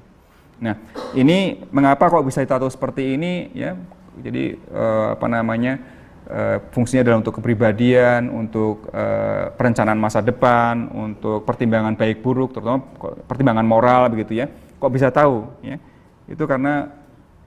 Nah, 0.62 0.78
ini 1.18 1.66
mengapa 1.74 2.06
kok 2.06 2.26
bisa 2.26 2.42
ditato 2.42 2.68
seperti 2.70 3.18
ini 3.18 3.50
ya? 3.54 3.74
Jadi 4.22 4.54
eh, 4.54 5.06
apa 5.14 5.26
namanya? 5.26 5.78
Eh, 6.24 6.56
fungsinya 6.72 7.04
adalah 7.04 7.20
untuk 7.20 7.36
kepribadian, 7.36 8.32
untuk 8.32 8.88
eh, 8.94 9.52
perencanaan 9.52 10.00
masa 10.00 10.24
depan, 10.24 10.88
untuk 10.88 11.44
pertimbangan 11.44 11.92
baik 11.98 12.24
buruk, 12.24 12.56
terutama 12.56 12.80
pertimbangan 13.28 13.66
moral 13.66 14.08
begitu 14.08 14.40
ya. 14.40 14.48
Kok 14.80 14.92
bisa 14.92 15.12
tahu 15.12 15.44
ya? 15.60 15.76
Itu 16.24 16.48
karena 16.48 16.88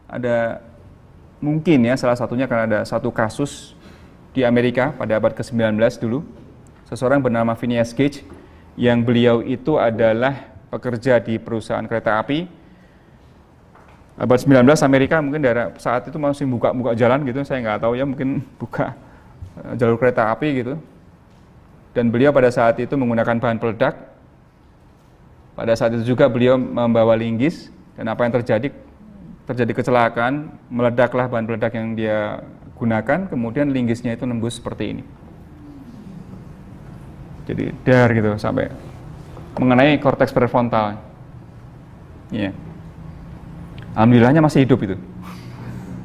ada 0.05 0.61
mungkin 1.41 1.89
ya 1.89 1.97
salah 1.97 2.17
satunya 2.17 2.45
karena 2.45 2.65
ada 2.65 2.79
satu 2.85 3.09
kasus 3.09 3.73
di 4.33 4.45
Amerika 4.45 4.93
pada 4.93 5.17
abad 5.17 5.33
ke-19 5.33 5.81
dulu. 5.97 6.21
Seseorang 6.85 7.19
bernama 7.19 7.57
Phineas 7.57 7.91
Gage 7.91 8.21
yang 8.77 9.01
beliau 9.01 9.41
itu 9.41 9.81
adalah 9.81 10.53
pekerja 10.69 11.17
di 11.17 11.41
perusahaan 11.41 11.83
kereta 11.89 12.21
api 12.21 12.45
abad 14.17 14.39
19 14.41 14.65
Amerika 14.81 15.21
mungkin 15.21 15.45
daerah 15.45 15.69
saat 15.77 16.09
itu 16.09 16.17
masih 16.17 16.49
buka 16.49 16.73
buka 16.73 16.91
jalan 16.97 17.21
gitu. 17.29 17.45
Saya 17.45 17.61
nggak 17.61 17.85
tahu 17.85 17.93
ya 17.93 18.03
mungkin 18.03 18.41
buka 18.61 18.97
eh, 19.61 19.73
jalur 19.77 19.95
kereta 20.01 20.33
api 20.33 20.65
gitu. 20.65 20.73
Dan 21.93 22.13
beliau 22.13 22.33
pada 22.33 22.49
saat 22.49 22.77
itu 22.81 22.93
menggunakan 22.97 23.37
bahan 23.37 23.57
peledak. 23.61 23.95
Pada 25.57 25.73
saat 25.73 25.97
itu 25.97 26.13
juga 26.13 26.29
beliau 26.29 26.53
membawa 26.53 27.17
linggis 27.17 27.73
dan 27.97 28.09
apa 28.13 28.25
yang 28.25 28.33
terjadi? 28.41 28.69
Terjadi 29.49 29.71
kecelakaan 29.79 30.53
meledaklah 30.69 31.25
bahan 31.25 31.45
peledak 31.49 31.73
yang 31.73 31.95
dia 31.97 32.43
gunakan 32.77 33.25
kemudian 33.31 33.73
linggisnya 33.73 34.13
itu 34.13 34.29
nembus 34.29 34.61
seperti 34.61 34.97
ini. 34.97 35.03
Jadi 37.47 37.73
dar 37.87 38.11
gitu 38.11 38.35
sampai 38.37 38.69
mengenai 39.57 39.97
korteks 39.97 40.35
prefrontal. 40.35 40.99
Ya 42.29 42.51
yeah. 42.51 42.66
Alhamdulillahnya 43.97 44.45
masih 44.45 44.61
hidup 44.61 44.77
itu. 44.85 44.93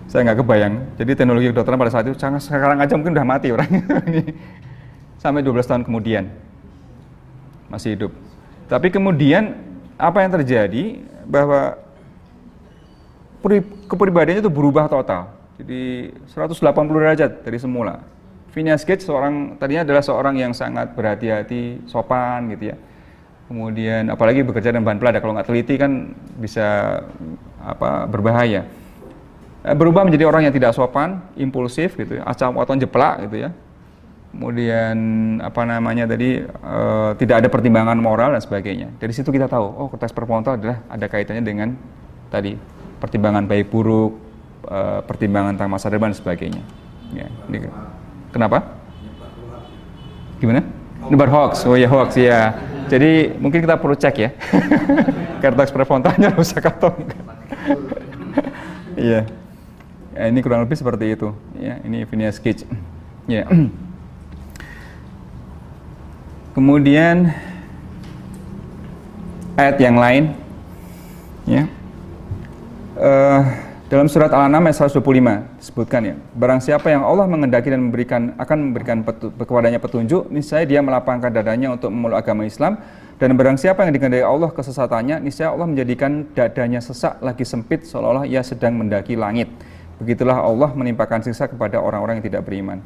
Saya 0.09 0.24
nggak 0.24 0.40
kebayang. 0.40 0.74
Jadi 0.97 1.12
teknologi 1.12 1.53
kedokteran 1.53 1.76
pada 1.76 1.93
saat 1.93 2.09
itu 2.09 2.16
sekarang 2.16 2.80
aja 2.80 2.97
mungkin 2.97 3.12
udah 3.12 3.26
mati 3.28 3.53
orang 3.53 3.68
ini. 4.09 4.32
Sampai 5.22 5.45
12 5.45 5.61
tahun 5.68 5.82
kemudian 5.84 6.32
masih 7.68 7.93
hidup. 7.93 8.12
Tapi 8.72 8.88
kemudian 8.88 9.61
apa 10.01 10.24
yang 10.24 10.32
terjadi 10.40 11.05
bahwa 11.28 11.76
kepribadiannya 13.93 14.40
itu 14.40 14.53
berubah 14.53 14.88
total. 14.88 15.28
Jadi 15.61 16.16
180 16.32 16.64
derajat 16.97 17.30
dari 17.45 17.59
semula. 17.61 18.01
Phineas 18.57 18.84
Gage 18.88 19.05
seorang 19.05 19.61
tadinya 19.61 19.84
adalah 19.84 20.05
seorang 20.05 20.40
yang 20.40 20.53
sangat 20.57 20.97
berhati-hati, 20.97 21.84
sopan 21.88 22.53
gitu 22.57 22.72
ya. 22.72 22.76
Kemudian 23.53 24.09
apalagi 24.09 24.40
bekerja 24.40 24.72
dengan 24.72 24.88
bahan 24.88 24.96
pelada 24.96 25.20
kalau 25.20 25.36
nggak 25.36 25.44
teliti 25.44 25.76
kan 25.76 26.16
bisa 26.40 27.05
apa 27.61 28.09
berbahaya. 28.09 28.64
Eh, 29.61 29.76
berubah 29.76 30.09
menjadi 30.09 30.24
orang 30.24 30.48
yang 30.48 30.57
tidak 30.57 30.72
sopan, 30.72 31.20
impulsif 31.36 31.92
gitu 32.00 32.16
ya, 32.16 32.24
acam 32.24 32.57
atau 32.57 32.72
jeplak 32.80 33.28
gitu 33.28 33.44
ya. 33.44 33.53
Kemudian 34.32 34.96
apa 35.44 35.68
namanya 35.68 36.09
tadi 36.09 36.40
e, 36.40 36.78
tidak 37.20 37.44
ada 37.44 37.48
pertimbangan 37.53 38.00
moral 38.00 38.32
dan 38.32 38.40
sebagainya. 38.40 38.88
Dari 38.96 39.12
situ 39.12 39.28
kita 39.28 39.44
tahu, 39.44 39.68
oh 39.68 39.92
kertas 39.92 40.09
perpontal 40.09 40.57
adalah 40.57 40.80
ada 40.88 41.05
kaitannya 41.05 41.44
dengan 41.44 41.76
tadi 42.32 42.57
pertimbangan 42.96 43.44
baik 43.44 43.68
buruk, 43.68 44.16
e, 44.64 45.05
pertimbangan 45.05 45.53
tentang 45.53 45.76
masa 45.76 45.92
depan 45.92 46.16
dan 46.16 46.16
sebagainya. 46.16 46.64
Ya. 47.12 47.28
Kenapa? 48.32 48.80
Gimana? 50.40 50.64
Nebar 51.11 51.28
hoax, 51.30 51.66
oh 51.66 51.74
ya 51.74 51.88
hoax 51.90 52.14
ya. 52.14 52.55
Jadi 52.86 53.32
mungkin 53.40 53.64
kita 53.64 53.80
perlu 53.80 53.96
cek 53.96 54.16
ya, 54.20 54.30
kertas 55.42 55.72
prefrontalnya 55.72 56.34
rusak 56.36 56.66
atau 56.68 56.92
enggak. 56.92 57.22
Iya. 58.92 59.24
ya, 60.12 60.28
ini 60.28 60.44
kurang 60.44 60.68
lebih 60.68 60.76
seperti 60.76 61.16
itu. 61.16 61.32
Ya, 61.57 61.80
ini 61.80 62.05
Phineas 62.05 62.36
Gage. 62.36 62.68
Ya. 63.24 63.48
Kemudian 66.53 67.32
ayat 69.57 69.80
yang 69.80 69.96
lain, 69.96 70.36
ya. 71.48 71.64
Uh, 73.00 73.71
dalam 73.93 74.09
surat 74.09 74.32
Al-An'am 74.32 74.64
ayat 74.64 74.88
125 74.88 75.61
disebutkan 75.61 76.01
ya, 76.01 76.14
barang 76.16 76.64
siapa 76.64 76.88
yang 76.88 77.05
Allah 77.05 77.28
mengendaki 77.28 77.68
dan 77.68 77.93
memberikan 77.93 78.32
akan 78.40 78.72
memberikan 78.72 79.05
petu, 79.05 79.28
kepadanya 79.36 79.76
petunjuk, 79.76 80.32
niscaya 80.32 80.64
dia 80.64 80.80
melapangkan 80.80 81.28
dadanya 81.28 81.76
untuk 81.76 81.93
memeluk 81.93 82.16
agama 82.16 82.49
Islam 82.49 82.80
dan 83.20 83.36
barang 83.36 83.61
siapa 83.61 83.84
yang 83.84 83.93
dikehendaki 83.93 84.24
Allah 84.24 84.49
kesesatannya, 84.49 85.20
niscaya 85.20 85.53
Allah 85.53 85.68
menjadikan 85.68 86.24
dadanya 86.32 86.80
sesak 86.80 87.20
lagi 87.20 87.45
sempit 87.45 87.84
seolah-olah 87.84 88.24
ia 88.24 88.40
sedang 88.40 88.80
mendaki 88.80 89.12
langit. 89.12 89.53
Begitulah 90.01 90.40
Allah 90.40 90.72
menimpakan 90.72 91.20
siksa 91.20 91.53
kepada 91.53 91.76
orang-orang 91.76 92.24
yang 92.24 92.32
tidak 92.32 92.49
beriman. 92.49 92.80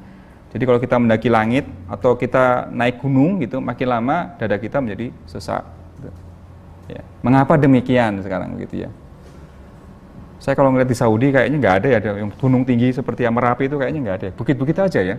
Jadi 0.50 0.62
kalau 0.66 0.82
kita 0.82 0.98
mendaki 0.98 1.30
langit 1.30 1.70
atau 1.86 2.18
kita 2.18 2.66
naik 2.74 2.98
gunung 2.98 3.38
gitu, 3.38 3.62
makin 3.62 3.94
lama 3.94 4.34
dada 4.42 4.58
kita 4.58 4.82
menjadi 4.82 5.14
sesak. 5.22 5.62
Gitu. 6.02 6.10
Ya. 6.98 7.06
Mengapa 7.22 7.54
demikian 7.54 8.18
sekarang 8.26 8.58
gitu 8.58 8.90
ya? 8.90 8.90
Saya 10.36 10.52
kalau 10.52 10.72
ngeliat 10.72 10.88
di 10.88 10.96
Saudi 10.96 11.32
kayaknya 11.32 11.56
nggak 11.56 11.74
ada 11.82 11.88
ya, 11.88 11.96
ada 11.98 12.10
yang 12.20 12.30
gunung 12.36 12.62
tinggi 12.68 12.92
seperti 12.92 13.24
yang 13.24 13.32
Merapi 13.32 13.68
itu 13.68 13.76
kayaknya 13.80 14.00
nggak 14.04 14.16
ada. 14.20 14.28
Bukit-bukit 14.36 14.76
aja 14.76 15.00
ya. 15.00 15.16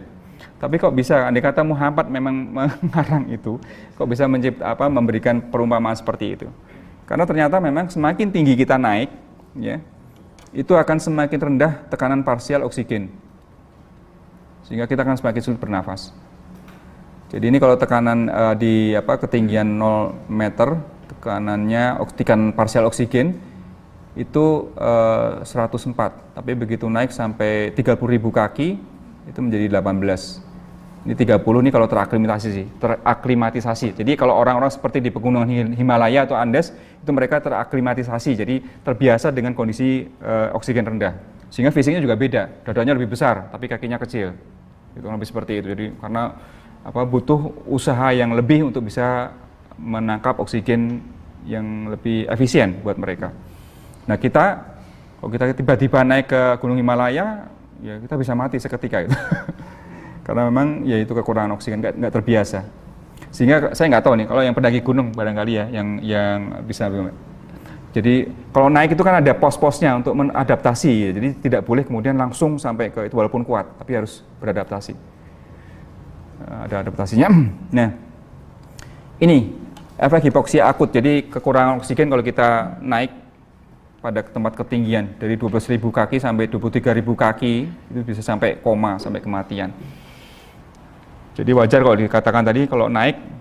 Tapi 0.58 0.82
kok 0.82 0.94
bisa, 0.94 1.26
andai 1.30 1.42
kata 1.42 1.62
Muhammad 1.66 2.10
memang 2.10 2.36
mengarang 2.86 3.26
itu, 3.30 3.58
kok 3.98 4.08
bisa 4.10 4.30
mencipta 4.30 4.74
apa 4.74 4.86
memberikan 4.90 5.42
perumpamaan 5.42 5.98
seperti 5.98 6.38
itu? 6.38 6.48
Karena 7.10 7.26
ternyata 7.26 7.58
memang 7.58 7.90
semakin 7.90 8.30
tinggi 8.30 8.54
kita 8.58 8.78
naik, 8.78 9.10
ya, 9.58 9.82
itu 10.54 10.74
akan 10.74 10.98
semakin 10.98 11.40
rendah 11.40 11.74
tekanan 11.90 12.22
parsial 12.22 12.66
oksigen. 12.66 13.10
Sehingga 14.66 14.86
kita 14.90 15.06
akan 15.06 15.16
semakin 15.16 15.42
sulit 15.42 15.60
bernafas. 15.62 16.12
Jadi 17.28 17.52
ini 17.52 17.58
kalau 17.60 17.76
tekanan 17.76 18.32
uh, 18.32 18.56
di 18.56 18.96
apa 18.96 19.20
ketinggian 19.20 19.68
0 19.80 20.32
meter, 20.32 20.80
tekanannya 21.12 22.00
tekanan 22.16 22.52
parsial 22.56 22.88
oksigen 22.88 23.40
itu 24.18 24.74
uh, 24.74 25.46
eh, 25.46 25.70
104. 25.70 26.36
Tapi 26.36 26.52
begitu 26.58 26.90
naik 26.90 27.14
sampai 27.14 27.72
30.000 27.72 28.02
kaki 28.34 28.70
itu 29.30 29.40
menjadi 29.40 29.78
18. 29.78 30.44
Ini 31.08 31.16
30 31.16 31.40
ini 31.64 31.72
kalau 31.72 31.88
teraklimatisasi 31.88 32.50
sih, 32.52 32.68
teraklimatisasi. 32.84 33.88
Jadi 33.96 34.12
kalau 34.20 34.36
orang-orang 34.36 34.68
seperti 34.68 35.00
di 35.00 35.08
pegunungan 35.08 35.72
Himalaya 35.72 36.28
atau 36.28 36.36
Andes 36.36 36.76
itu 36.76 37.12
mereka 37.16 37.40
teraklimatisasi, 37.40 38.36
jadi 38.36 38.60
terbiasa 38.84 39.32
dengan 39.32 39.56
kondisi 39.56 40.04
uh, 40.20 40.52
oksigen 40.52 40.84
rendah. 40.84 41.16
Sehingga 41.48 41.72
fisiknya 41.72 42.04
juga 42.04 42.20
beda, 42.20 42.68
dadanya 42.68 42.92
lebih 43.00 43.16
besar 43.16 43.48
tapi 43.48 43.72
kakinya 43.72 43.96
kecil. 44.04 44.36
Itu 45.00 45.08
lebih 45.08 45.30
seperti 45.30 45.64
itu. 45.64 45.68
Jadi 45.72 45.86
karena 45.96 46.36
apa 46.84 47.02
butuh 47.08 47.56
usaha 47.72 48.12
yang 48.12 48.36
lebih 48.36 48.68
untuk 48.68 48.84
bisa 48.92 49.32
menangkap 49.80 50.44
oksigen 50.44 51.00
yang 51.48 51.96
lebih 51.96 52.28
efisien 52.28 52.84
buat 52.84 53.00
mereka. 53.00 53.32
Nah 54.08 54.16
kita 54.18 54.64
kalau 55.18 55.30
kita 55.34 55.54
tiba-tiba 55.54 56.06
naik 56.06 56.30
ke 56.30 56.42
Gunung 56.62 56.78
Himalaya, 56.78 57.50
ya 57.82 58.00
kita 58.00 58.16
bisa 58.16 58.34
mati 58.38 58.58
seketika 58.62 59.04
itu. 59.04 59.14
karena 60.26 60.52
memang 60.52 60.84
ya 60.84 61.00
itu 61.00 61.12
kekurangan 61.16 61.56
oksigen 61.56 61.80
nggak, 61.80 62.12
terbiasa. 62.12 62.64
Sehingga 63.32 63.76
saya 63.76 63.92
nggak 63.92 64.04
tahu 64.04 64.14
nih 64.24 64.28
kalau 64.28 64.42
yang 64.44 64.56
pendaki 64.56 64.80
gunung 64.84 65.12
barangkali 65.12 65.54
ya 65.56 65.66
yang 65.72 65.88
yang 66.04 66.38
bisa 66.68 66.88
jadi 67.98 68.30
kalau 68.54 68.70
naik 68.70 68.94
itu 68.94 69.02
kan 69.02 69.24
ada 69.24 69.34
pos-posnya 69.34 69.98
untuk 69.98 70.14
mengadaptasi. 70.14 71.18
Jadi 71.18 71.30
tidak 71.42 71.66
boleh 71.66 71.82
kemudian 71.82 72.14
langsung 72.14 72.62
sampai 72.62 72.94
ke 72.94 73.10
itu 73.10 73.16
walaupun 73.18 73.42
kuat 73.42 73.66
tapi 73.82 73.98
harus 73.98 74.22
beradaptasi. 74.38 74.94
Eh, 76.46 76.60
ada 76.70 76.86
adaptasinya. 76.86 77.28
Nah 77.78 77.90
ini 79.18 79.50
efek 79.98 80.30
hipoksia 80.30 80.70
akut. 80.70 80.94
Jadi 80.94 81.26
kekurangan 81.26 81.82
oksigen 81.82 82.06
kalau 82.12 82.22
kita 82.22 82.78
naik 82.86 83.27
pada 83.98 84.22
tempat 84.22 84.54
ketinggian 84.54 85.18
dari 85.18 85.36
12.000 85.36 85.78
kaki 85.82 86.18
sampai 86.22 86.46
23.000 86.48 87.02
kaki 87.04 87.54
itu 87.66 88.00
bisa 88.06 88.22
sampai 88.22 88.62
koma 88.62 89.02
sampai 89.02 89.20
kematian 89.20 89.74
jadi 91.38 91.52
wajar 91.54 91.86
kalau 91.86 91.98
dikatakan 91.98 92.46
tadi 92.46 92.66
kalau 92.66 92.90
naik 92.90 93.38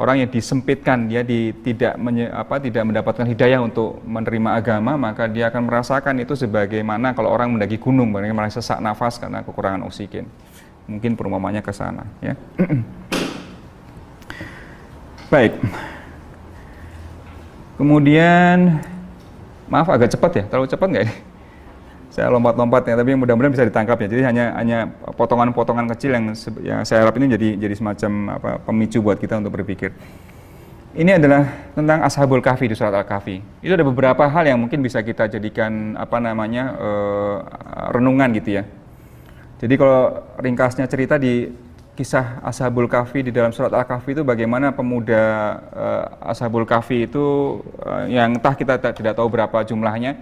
orang 0.00 0.24
yang 0.24 0.30
disempitkan 0.32 1.12
dia 1.12 1.20
di, 1.20 1.52
tidak 1.60 2.00
menye, 2.00 2.32
apa 2.32 2.56
tidak 2.56 2.88
mendapatkan 2.88 3.28
hidayah 3.28 3.60
untuk 3.60 4.00
menerima 4.00 4.56
agama 4.56 4.96
maka 4.96 5.28
dia 5.28 5.52
akan 5.52 5.68
merasakan 5.68 6.24
itu 6.24 6.32
sebagaimana 6.32 7.12
kalau 7.12 7.28
orang 7.28 7.52
mendaki 7.52 7.76
gunung 7.76 8.08
bagaimana 8.08 8.48
merasa 8.48 8.64
sesak 8.64 8.80
nafas 8.80 9.20
karena 9.20 9.44
kekurangan 9.44 9.84
oksigen. 9.84 10.24
Mungkin 10.88 11.14
perumpamannya 11.14 11.60
ke 11.60 11.72
sana 11.76 12.08
ya. 12.24 12.34
Baik. 15.32 15.54
Kemudian 17.78 18.82
maaf 19.70 19.88
agak 19.88 20.10
cepat 20.12 20.30
ya, 20.34 20.44
terlalu 20.50 20.68
cepat 20.68 20.88
nggak 20.90 21.04
ini? 21.06 21.14
saya 22.10 22.26
lompat-lompat 22.26 22.90
ya, 22.90 22.98
tapi 22.98 23.14
mudah-mudahan 23.14 23.54
bisa 23.54 23.62
ditangkap 23.62 23.94
ya. 24.02 24.08
Jadi 24.10 24.22
hanya 24.26 24.44
hanya 24.58 24.78
potongan-potongan 25.14 25.86
kecil 25.94 26.10
yang 26.18 26.24
yang 26.60 26.82
saya 26.82 27.06
harap 27.06 27.14
ini 27.22 27.30
jadi 27.38 27.54
jadi 27.54 27.74
semacam 27.78 28.12
apa 28.34 28.50
pemicu 28.66 28.98
buat 28.98 29.16
kita 29.16 29.38
untuk 29.38 29.54
berpikir. 29.54 29.94
Ini 30.90 31.22
adalah 31.22 31.70
tentang 31.70 32.02
Ashabul 32.02 32.42
Kahfi 32.42 32.66
di 32.66 32.74
surat 32.74 32.90
Al-Kahfi. 32.90 33.62
Itu 33.62 33.78
ada 33.78 33.86
beberapa 33.86 34.26
hal 34.26 34.42
yang 34.42 34.58
mungkin 34.58 34.82
bisa 34.82 34.98
kita 35.06 35.30
jadikan 35.30 35.94
apa 35.94 36.18
namanya 36.18 36.74
uh, 36.74 37.36
renungan 37.94 38.34
gitu 38.34 38.58
ya. 38.58 38.66
Jadi 39.62 39.74
kalau 39.78 40.18
ringkasnya 40.42 40.90
cerita 40.90 41.14
di 41.14 41.46
kisah 42.00 42.40
Ashabul 42.40 42.88
Kahfi 42.88 43.20
di 43.20 43.28
dalam 43.28 43.52
surat 43.52 43.68
Al-Kahfi 43.76 44.16
itu 44.16 44.24
bagaimana 44.24 44.72
pemuda 44.72 45.20
uh, 45.68 46.32
Ashabul 46.32 46.64
Kahfi 46.64 47.04
itu 47.04 47.60
uh, 47.84 48.08
yang 48.08 48.40
entah 48.40 48.56
kita 48.56 48.80
tidak 48.80 49.12
tahu 49.12 49.28
berapa 49.28 49.60
jumlahnya 49.68 50.16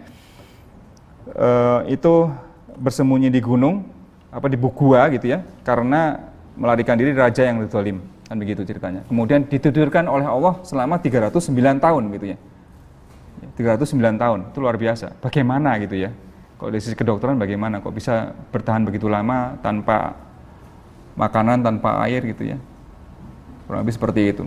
uh, 1.39 1.87
itu 1.87 2.27
bersembunyi 2.75 3.31
di 3.31 3.39
gunung 3.39 3.87
apa 4.35 4.51
di 4.51 4.59
gua 4.59 5.07
gitu 5.15 5.31
ya 5.31 5.47
karena 5.63 6.19
melarikan 6.59 6.99
diri 6.99 7.15
raja 7.15 7.47
yang 7.47 7.63
zalim 7.71 8.03
kan 8.27 8.35
begitu 8.37 8.67
ceritanya. 8.67 9.07
Kemudian 9.07 9.47
ditidurkan 9.47 10.11
oleh 10.11 10.27
Allah 10.27 10.59
selama 10.67 10.99
309 10.99 11.39
tahun 11.79 12.03
gitu 12.19 12.27
ya. 12.35 12.39
309 13.55 14.19
tahun 14.19 14.39
itu 14.51 14.59
luar 14.59 14.75
biasa. 14.75 15.15
Bagaimana 15.23 15.79
gitu 15.79 15.95
ya? 15.95 16.11
Kalau 16.59 16.75
dari 16.75 16.83
sisi 16.83 16.99
kedokteran 16.99 17.39
bagaimana? 17.39 17.79
Kok 17.79 17.95
bisa 17.95 18.35
bertahan 18.51 18.83
begitu 18.83 19.07
lama 19.07 19.57
tanpa 19.63 20.28
makanan 21.19 21.67
tanpa 21.67 21.99
air 22.07 22.23
gitu 22.23 22.55
ya 22.55 22.59
kurang 23.67 23.83
lebih 23.83 23.95
seperti 23.99 24.21
itu 24.31 24.45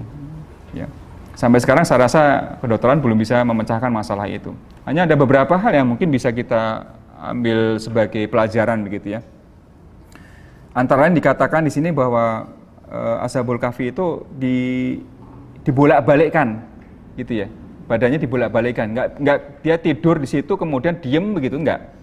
ya 0.72 0.88
sampai 1.36 1.60
sekarang 1.60 1.84
saya 1.84 2.08
rasa 2.08 2.22
kedokteran 2.64 3.04
belum 3.04 3.20
bisa 3.20 3.44
memecahkan 3.44 3.92
masalah 3.92 4.26
itu 4.32 4.56
hanya 4.88 5.06
ada 5.06 5.14
beberapa 5.14 5.60
hal 5.60 5.72
yang 5.78 5.88
mungkin 5.94 6.10
bisa 6.10 6.34
kita 6.34 6.90
ambil 7.22 7.78
sebagai 7.78 8.26
pelajaran 8.26 8.82
begitu 8.82 9.14
ya. 9.18 9.22
Antara 10.74 11.06
lain 11.06 11.14
dikatakan 11.14 11.62
di 11.62 11.72
sini 11.72 11.94
bahwa 11.94 12.50
uh, 12.90 13.26
Ashabul 13.26 13.62
Kahfi 13.62 13.94
itu 13.94 14.26
di 14.34 14.58
dibolak-balikkan 15.62 16.66
gitu 17.20 17.46
ya. 17.46 17.48
Badannya 17.86 18.18
dibolak-balikkan, 18.18 18.96
enggak 18.96 19.08
enggak 19.20 19.38
dia 19.62 19.76
tidur 19.78 20.18
di 20.18 20.26
situ 20.26 20.56
kemudian 20.58 20.98
diem 20.98 21.36
begitu 21.36 21.60
enggak. 21.60 21.94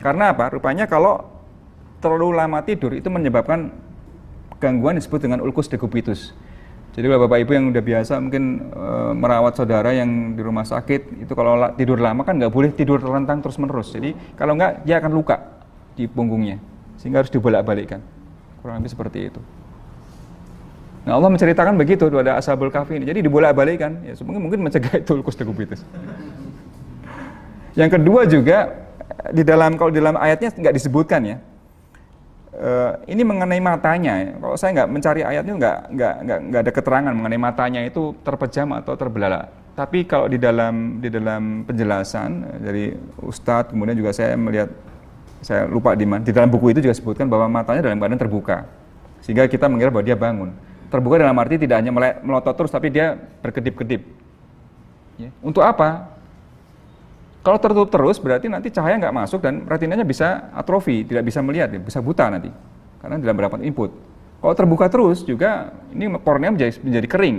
Karena 0.00 0.32
apa? 0.32 0.48
Rupanya 0.54 0.88
kalau 0.88 1.20
terlalu 2.00 2.32
lama 2.32 2.64
tidur 2.64 2.96
itu 2.96 3.12
menyebabkan 3.12 3.74
gangguan 4.62 4.94
disebut 4.94 5.26
dengan 5.26 5.42
ulcus 5.42 5.66
decubitus. 5.66 6.30
Jadi 6.92 7.08
kalau 7.08 7.24
bapak 7.26 7.42
ibu 7.42 7.52
yang 7.56 7.72
udah 7.72 7.82
biasa 7.82 8.20
mungkin 8.20 8.68
e, 8.68 8.86
merawat 9.16 9.56
saudara 9.56 9.96
yang 9.96 10.36
di 10.36 10.42
rumah 10.44 10.62
sakit 10.62 11.24
itu 11.24 11.32
kalau 11.32 11.72
tidur 11.74 11.96
lama 11.98 12.20
kan 12.22 12.36
nggak 12.38 12.52
boleh 12.52 12.70
tidur 12.70 13.02
terlentang 13.02 13.42
terus 13.42 13.58
menerus. 13.58 13.90
Jadi 13.90 14.14
kalau 14.38 14.54
nggak 14.54 14.86
dia 14.86 15.02
akan 15.02 15.12
luka. 15.12 15.36
di 15.92 16.08
punggungnya 16.08 16.56
sehingga 16.96 17.20
harus 17.20 17.28
dibolak-balikkan 17.28 18.00
kurang 18.64 18.80
lebih 18.80 18.96
seperti 18.96 19.28
itu 19.28 19.44
Nah 21.02 21.18
Allah 21.18 21.30
menceritakan 21.34 21.74
begitu 21.74 22.06
ada 22.14 22.38
ashabul 22.38 22.70
kahfi 22.70 23.02
ini. 23.02 23.04
Jadi 23.06 23.26
dibolak-balikkan 23.26 24.06
ya 24.06 24.14
mungkin 24.22 24.42
mungkin 24.46 24.60
mencegah 24.62 25.02
itu 25.02 25.10
ulkus 25.18 25.34
degubitus. 25.34 25.82
Yang 27.74 27.90
kedua 27.98 28.20
juga 28.28 28.58
di 29.34 29.42
dalam 29.42 29.74
kalau 29.74 29.90
di 29.90 29.98
dalam 29.98 30.14
ayatnya 30.14 30.54
nggak 30.54 30.74
disebutkan 30.78 31.20
ya. 31.26 31.36
Uh, 32.52 33.00
ini 33.08 33.24
mengenai 33.24 33.64
matanya. 33.64 34.28
Ya. 34.28 34.30
Kalau 34.36 34.56
saya 34.60 34.70
nggak 34.76 34.90
mencari 34.92 35.20
ayatnya 35.24 35.54
nggak 35.56 35.78
nggak 35.88 36.14
nggak 36.20 36.38
nggak 36.52 36.60
ada 36.60 36.72
keterangan 36.76 37.12
mengenai 37.16 37.40
matanya 37.40 37.80
itu 37.80 38.12
terpejam 38.20 38.76
atau 38.76 38.92
terbelalak. 38.92 39.48
Tapi 39.72 40.04
kalau 40.04 40.28
di 40.28 40.36
dalam 40.36 41.00
di 41.00 41.08
dalam 41.08 41.64
penjelasan 41.64 42.44
eh, 42.44 42.58
dari 42.60 42.84
Ustadz 43.24 43.72
kemudian 43.72 43.96
juga 43.96 44.12
saya 44.12 44.36
melihat 44.36 44.68
saya 45.40 45.64
lupa 45.64 45.96
di 45.96 46.04
mana 46.04 46.20
di 46.20 46.28
dalam 46.28 46.52
buku 46.52 46.76
itu 46.76 46.84
juga 46.84 46.92
sebutkan 46.92 47.24
bahwa 47.24 47.48
matanya 47.48 47.88
dalam 47.88 47.96
keadaan 47.96 48.20
terbuka 48.20 48.68
sehingga 49.24 49.48
kita 49.48 49.72
mengira 49.72 49.88
bahwa 49.88 50.04
dia 50.04 50.18
bangun. 50.20 50.52
Terbuka 50.92 51.24
dalam 51.24 51.40
arti 51.40 51.56
tidak 51.56 51.80
hanya 51.80 52.20
melotot 52.20 52.52
terus 52.52 52.68
tapi 52.68 52.92
dia 52.92 53.16
berkedip-kedip. 53.40 54.04
Ya. 55.16 55.32
Untuk 55.40 55.64
apa? 55.64 56.11
Kalau 57.42 57.58
tertutup 57.58 57.90
terus 57.90 58.22
berarti 58.22 58.46
nanti 58.46 58.70
cahaya 58.70 59.02
nggak 59.02 59.14
masuk 59.14 59.42
dan 59.42 59.66
retinanya 59.66 60.06
bisa 60.06 60.54
atrofi, 60.54 61.02
tidak 61.02 61.26
bisa 61.26 61.42
melihat, 61.42 61.74
ya, 61.74 61.82
bisa 61.82 61.98
buta 61.98 62.30
nanti 62.30 62.54
karena 63.02 63.18
dalam 63.18 63.34
beberapa 63.34 63.58
input. 63.58 63.90
Kalau 64.38 64.54
terbuka 64.54 64.86
terus 64.86 65.26
juga 65.26 65.74
ini 65.90 66.06
kornea 66.22 66.54
menjadi, 66.54 66.78
menjadi 66.82 67.06
kering, 67.10 67.36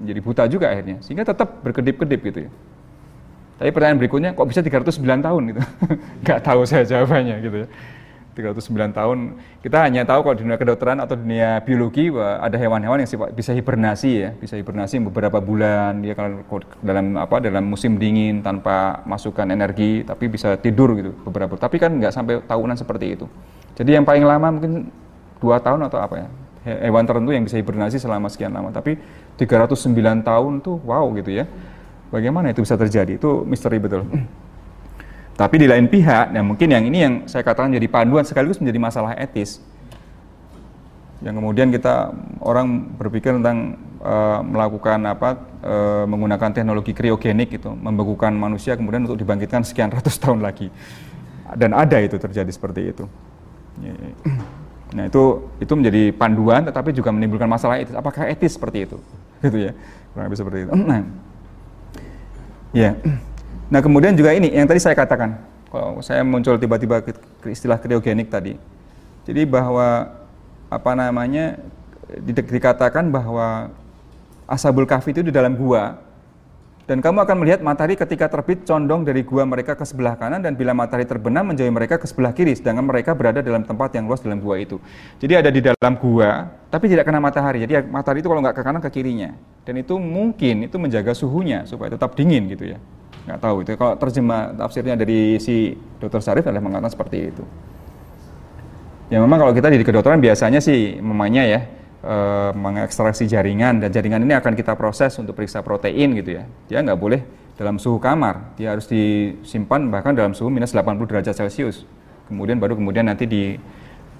menjadi 0.00 0.20
buta 0.24 0.42
juga 0.48 0.72
akhirnya, 0.72 0.96
sehingga 1.04 1.28
tetap 1.28 1.60
berkedip-kedip 1.60 2.20
gitu 2.24 2.40
ya. 2.48 2.50
Tapi 3.60 3.70
pertanyaan 3.70 4.00
berikutnya, 4.00 4.30
kok 4.32 4.48
bisa 4.48 4.64
309 4.64 5.04
tahun 5.04 5.42
gitu? 5.52 5.60
nggak 6.24 6.40
tahu 6.40 6.60
saya 6.64 6.88
jawabannya 6.88 7.36
gitu 7.44 7.56
ya. 7.64 7.68
309 8.34 8.90
tahun 8.90 9.18
kita 9.62 9.86
hanya 9.86 10.02
tahu 10.02 10.26
kalau 10.26 10.34
di 10.34 10.42
dunia 10.42 10.58
kedokteran 10.58 10.98
atau 10.98 11.14
dunia 11.14 11.62
biologi 11.62 12.10
ada 12.18 12.58
hewan-hewan 12.58 13.06
yang 13.06 13.10
bisa 13.30 13.54
hibernasi 13.54 14.10
ya. 14.10 14.30
Bisa 14.34 14.58
hibernasi 14.58 14.98
beberapa 15.06 15.38
bulan 15.38 16.02
dia 16.02 16.18
kalau 16.18 16.42
dalam 16.82 17.14
apa 17.14 17.38
dalam 17.38 17.64
musim 17.70 17.94
dingin 17.94 18.42
tanpa 18.42 19.06
masukan 19.06 19.46
energi 19.48 20.02
tapi 20.02 20.26
bisa 20.26 20.58
tidur 20.58 20.98
gitu 20.98 21.14
beberapa. 21.22 21.54
Tapi 21.54 21.78
kan 21.78 21.94
nggak 21.94 22.12
sampai 22.12 22.42
tahunan 22.42 22.74
seperti 22.74 23.14
itu. 23.14 23.26
Jadi 23.78 23.94
yang 23.94 24.02
paling 24.02 24.26
lama 24.26 24.50
mungkin 24.50 24.90
dua 25.38 25.62
tahun 25.62 25.86
atau 25.86 26.02
apa 26.02 26.26
ya 26.26 26.28
hewan 26.64 27.04
tertentu 27.06 27.30
yang 27.30 27.44
bisa 27.46 27.56
hibernasi 27.56 28.02
selama 28.02 28.26
sekian 28.26 28.50
lama. 28.50 28.74
Tapi 28.74 28.98
309 29.38 30.26
tahun 30.26 30.52
tuh 30.58 30.82
wow 30.82 31.06
gitu 31.14 31.30
ya. 31.30 31.46
Bagaimana 32.10 32.50
itu 32.50 32.62
bisa 32.62 32.74
terjadi? 32.74 33.18
Itu 33.18 33.46
misteri 33.46 33.78
betul 33.78 34.06
tapi 35.34 35.58
di 35.58 35.66
lain 35.66 35.90
pihak, 35.90 36.30
nah 36.30 36.46
mungkin 36.46 36.70
yang 36.70 36.86
ini 36.86 36.98
yang 37.02 37.14
saya 37.26 37.42
katakan 37.42 37.74
jadi 37.74 37.90
panduan 37.90 38.22
sekaligus 38.22 38.62
menjadi 38.62 38.78
masalah 38.78 39.18
etis. 39.18 39.58
Yang 41.26 41.34
kemudian 41.42 41.68
kita 41.74 42.14
orang 42.38 42.94
berpikir 42.94 43.34
tentang 43.42 43.74
uh, 43.98 44.46
melakukan 44.46 45.02
apa 45.10 45.34
uh, 45.66 46.04
menggunakan 46.06 46.54
teknologi 46.54 46.94
kriogenik 46.94 47.50
itu, 47.50 47.66
membekukan 47.66 48.30
manusia 48.30 48.78
kemudian 48.78 49.10
untuk 49.10 49.18
dibangkitkan 49.18 49.66
sekian 49.66 49.90
ratus 49.90 50.14
tahun 50.22 50.38
lagi. 50.38 50.70
Dan 51.58 51.74
ada 51.74 51.98
itu 51.98 52.14
terjadi 52.14 52.50
seperti 52.54 52.94
itu. 52.94 53.04
Nah 54.94 55.10
itu 55.10 55.50
itu 55.58 55.72
menjadi 55.74 56.14
panduan, 56.14 56.62
tetapi 56.62 56.94
juga 56.94 57.10
menimbulkan 57.10 57.50
masalah 57.50 57.82
etis. 57.82 57.98
Apakah 57.98 58.30
etis 58.30 58.54
seperti 58.54 58.86
itu? 58.86 59.02
Gitu 59.42 59.66
ya, 59.66 59.72
kurang 60.14 60.30
lebih 60.30 60.38
seperti 60.38 60.58
itu. 60.62 60.70
Nah, 60.78 61.02
ya. 62.86 62.94
Nah 63.74 63.82
kemudian 63.82 64.14
juga 64.14 64.30
ini 64.30 64.54
yang 64.54 64.70
tadi 64.70 64.78
saya 64.78 64.94
katakan, 64.94 65.34
kalau 65.66 65.98
saya 65.98 66.22
muncul 66.22 66.54
tiba-tiba 66.54 67.02
istilah 67.50 67.74
kriogenik 67.82 68.30
tadi, 68.30 68.54
jadi 69.26 69.42
bahwa 69.42 70.14
apa 70.70 70.94
namanya 70.94 71.58
di, 72.22 72.30
dikatakan 72.38 73.10
bahwa 73.10 73.74
asabul 74.46 74.86
kahfi 74.86 75.10
itu 75.10 75.26
di 75.26 75.34
dalam 75.34 75.58
gua 75.58 75.98
dan 76.86 77.02
kamu 77.02 77.26
akan 77.26 77.36
melihat 77.42 77.60
matahari 77.66 77.98
ketika 77.98 78.30
terbit 78.30 78.62
condong 78.62 79.02
dari 79.02 79.26
gua 79.26 79.42
mereka 79.42 79.74
ke 79.74 79.82
sebelah 79.82 80.14
kanan 80.14 80.38
dan 80.38 80.54
bila 80.54 80.70
matahari 80.70 81.02
terbenam 81.02 81.42
menjauhi 81.42 81.74
mereka 81.74 81.98
ke 81.98 82.06
sebelah 82.06 82.30
kiri 82.30 82.54
sedangkan 82.54 82.86
mereka 82.86 83.10
berada 83.10 83.42
dalam 83.42 83.66
tempat 83.66 83.90
yang 83.98 84.06
luas 84.06 84.22
dalam 84.22 84.38
gua 84.38 84.54
itu. 84.62 84.78
Jadi 85.18 85.34
ada 85.34 85.50
di 85.50 85.58
dalam 85.58 85.98
gua 85.98 86.46
tapi 86.70 86.86
tidak 86.86 87.10
kena 87.10 87.18
matahari. 87.18 87.66
Jadi 87.66 87.90
matahari 87.90 88.22
itu 88.22 88.30
kalau 88.30 88.38
nggak 88.38 88.54
ke 88.54 88.62
kanan 88.62 88.78
ke 88.78 88.90
kirinya. 88.94 89.34
Dan 89.66 89.82
itu 89.82 89.98
mungkin 89.98 90.70
itu 90.70 90.78
menjaga 90.78 91.10
suhunya 91.10 91.66
supaya 91.66 91.98
tetap 91.98 92.14
dingin 92.14 92.46
gitu 92.46 92.70
ya 92.70 92.78
nggak 93.24 93.40
tahu 93.40 93.56
itu. 93.64 93.76
Kalau 93.76 93.96
terjemah 93.96 94.52
tafsirnya 94.56 94.94
dari 95.00 95.40
si 95.40 95.72
dokter 95.96 96.20
Sarif 96.20 96.44
adalah 96.44 96.60
mengatakan 96.60 96.92
seperti 96.92 97.16
itu. 97.32 97.44
Ya 99.12 99.20
memang 99.20 99.40
kalau 99.40 99.52
kita 99.52 99.68
di 99.68 99.84
kedokteran 99.84 100.20
biasanya 100.20 100.64
sih 100.64 100.96
memangnya 101.00 101.44
ya 101.44 101.60
e, 102.00 102.16
mengekstraksi 102.56 103.28
jaringan 103.28 103.80
dan 103.80 103.92
jaringan 103.92 104.24
ini 104.24 104.32
akan 104.36 104.56
kita 104.56 104.72
proses 104.76 105.12
untuk 105.20 105.36
periksa 105.36 105.60
protein 105.60 106.16
gitu 106.16 106.40
ya. 106.40 106.44
Dia 106.68 106.84
nggak 106.84 107.00
boleh 107.00 107.20
dalam 107.56 107.80
suhu 107.80 108.00
kamar. 108.00 108.56
Dia 108.60 108.76
harus 108.76 108.88
disimpan 108.88 109.88
bahkan 109.88 110.12
dalam 110.12 110.32
suhu 110.36 110.52
minus 110.52 110.72
80 110.72 111.00
derajat 111.04 111.36
celcius. 111.36 111.84
Kemudian 112.28 112.56
baru 112.56 112.76
kemudian 112.76 113.04
nanti 113.04 113.28
di, 113.28 113.56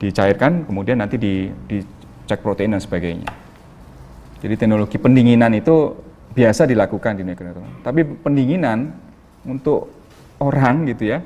dicairkan 0.00 0.68
kemudian 0.68 1.00
nanti 1.00 1.16
di, 1.16 1.48
dicek 1.68 2.44
protein 2.44 2.76
dan 2.76 2.80
sebagainya. 2.80 3.28
Jadi 4.44 4.60
teknologi 4.60 5.00
pendinginan 5.00 5.56
itu 5.56 5.96
biasa 6.34 6.66
dilakukan 6.66 7.16
di 7.16 7.24
negara 7.24 7.54
Tapi 7.80 8.02
pendinginan 8.02 8.90
untuk 9.46 9.88
orang 10.42 10.84
gitu 10.90 11.14
ya 11.14 11.22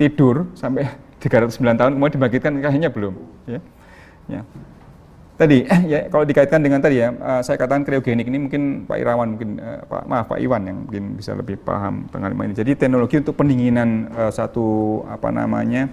tidur 0.00 0.50
sampai 0.56 0.88
309 1.22 1.80
tahun 1.80 1.90
kemudian 1.96 2.12
dibangkitkan 2.12 2.52
kayaknya 2.60 2.90
belum 2.92 3.14
ya. 3.48 3.60
ya. 4.28 4.40
Tadi 5.36 5.68
ya 5.92 6.08
kalau 6.08 6.24
dikaitkan 6.24 6.64
dengan 6.64 6.80
tadi 6.80 6.96
ya 7.04 7.12
uh, 7.12 7.44
saya 7.44 7.60
katakan 7.60 7.84
kriogenik 7.84 8.24
ini 8.24 8.48
mungkin 8.48 8.88
Pak 8.88 8.96
Irawan 8.96 9.36
mungkin 9.36 9.60
uh, 9.60 9.84
Pak 9.84 10.02
maaf 10.08 10.32
Pak 10.32 10.40
Iwan 10.40 10.64
yang 10.64 10.76
mungkin 10.88 11.20
bisa 11.20 11.36
lebih 11.36 11.60
paham 11.60 12.08
tentang 12.08 12.32
ini. 12.32 12.56
Jadi 12.56 12.72
teknologi 12.72 13.20
untuk 13.20 13.36
pendinginan 13.36 14.08
uh, 14.16 14.32
satu 14.32 15.02
apa 15.04 15.28
namanya 15.28 15.92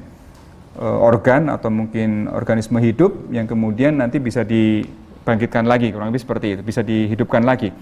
uh, 0.80 0.98
organ 1.04 1.52
atau 1.52 1.68
mungkin 1.68 2.32
organisme 2.32 2.80
hidup 2.80 3.12
yang 3.36 3.44
kemudian 3.44 4.00
nanti 4.00 4.24
bisa 4.24 4.48
dibangkitkan 4.48 5.68
lagi 5.68 5.92
kurang 5.92 6.16
lebih 6.16 6.24
seperti 6.24 6.60
itu, 6.60 6.62
bisa 6.64 6.80
dihidupkan 6.80 7.44
lagi. 7.44 7.76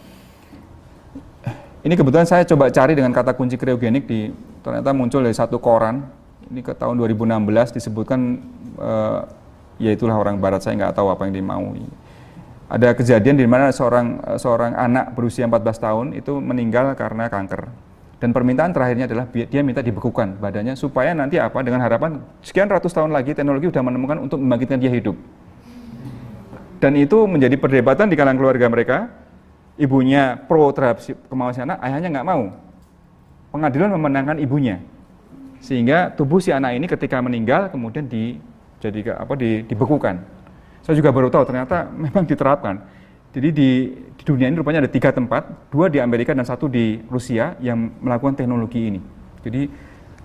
Ini 1.82 1.98
kebetulan 1.98 2.30
saya 2.30 2.46
coba 2.46 2.70
cari 2.70 2.94
dengan 2.94 3.10
kata 3.10 3.34
kunci 3.34 3.58
kriogenik 3.58 4.06
di 4.06 4.30
ternyata 4.62 4.94
muncul 4.94 5.26
dari 5.26 5.34
satu 5.34 5.58
koran. 5.58 6.06
Ini 6.54 6.62
ke 6.62 6.78
tahun 6.78 6.94
2016 7.02 7.74
disebutkan 7.74 8.38
uh, 8.78 9.26
ya 9.82 9.90
itulah 9.90 10.14
orang 10.14 10.38
barat 10.38 10.62
saya 10.62 10.78
nggak 10.78 10.94
tahu 10.94 11.10
apa 11.10 11.26
yang 11.26 11.42
dimau. 11.42 11.74
Ada 12.70 12.94
kejadian 12.94 13.34
di 13.34 13.50
mana 13.50 13.74
seorang 13.74 14.22
uh, 14.22 14.38
seorang 14.38 14.78
anak 14.78 15.18
berusia 15.18 15.50
14 15.50 15.58
tahun 15.82 16.06
itu 16.14 16.38
meninggal 16.38 16.94
karena 16.94 17.26
kanker. 17.34 17.66
Dan 18.22 18.30
permintaan 18.30 18.70
terakhirnya 18.78 19.10
adalah 19.10 19.26
dia 19.34 19.62
minta 19.66 19.82
dibekukan 19.82 20.38
badannya 20.38 20.78
supaya 20.78 21.18
nanti 21.18 21.42
apa 21.42 21.66
dengan 21.66 21.82
harapan 21.82 22.22
sekian 22.46 22.70
ratus 22.70 22.94
tahun 22.94 23.10
lagi 23.10 23.34
teknologi 23.34 23.74
sudah 23.74 23.82
menemukan 23.82 24.22
untuk 24.22 24.38
membangkitkan 24.38 24.78
dia 24.78 24.94
hidup. 24.94 25.18
Dan 26.78 26.94
itu 26.94 27.26
menjadi 27.26 27.58
perdebatan 27.58 28.06
di 28.06 28.14
kalangan 28.14 28.38
keluarga 28.38 28.70
mereka 28.70 28.98
ibunya 29.82 30.38
pro 30.38 30.70
terhadap 30.70 31.02
kemauan 31.26 31.54
si 31.58 31.62
anak, 31.66 31.82
ayahnya 31.82 32.10
nggak 32.14 32.28
mau. 32.30 32.54
Pengadilan 33.50 33.90
memenangkan 33.98 34.38
ibunya. 34.38 34.78
Sehingga 35.58 36.14
tubuh 36.14 36.38
si 36.38 36.54
anak 36.54 36.78
ini 36.78 36.86
ketika 36.86 37.18
meninggal 37.18 37.74
kemudian 37.74 38.06
di 38.06 38.38
jadi 38.78 39.18
apa 39.18 39.34
di, 39.34 39.66
dibekukan. 39.66 40.22
Saya 40.86 40.98
juga 40.98 41.10
baru 41.10 41.34
tahu 41.34 41.44
ternyata 41.50 41.90
memang 42.06 42.24
diterapkan. 42.30 42.78
Jadi 43.32 43.50
di, 43.50 43.70
di 44.18 44.24
dunia 44.28 44.52
ini 44.52 44.60
rupanya 44.60 44.84
ada 44.84 44.92
tiga 44.92 45.10
tempat, 45.10 45.72
dua 45.72 45.88
di 45.88 46.04
Amerika 46.04 46.36
dan 46.36 46.44
satu 46.44 46.68
di 46.68 47.00
Rusia 47.08 47.56
yang 47.64 47.90
melakukan 48.04 48.36
teknologi 48.36 48.92
ini. 48.92 49.00
Jadi 49.42 49.62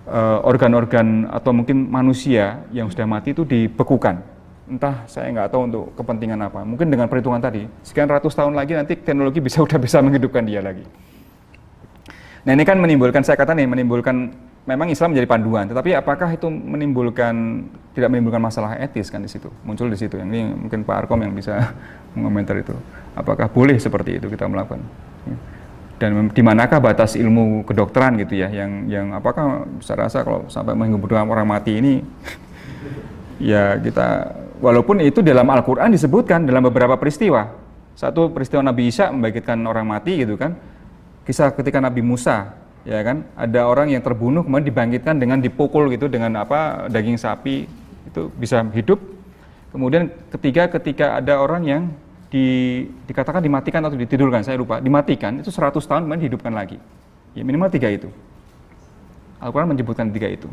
eh, 0.05 0.39
organ-organ 0.43 1.31
atau 1.31 1.51
mungkin 1.55 1.87
manusia 1.87 2.67
yang 2.75 2.91
sudah 2.91 3.07
mati 3.07 3.31
itu 3.31 3.47
dibekukan 3.47 4.36
entah 4.67 5.07
saya 5.07 5.31
nggak 5.31 5.49
tahu 5.49 5.61
untuk 5.71 5.83
kepentingan 5.95 6.39
apa. 6.43 6.61
Mungkin 6.67 6.91
dengan 6.91 7.07
perhitungan 7.07 7.39
tadi, 7.39 7.63
sekian 7.81 8.11
ratus 8.11 8.35
tahun 8.35 8.53
lagi 8.53 8.75
nanti 8.75 8.99
teknologi 8.99 9.39
bisa 9.39 9.63
udah 9.65 9.79
bisa 9.79 10.03
menghidupkan 10.03 10.43
dia 10.43 10.59
lagi. 10.59 10.83
Nah 12.47 12.55
ini 12.55 12.63
kan 12.63 12.79
menimbulkan, 12.79 13.27
saya 13.27 13.35
kata 13.35 13.51
nih, 13.51 13.67
menimbulkan, 13.67 14.31
memang 14.63 14.87
Islam 14.87 15.11
menjadi 15.11 15.27
panduan, 15.27 15.67
tetapi 15.67 15.91
apakah 15.99 16.31
itu 16.31 16.47
menimbulkan, 16.47 17.67
tidak 17.91 18.07
menimbulkan 18.07 18.39
masalah 18.39 18.79
etis 18.79 19.11
kan 19.11 19.19
di 19.19 19.27
situ, 19.27 19.51
muncul 19.67 19.91
di 19.91 19.99
situ. 19.99 20.15
Ini 20.15 20.55
mungkin 20.55 20.87
Pak 20.87 20.95
Arkom 21.07 21.27
yang 21.27 21.35
bisa 21.35 21.75
mengomentar 22.15 22.55
itu. 22.55 22.71
Apakah 23.19 23.51
boleh 23.51 23.75
seperti 23.75 24.23
itu 24.23 24.31
kita 24.31 24.47
melakukan? 24.47 24.79
Dan 25.97 26.29
di 26.29 26.41
manakah 26.45 26.77
batas 26.77 27.17
ilmu 27.17 27.65
kedokteran 27.65 28.21
gitu 28.21 28.37
ya, 28.37 28.47
yang 28.53 28.85
yang 28.85 29.05
apakah 29.17 29.65
saya 29.81 30.07
rasa 30.07 30.21
kalau 30.21 30.45
sampai 30.47 30.77
menghubungkan 30.77 31.25
orang 31.27 31.49
mati 31.49 31.81
ini, 31.81 32.05
ya 33.51 33.75
kita 33.81 34.29
Walaupun 34.57 35.05
itu 35.05 35.21
dalam 35.21 35.45
Al-Quran 35.53 35.93
disebutkan 35.93 36.49
dalam 36.49 36.65
beberapa 36.65 36.97
peristiwa. 36.97 37.53
Satu 37.93 38.29
peristiwa 38.33 38.65
Nabi 38.65 38.89
Isa 38.89 39.09
membangkitkan 39.13 39.57
orang 39.65 39.85
mati 39.85 40.21
gitu 40.21 40.37
kan. 40.37 40.57
Kisah 41.25 41.53
ketika 41.53 41.77
Nabi 41.77 42.01
Musa, 42.01 42.57
ya 42.87 43.01
kan, 43.03 43.25
ada 43.37 43.67
orang 43.67 43.93
yang 43.93 44.01
terbunuh 44.01 44.41
kemudian 44.41 44.65
dibangkitkan 44.65 45.19
dengan 45.19 45.43
dipukul 45.43 45.91
gitu 45.93 46.07
dengan 46.07 46.41
apa 46.41 46.89
daging 46.89 47.19
sapi 47.19 47.67
itu 48.07 48.31
bisa 48.37 48.63
hidup. 48.73 48.97
Kemudian 49.73 50.09
ketiga 50.33 50.71
ketika 50.71 51.19
ada 51.19 51.37
orang 51.37 51.61
yang 51.67 51.83
di, 52.31 52.87
dikatakan 53.07 53.43
dimatikan 53.43 53.83
atau 53.83 53.95
ditidurkan, 53.99 54.41
saya 54.41 54.57
lupa, 54.57 54.79
dimatikan 54.79 55.43
itu 55.43 55.51
100 55.51 55.79
tahun 55.83 56.01
kemudian 56.07 56.21
dihidupkan 56.27 56.53
lagi. 56.55 56.79
Ya 57.35 57.43
minimal 57.43 57.69
tiga 57.69 57.91
itu. 57.91 58.09
Al-Quran 59.37 59.69
menyebutkan 59.69 60.09
tiga 60.09 60.31
itu. 60.31 60.49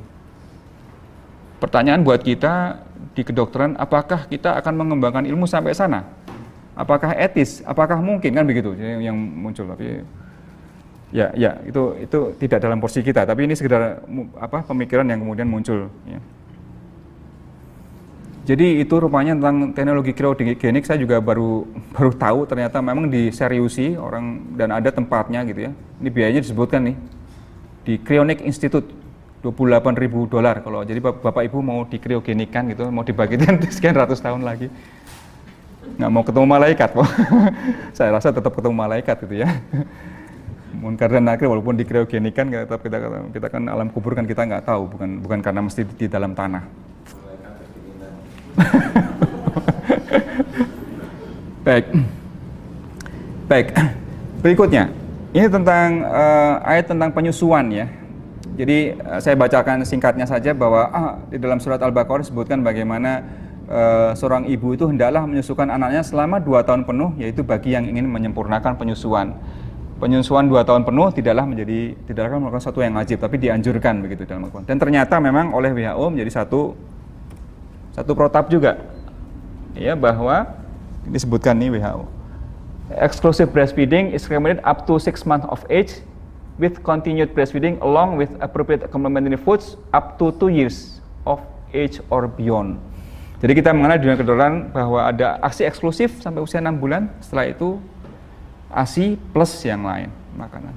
Pertanyaan 1.62 2.04
buat 2.04 2.20
kita 2.20 2.84
di 3.14 3.22
kedokteran, 3.22 3.78
apakah 3.78 4.26
kita 4.26 4.58
akan 4.58 4.74
mengembangkan 4.74 5.24
ilmu 5.24 5.46
sampai 5.46 5.70
sana? 5.70 6.02
Apakah 6.74 7.14
etis? 7.14 7.62
Apakah 7.62 8.02
mungkin 8.02 8.34
kan 8.34 8.42
begitu 8.42 8.74
yang 8.74 9.14
muncul? 9.14 9.70
Tapi 9.70 10.02
ya, 11.14 11.30
ya 11.38 11.54
itu 11.62 11.94
itu 12.02 12.18
tidak 12.42 12.58
dalam 12.58 12.82
porsi 12.82 13.06
kita. 13.06 13.22
Tapi 13.22 13.46
ini 13.46 13.54
sekedar 13.54 14.02
apa 14.34 14.66
pemikiran 14.66 15.06
yang 15.06 15.22
kemudian 15.22 15.46
muncul. 15.46 15.86
Ya. 16.10 16.18
Jadi 18.44 18.84
itu 18.84 18.94
rupanya 19.00 19.32
tentang 19.38 19.72
teknologi 19.72 20.12
cryogenik 20.12 20.84
saya 20.84 21.00
juga 21.00 21.16
baru 21.16 21.64
baru 21.96 22.12
tahu 22.12 22.40
ternyata 22.44 22.82
memang 22.84 23.08
diseriusi 23.08 23.96
orang 23.96 24.52
dan 24.58 24.74
ada 24.74 24.90
tempatnya 24.90 25.46
gitu 25.46 25.70
ya. 25.70 25.72
Ini 26.02 26.08
biayanya 26.10 26.40
disebutkan 26.42 26.92
nih 26.92 26.96
di 27.86 27.94
Cryonic 28.02 28.42
Institute 28.42 29.03
28 29.44 30.00
ribu 30.00 30.24
dolar 30.24 30.64
kalau 30.64 30.80
jadi 30.80 31.04
bapak 31.04 31.44
ibu 31.44 31.60
mau 31.60 31.84
dikriogenikan 31.84 32.72
gitu 32.72 32.88
mau 32.88 33.04
dibangkitkan 33.04 33.60
sekian 33.76 33.92
ratus 33.92 34.24
tahun 34.24 34.40
lagi 34.40 34.72
nggak 36.00 36.10
mau 36.10 36.24
ketemu 36.24 36.46
malaikat 36.48 36.96
kok 36.96 37.04
saya 37.96 38.16
rasa 38.16 38.32
tetap 38.32 38.56
ketemu 38.56 38.72
malaikat 38.72 39.20
gitu 39.28 39.44
ya 39.44 39.52
munkar 40.80 41.12
dan 41.12 41.28
nakir 41.28 41.46
walaupun 41.52 41.76
dikriogenikan 41.76 42.48
tetap 42.48 42.80
kita 42.80 42.96
kita 43.36 43.46
kan 43.52 43.62
alam 43.68 43.92
kubur 43.92 44.16
kan 44.16 44.24
kita 44.24 44.48
nggak 44.48 44.64
tahu 44.64 44.88
bukan 44.88 45.20
bukan 45.20 45.38
karena 45.44 45.60
mesti 45.60 45.84
di 45.84 46.08
dalam 46.08 46.32
tanah 46.32 46.64
Baik. 51.64 51.88
Baik. 53.48 53.66
Berikutnya, 54.44 54.92
ini 55.32 55.48
tentang 55.48 56.04
uh, 56.04 56.60
ayat 56.60 56.92
tentang 56.92 57.08
penyusuan 57.08 57.72
ya. 57.72 57.88
Jadi 58.54 58.94
uh, 58.94 59.18
saya 59.18 59.34
bacakan 59.34 59.82
singkatnya 59.82 60.26
saja 60.30 60.54
bahwa 60.54 60.86
ah, 60.94 61.12
di 61.26 61.42
dalam 61.42 61.58
surat 61.58 61.82
Al-Baqarah 61.82 62.22
disebutkan 62.22 62.62
bagaimana 62.62 63.26
uh, 63.66 64.14
seorang 64.14 64.46
ibu 64.46 64.78
itu 64.78 64.86
hendaklah 64.86 65.26
menyusukan 65.26 65.66
anaknya 65.66 66.06
selama 66.06 66.38
dua 66.38 66.62
tahun 66.62 66.86
penuh, 66.86 67.18
yaitu 67.18 67.42
bagi 67.42 67.74
yang 67.74 67.90
ingin 67.90 68.06
menyempurnakan 68.06 68.78
penyusuan. 68.78 69.34
Penyusuan 69.98 70.46
dua 70.46 70.62
tahun 70.62 70.86
penuh 70.86 71.10
tidaklah 71.10 71.46
menjadi 71.46 71.98
tidaklah 72.06 72.38
merupakan 72.38 72.62
satu 72.62 72.82
yang 72.82 72.94
wajib, 72.94 73.18
tapi 73.18 73.42
dianjurkan 73.42 74.02
begitu 74.06 74.22
dalam 74.22 74.46
Al-Quran. 74.46 74.66
Dan 74.70 74.78
ternyata 74.78 75.18
memang 75.18 75.50
oleh 75.50 75.74
WHO 75.74 76.06
menjadi 76.14 76.42
satu 76.42 76.74
satu 77.94 78.10
protap 78.18 78.50
juga 78.50 78.74
ya 79.78 79.94
bahwa 79.94 80.46
disebutkan 81.06 81.54
nih 81.58 81.78
WHO 81.78 82.06
exclusive 82.98 83.50
breastfeeding 83.54 84.10
is 84.10 84.26
recommended 84.26 84.62
up 84.66 84.82
to 84.86 84.98
6 84.98 85.26
months 85.26 85.46
of 85.46 85.62
age 85.70 86.02
with 86.60 86.80
continued 86.86 87.34
breastfeeding 87.34 87.80
along 87.82 88.14
with 88.18 88.30
appropriate 88.38 88.86
complementary 88.90 89.38
foods 89.38 89.74
up 89.90 90.16
to 90.20 90.30
2 90.38 90.54
years 90.54 91.02
of 91.26 91.42
age 91.74 91.98
or 92.08 92.30
beyond. 92.30 92.78
Jadi 93.42 93.52
kita 93.60 93.76
mengenal 93.76 93.98
dunia 94.00 94.16
kedokteran 94.16 94.72
bahwa 94.72 95.04
ada 95.04 95.36
aksi 95.42 95.66
eksklusif 95.68 96.22
sampai 96.22 96.40
usia 96.40 96.62
6 96.62 96.80
bulan, 96.80 97.12
setelah 97.20 97.50
itu 97.50 97.76
ASI 98.72 99.20
plus 99.34 99.52
yang 99.66 99.84
lain 99.84 100.08
makanan. 100.34 100.72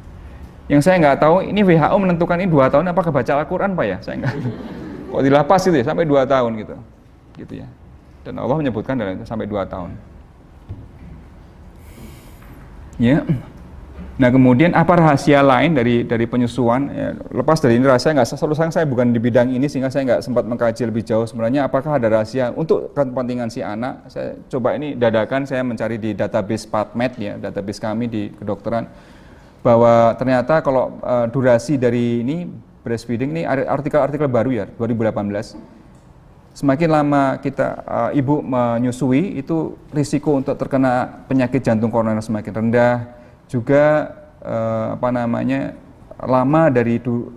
Yang 0.67 0.81
saya 0.83 0.99
nggak 0.99 1.17
tahu 1.23 1.47
ini 1.47 1.63
WHO 1.63 1.95
menentukan 1.95 2.35
ini 2.43 2.51
dua 2.51 2.67
tahun 2.67 2.91
apakah 2.91 3.09
baca 3.09 3.31
Al-Quran 3.39 3.71
Pak 3.71 3.85
ya? 3.87 3.97
Saya 4.03 4.15
nggak. 4.19 4.35
Kok 5.15 5.23
dilapas 5.23 5.61
itu 5.63 5.79
ya 5.79 5.85
sampai 5.87 6.03
dua 6.03 6.27
tahun 6.27 6.59
gitu 6.59 6.75
gitu 7.39 7.53
ya. 7.63 7.67
Dan 8.27 8.35
Allah 8.43 8.59
menyebutkan 8.59 8.99
dalam 8.99 9.23
sampai 9.23 9.47
dua 9.47 9.63
tahun. 9.63 9.95
Ya. 12.99 13.23
Nah 14.17 14.33
kemudian 14.33 14.73
apa 14.73 14.97
rahasia 14.97 15.45
lain 15.45 15.77
dari 15.77 16.01
dari 16.01 16.25
penyusuan? 16.25 16.89
Ya, 16.89 17.13
lepas 17.29 17.61
dari 17.61 17.77
ini 17.77 17.85
rahasia 17.85 18.17
nggak 18.17 18.25
selalu 18.33 18.57
sayang 18.57 18.73
saya 18.73 18.85
bukan 18.89 19.13
di 19.13 19.21
bidang 19.21 19.53
ini 19.53 19.69
sehingga 19.69 19.93
saya 19.93 20.09
nggak 20.09 20.21
sempat 20.25 20.41
mengkaji 20.49 20.89
lebih 20.89 21.05
jauh. 21.05 21.29
Sebenarnya 21.29 21.69
apakah 21.69 22.01
ada 22.01 22.09
rahasia 22.09 22.49
untuk 22.57 22.97
kepentingan 22.97 23.53
si 23.53 23.61
anak? 23.61 24.09
Saya 24.09 24.33
coba 24.49 24.73
ini 24.73 24.97
dadakan 24.97 25.45
saya 25.45 25.61
mencari 25.61 26.01
di 26.01 26.17
database 26.17 26.65
PubMed 26.65 27.13
ya, 27.21 27.33
database 27.37 27.77
kami 27.77 28.09
di 28.09 28.33
kedokteran 28.33 28.89
bahwa 29.61 30.17
ternyata 30.17 30.65
kalau 30.65 30.97
uh, 31.05 31.29
durasi 31.29 31.77
dari 31.77 32.25
ini 32.25 32.49
breastfeeding 32.81 33.35
ini 33.37 33.43
artikel-artikel 33.45 34.31
baru 34.31 34.63
ya 34.63 34.65
2018 34.79 35.59
semakin 36.55 36.89
lama 36.89 37.35
kita 37.43 37.67
uh, 37.83 38.09
ibu 38.15 38.39
menyusui 38.39 39.35
itu 39.37 39.75
risiko 39.91 40.39
untuk 40.39 40.55
terkena 40.55 41.21
penyakit 41.27 41.59
jantung 41.61 41.91
koroner 41.91 42.23
semakin 42.23 42.53
rendah 42.55 43.16
juga 43.47 44.11
uh, 44.43 44.99
apa 44.99 45.09
namanya 45.11 45.73
lama 46.21 46.67
dari 46.67 46.99
itu 46.99 47.31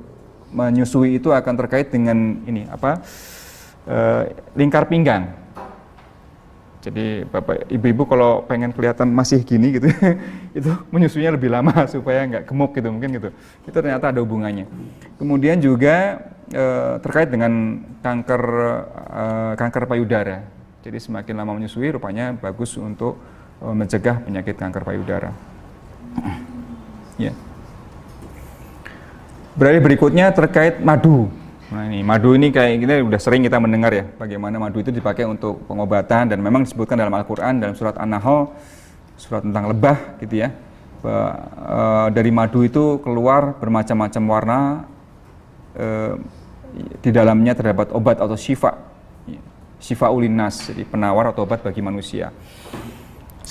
menyusui 0.51 1.23
itu 1.23 1.31
akan 1.31 1.55
terkait 1.55 1.95
dengan 1.95 2.43
ini 2.47 2.67
apa 2.67 2.99
uh, 3.87 4.23
lingkar 4.59 4.91
pinggang. 4.91 5.39
Jadi 6.81 7.29
bapak 7.29 7.69
ibu-ibu 7.69 8.09
kalau 8.09 8.41
pengen 8.49 8.73
kelihatan 8.73 9.13
masih 9.13 9.45
gini 9.45 9.77
gitu 9.77 9.93
itu 10.59 10.73
menyusuinya 10.89 11.37
lebih 11.37 11.53
lama 11.53 11.85
supaya 11.93 12.25
nggak 12.25 12.49
gemuk 12.49 12.73
gitu 12.73 12.89
mungkin 12.89 13.11
gitu. 13.21 13.29
Itu 13.69 13.77
ternyata 13.77 14.11
ada 14.11 14.25
hubungannya. 14.25 14.65
Kemudian 15.21 15.61
juga 15.61 16.25
e, 16.49 16.65
terkait 17.05 17.29
dengan 17.29 17.85
kanker 18.01 18.43
e, 18.97 19.25
kanker 19.61 19.85
payudara. 19.93 20.41
Jadi 20.81 20.97
semakin 20.97 21.35
lama 21.37 21.61
menyusui 21.61 21.93
rupanya 21.93 22.33
bagus 22.33 22.73
untuk 22.81 23.21
e, 23.61 23.69
mencegah 23.69 24.25
penyakit 24.25 24.57
kanker 24.57 24.81
payudara 24.81 25.49
ya. 27.21 27.33
Beralih 29.59 29.83
berikutnya 29.83 30.33
terkait 30.33 30.81
madu. 30.81 31.29
Nah 31.71 31.87
ini 31.87 32.03
madu 32.03 32.35
ini 32.35 32.51
kayak 32.51 32.83
kita 32.83 32.95
udah 33.07 33.21
sering 33.23 33.47
kita 33.47 33.62
mendengar 33.62 33.95
ya 33.95 34.03
bagaimana 34.18 34.59
madu 34.59 34.83
itu 34.83 34.91
dipakai 34.91 35.23
untuk 35.23 35.62
pengobatan 35.71 36.27
dan 36.27 36.39
memang 36.43 36.66
disebutkan 36.66 36.99
dalam 36.99 37.14
Al-Quran 37.14 37.62
dalam 37.62 37.79
surat 37.79 37.95
An-Nahl 37.95 38.51
surat 39.14 39.47
tentang 39.47 39.71
lebah 39.71 40.18
gitu 40.18 40.43
ya. 40.43 40.51
Bahwa, 41.01 41.29
e, 41.57 41.81
dari 42.12 42.29
madu 42.29 42.61
itu 42.61 43.01
keluar 43.01 43.57
bermacam-macam 43.57 44.23
warna 44.29 44.61
e, 45.73 45.87
di 47.01 47.11
dalamnya 47.11 47.57
terdapat 47.57 47.91
obat 47.95 48.21
atau 48.21 48.37
syifa 48.37 48.77
syifa 49.81 50.12
ulinas 50.12 50.71
jadi 50.71 50.85
penawar 50.85 51.33
atau 51.33 51.49
obat 51.49 51.64
bagi 51.64 51.81
manusia 51.81 52.31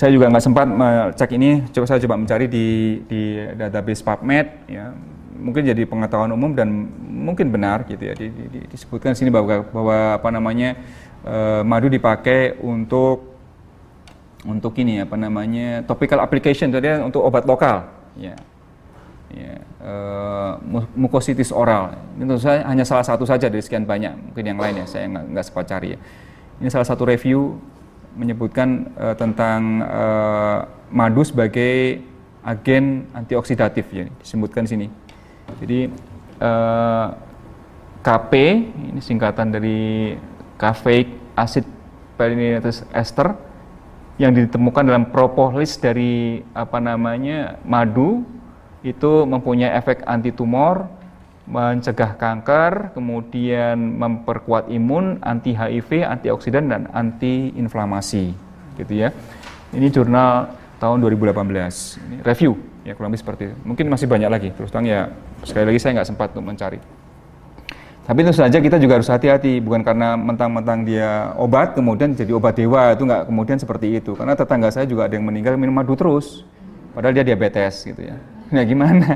saya 0.00 0.16
juga 0.16 0.32
nggak 0.32 0.44
sempat 0.44 0.66
cek 1.12 1.30
ini. 1.36 1.68
Coba 1.76 1.84
saya 1.84 2.00
coba 2.00 2.16
mencari 2.16 2.48
di 2.48 2.66
di 3.04 3.36
database 3.52 4.00
PubMed 4.00 4.46
ya. 4.64 4.96
Mungkin 5.36 5.60
jadi 5.68 5.84
pengetahuan 5.84 6.32
umum 6.32 6.56
dan 6.56 6.88
mungkin 7.04 7.52
benar 7.52 7.84
gitu 7.84 8.08
ya 8.08 8.16
di, 8.16 8.32
di, 8.32 8.60
disebutkan 8.72 9.12
sini 9.12 9.28
bahwa 9.28 9.60
bahwa 9.68 9.96
apa 10.16 10.28
namanya 10.32 10.80
uh, 11.24 11.60
madu 11.64 11.92
dipakai 11.92 12.56
untuk 12.64 13.28
untuk 14.48 14.72
ini 14.80 15.04
apa 15.04 15.20
namanya 15.20 15.84
topical 15.84 16.24
application 16.24 16.72
jadi 16.72 17.04
untuk 17.04 17.20
obat 17.20 17.44
lokal 17.44 17.84
ya. 18.16 18.32
Ya 19.30 19.60
uh, 19.84 20.56
mukositis 20.96 21.52
oral. 21.52 21.92
Ini 22.16 22.24
tentu 22.24 22.40
saja 22.40 22.64
hanya 22.64 22.84
salah 22.88 23.04
satu 23.04 23.28
saja 23.28 23.52
dari 23.52 23.60
sekian 23.60 23.84
banyak. 23.84 24.32
Mungkin 24.32 24.44
yang 24.48 24.56
lain 24.56 24.80
ya 24.80 24.86
saya 24.88 25.12
nggak 25.12 25.44
sempat 25.44 25.68
cari 25.68 25.92
ya. 25.92 25.98
Ini 26.60 26.68
salah 26.72 26.88
satu 26.88 27.04
review 27.04 27.60
menyebutkan 28.16 28.90
uh, 28.98 29.14
tentang 29.14 29.82
uh, 29.86 30.58
madu 30.90 31.22
sebagai 31.22 32.02
agen 32.44 33.06
antioksidatif 33.12 33.86
ya 33.92 34.08
disebutkan 34.20 34.64
sini. 34.64 34.88
Jadi 35.60 35.90
eh, 36.40 37.06
KP 38.00 38.32
ini 38.92 39.00
singkatan 39.02 39.52
dari 39.52 40.14
caffeic 40.56 41.10
acid 41.36 41.66
perinidinatus 42.16 42.84
ester 42.96 43.36
yang 44.20 44.36
ditemukan 44.36 44.84
dalam 44.84 45.04
propolis 45.08 45.80
dari 45.80 46.44
apa 46.52 46.76
namanya 46.80 47.56
madu 47.64 48.24
itu 48.80 49.24
mempunyai 49.28 49.76
efek 49.76 50.04
anti 50.08 50.32
tumor, 50.32 50.88
mencegah 51.50 52.14
kanker, 52.14 52.94
kemudian 52.94 53.74
memperkuat 53.74 54.70
imun, 54.70 55.18
anti 55.18 55.50
HIV, 55.50 56.06
antioksidan 56.06 56.70
dan 56.70 56.86
anti 56.94 57.50
inflamasi 57.58 58.30
gitu 58.78 58.92
ya. 58.94 59.10
Ini 59.74 59.90
jurnal 59.90 60.54
tahun 60.78 61.02
2018. 61.02 61.34
Ini 62.06 62.16
review 62.22 62.54
ya 62.86 62.94
kurang 62.94 63.10
lebih 63.12 63.22
seperti 63.26 63.42
itu. 63.50 63.54
Mungkin 63.66 63.86
masih 63.90 64.06
banyak 64.06 64.30
lagi. 64.30 64.48
Terus 64.54 64.70
terang 64.70 64.86
ya 64.86 65.10
sekali 65.42 65.74
lagi 65.74 65.78
saya 65.82 66.00
nggak 66.00 66.08
sempat 66.08 66.30
untuk 66.32 66.46
mencari. 66.46 66.78
Tapi 68.00 68.18
itu 68.26 68.32
saja 68.34 68.58
kita 68.58 68.80
juga 68.82 68.98
harus 68.98 69.06
hati-hati, 69.06 69.62
bukan 69.62 69.86
karena 69.86 70.18
mentang-mentang 70.18 70.82
dia 70.82 71.30
obat 71.38 71.78
kemudian 71.78 72.10
jadi 72.10 72.34
obat 72.34 72.58
dewa 72.58 72.90
itu 72.90 73.06
nggak 73.06 73.30
kemudian 73.30 73.58
seperti 73.60 74.02
itu. 74.02 74.18
Karena 74.18 74.34
tetangga 74.34 74.70
saya 74.72 74.86
juga 74.86 75.06
ada 75.06 75.14
yang 75.14 75.26
meninggal 75.26 75.54
minum 75.54 75.74
madu 75.76 75.94
terus, 75.94 76.42
padahal 76.90 77.14
dia 77.14 77.22
diabetes 77.22 77.86
gitu 77.86 78.02
ya. 78.02 78.16
Nah 78.50 78.66
gimana? 78.66 79.14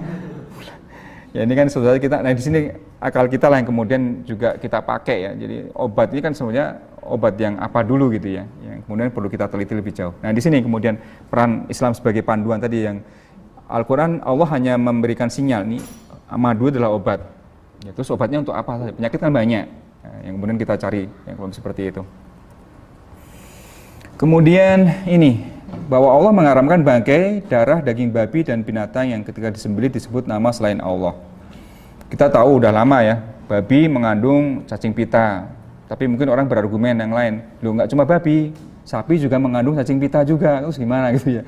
Ya 1.35 1.43
ini 1.43 1.55
kan 1.59 1.66
sebenarnya 1.66 1.99
kita 1.99 2.16
nah 2.22 2.30
di 2.30 2.43
sini 2.43 2.61
akal 3.03 3.26
kita 3.26 3.51
lah 3.51 3.59
yang 3.59 3.68
kemudian 3.68 4.22
juga 4.22 4.55
kita 4.57 4.80
pakai 4.80 5.28
ya. 5.28 5.32
Jadi 5.35 5.74
obat 5.74 6.14
ini 6.14 6.22
kan 6.22 6.32
sebenarnya 6.32 6.78
obat 7.05 7.35
yang 7.37 7.59
apa 7.59 7.85
dulu 7.85 8.09
gitu 8.14 8.39
ya 8.39 8.47
yang 8.62 8.80
kemudian 8.87 9.11
perlu 9.11 9.28
kita 9.28 9.51
teliti 9.51 9.74
lebih 9.74 9.93
jauh. 9.93 10.14
Nah 10.22 10.30
di 10.30 10.41
sini 10.41 10.62
kemudian 10.62 10.97
peran 11.28 11.66
Islam 11.66 11.93
sebagai 11.93 12.22
panduan 12.22 12.62
tadi 12.62 12.87
yang 12.87 13.03
Al-Quran 13.68 14.22
Allah 14.22 14.49
hanya 14.55 14.78
memberikan 14.78 15.28
sinyal 15.28 15.66
nih 15.66 15.82
madu 16.37 16.70
adalah 16.70 16.95
obat. 16.95 17.20
Ya, 17.85 17.93
terus 17.93 18.09
obatnya 18.09 18.41
untuk 18.41 18.57
apa? 18.57 18.97
Penyakit 18.97 19.18
kan 19.20 19.32
banyak. 19.32 19.66
Nah, 20.05 20.16
yang 20.24 20.41
kemudian 20.41 20.57
kita 20.57 20.76
cari 20.80 21.05
yang 21.28 21.53
seperti 21.53 21.93
itu. 21.93 22.03
Kemudian 24.14 25.05
ini 25.11 25.54
bahwa 25.89 26.09
Allah 26.11 26.33
mengharamkan 26.33 26.81
bangkai, 26.81 27.45
darah, 27.47 27.83
daging 27.85 28.11
babi 28.11 28.47
dan 28.47 28.64
binatang 28.64 29.12
yang 29.12 29.20
ketika 29.22 29.53
disembelih 29.53 29.91
disebut 29.93 30.25
nama 30.25 30.51
selain 30.51 30.81
Allah. 30.81 31.14
Kita 32.09 32.31
tahu 32.31 32.62
udah 32.62 32.72
lama 32.72 32.99
ya, 33.03 33.16
babi 33.47 33.87
mengandung 33.91 34.64
cacing 34.64 34.95
pita. 34.95 35.51
Tapi 35.85 36.09
mungkin 36.09 36.33
orang 36.33 36.49
berargumen 36.49 36.97
yang 36.97 37.12
lain, 37.12 37.45
lu 37.61 37.77
nggak 37.77 37.93
cuma 37.93 38.09
babi, 38.09 38.57
sapi 38.85 39.20
juga 39.20 39.37
mengandung 39.37 39.77
cacing 39.77 40.01
pita 40.01 40.25
juga, 40.25 40.64
terus 40.64 40.81
gimana 40.81 41.12
gitu 41.12 41.41
ya. 41.41 41.43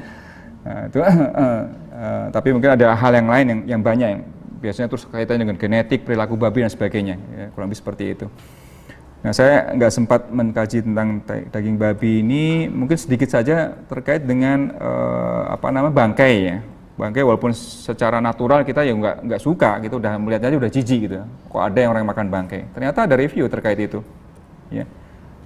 Nah, 0.67 0.81
itu, 0.91 0.99
uh, 0.99 1.09
uh, 1.09 2.25
tapi 2.35 2.49
mungkin 2.51 2.75
ada 2.75 2.93
hal 2.93 3.13
yang 3.15 3.29
lain 3.31 3.45
yang, 3.47 3.61
yang 3.77 3.81
banyak 3.81 4.09
yang 4.19 4.23
biasanya 4.59 4.91
terus 4.91 5.07
kaitannya 5.07 5.47
dengan 5.47 5.57
genetik, 5.57 6.03
perilaku 6.03 6.35
babi 6.35 6.67
dan 6.67 6.71
sebagainya, 6.73 7.17
ya, 7.17 7.47
kurang 7.55 7.71
lebih 7.71 7.81
seperti 7.81 8.05
itu. 8.19 8.27
Nah, 9.25 9.33
saya 9.35 9.73
nggak 9.75 9.93
sempat 9.93 10.21
mengkaji 10.31 10.87
tentang 10.87 11.19
daging 11.51 11.77
babi 11.81 12.23
ini, 12.23 12.71
mungkin 12.71 12.95
sedikit 12.95 13.27
saja 13.33 13.75
terkait 13.91 14.23
dengan 14.23 14.71
uh, 14.77 15.51
apa 15.51 15.73
nama 15.73 15.91
bangkai 15.91 16.35
ya. 16.47 16.57
Bangkai 16.97 17.27
walaupun 17.27 17.53
secara 17.53 18.25
natural 18.25 18.65
kita 18.65 18.81
ya 18.87 18.97
nggak 18.97 19.17
nggak 19.27 19.41
suka 19.43 19.83
gitu, 19.85 19.99
udah 19.99 20.17
melihat 20.17 20.49
aja 20.49 20.57
udah 20.57 20.71
jijik 20.71 21.11
gitu. 21.11 21.21
Kok 21.51 21.61
ada 21.61 21.79
yang 21.81 21.91
orang 21.93 22.07
makan 22.07 22.27
bangkai? 22.31 22.71
Ternyata 22.73 23.05
ada 23.05 23.15
review 23.19 23.51
terkait 23.51 23.77
itu. 23.83 24.01
Ya. 24.71 24.87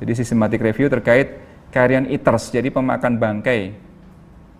Jadi 0.00 0.12
sistematik 0.16 0.60
review 0.60 0.86
terkait 0.92 1.40
carrion 1.72 2.06
eaters, 2.10 2.52
jadi 2.52 2.68
pemakan 2.68 3.16
bangkai. 3.16 3.74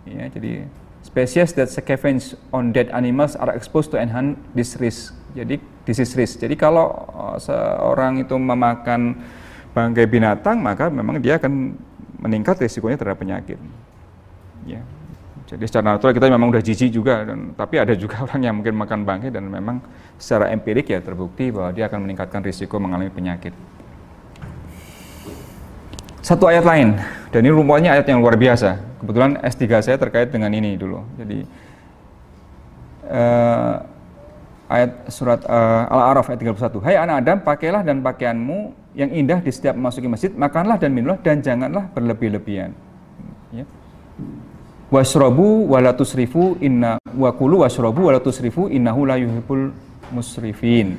Ya, 0.01 0.33
jadi 0.33 0.65
species 1.05 1.53
that 1.53 1.69
scavenge 1.69 2.33
on 2.49 2.73
dead 2.73 2.89
animals 2.89 3.37
are 3.37 3.53
exposed 3.53 3.93
to 3.93 4.01
enhance 4.01 4.37
this 4.57 4.77
risk. 4.81 5.13
Jadi 5.31 5.55
disease 5.87 6.13
risk. 6.15 6.35
Jadi 6.43 6.55
kalau 6.59 6.91
uh, 7.15 7.37
seorang 7.39 8.19
itu 8.21 8.35
memakan 8.35 9.15
bangkai 9.71 10.05
binatang, 10.07 10.59
maka 10.59 10.91
memang 10.91 11.19
dia 11.23 11.39
akan 11.39 11.75
meningkat 12.21 12.59
risikonya 12.59 12.99
terhadap 12.99 13.19
penyakit. 13.23 13.57
Ya. 14.67 14.83
Jadi 15.51 15.67
secara 15.67 15.95
natural 15.95 16.15
kita 16.15 16.31
memang 16.31 16.47
udah 16.47 16.63
jijik 16.63 16.95
juga, 16.95 17.27
dan, 17.27 17.51
tapi 17.55 17.75
ada 17.75 17.91
juga 17.91 18.19
orang 18.25 18.39
yang 18.39 18.55
mungkin 18.59 18.75
makan 18.75 19.03
bangkai 19.03 19.31
dan 19.35 19.47
memang 19.51 19.83
secara 20.15 20.47
empirik 20.51 20.87
ya 20.87 21.03
terbukti 21.03 21.51
bahwa 21.51 21.75
dia 21.75 21.91
akan 21.91 22.07
meningkatkan 22.07 22.39
risiko 22.39 22.79
mengalami 22.79 23.11
penyakit. 23.11 23.51
Satu 26.21 26.45
ayat 26.45 26.61
lain, 26.61 27.01
dan 27.33 27.41
ini 27.41 27.49
rumputnya 27.49 27.97
ayat 27.97 28.05
yang 28.05 28.21
luar 28.21 28.37
biasa. 28.37 28.77
Kebetulan 29.01 29.41
S3 29.41 29.63
saya 29.81 29.97
terkait 29.97 30.29
dengan 30.29 30.53
ini 30.53 30.77
dulu. 30.77 31.01
Jadi 31.17 31.49
uh, 33.09 33.75
ayat 34.71 35.11
surat 35.11 35.43
uh, 35.43 35.91
Al-A'raf 35.91 36.31
ayat 36.31 36.39
31. 36.39 36.79
Hai 36.87 36.95
anak 36.95 37.15
Adam, 37.21 37.37
pakailah 37.43 37.83
dan 37.83 37.99
pakaianmu 37.99 38.71
yang 38.95 39.11
indah 39.11 39.43
di 39.43 39.51
setiap 39.51 39.75
memasuki 39.75 40.07
masjid, 40.07 40.31
makanlah 40.31 40.79
dan 40.79 40.95
minumlah 40.95 41.19
dan 41.19 41.43
janganlah 41.43 41.91
berlebih-lebihan. 41.91 42.71
Ya. 43.51 43.67
Wasrobu 44.91 45.71
walatusrifu 45.71 46.59
inna 46.63 46.99
wakulu 47.15 47.63
wasrobu 47.63 48.11
walatusrifu 48.11 48.71
innahu 48.71 49.07
la 49.07 49.19
yuhibbul 49.19 49.75
musrifin. 50.15 50.95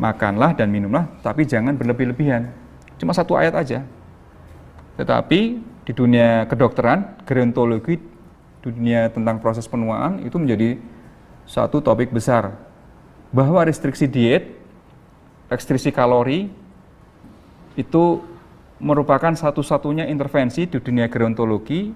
Makanlah 0.00 0.56
dan 0.56 0.70
minumlah, 0.72 1.06
tapi 1.20 1.44
jangan 1.44 1.76
berlebih-lebihan. 1.76 2.48
Cuma 2.96 3.12
satu 3.12 3.36
ayat 3.36 3.52
aja. 3.58 3.84
Tetapi 4.96 5.40
di 5.84 5.92
dunia 5.92 6.48
kedokteran, 6.48 7.20
gerontologi, 7.28 8.00
dunia 8.64 9.08
tentang 9.12 9.40
proses 9.40 9.64
penuaan 9.68 10.20
itu 10.24 10.36
menjadi 10.36 10.76
satu 11.48 11.82
topik 11.82 12.12
besar 12.12 12.69
bahwa 13.30 13.62
restriksi 13.62 14.10
diet, 14.10 14.58
restriksi 15.46 15.94
kalori 15.94 16.50
itu 17.78 18.04
merupakan 18.82 19.30
satu-satunya 19.30 20.10
intervensi 20.10 20.66
di 20.66 20.78
dunia 20.82 21.06
gerontologi 21.06 21.94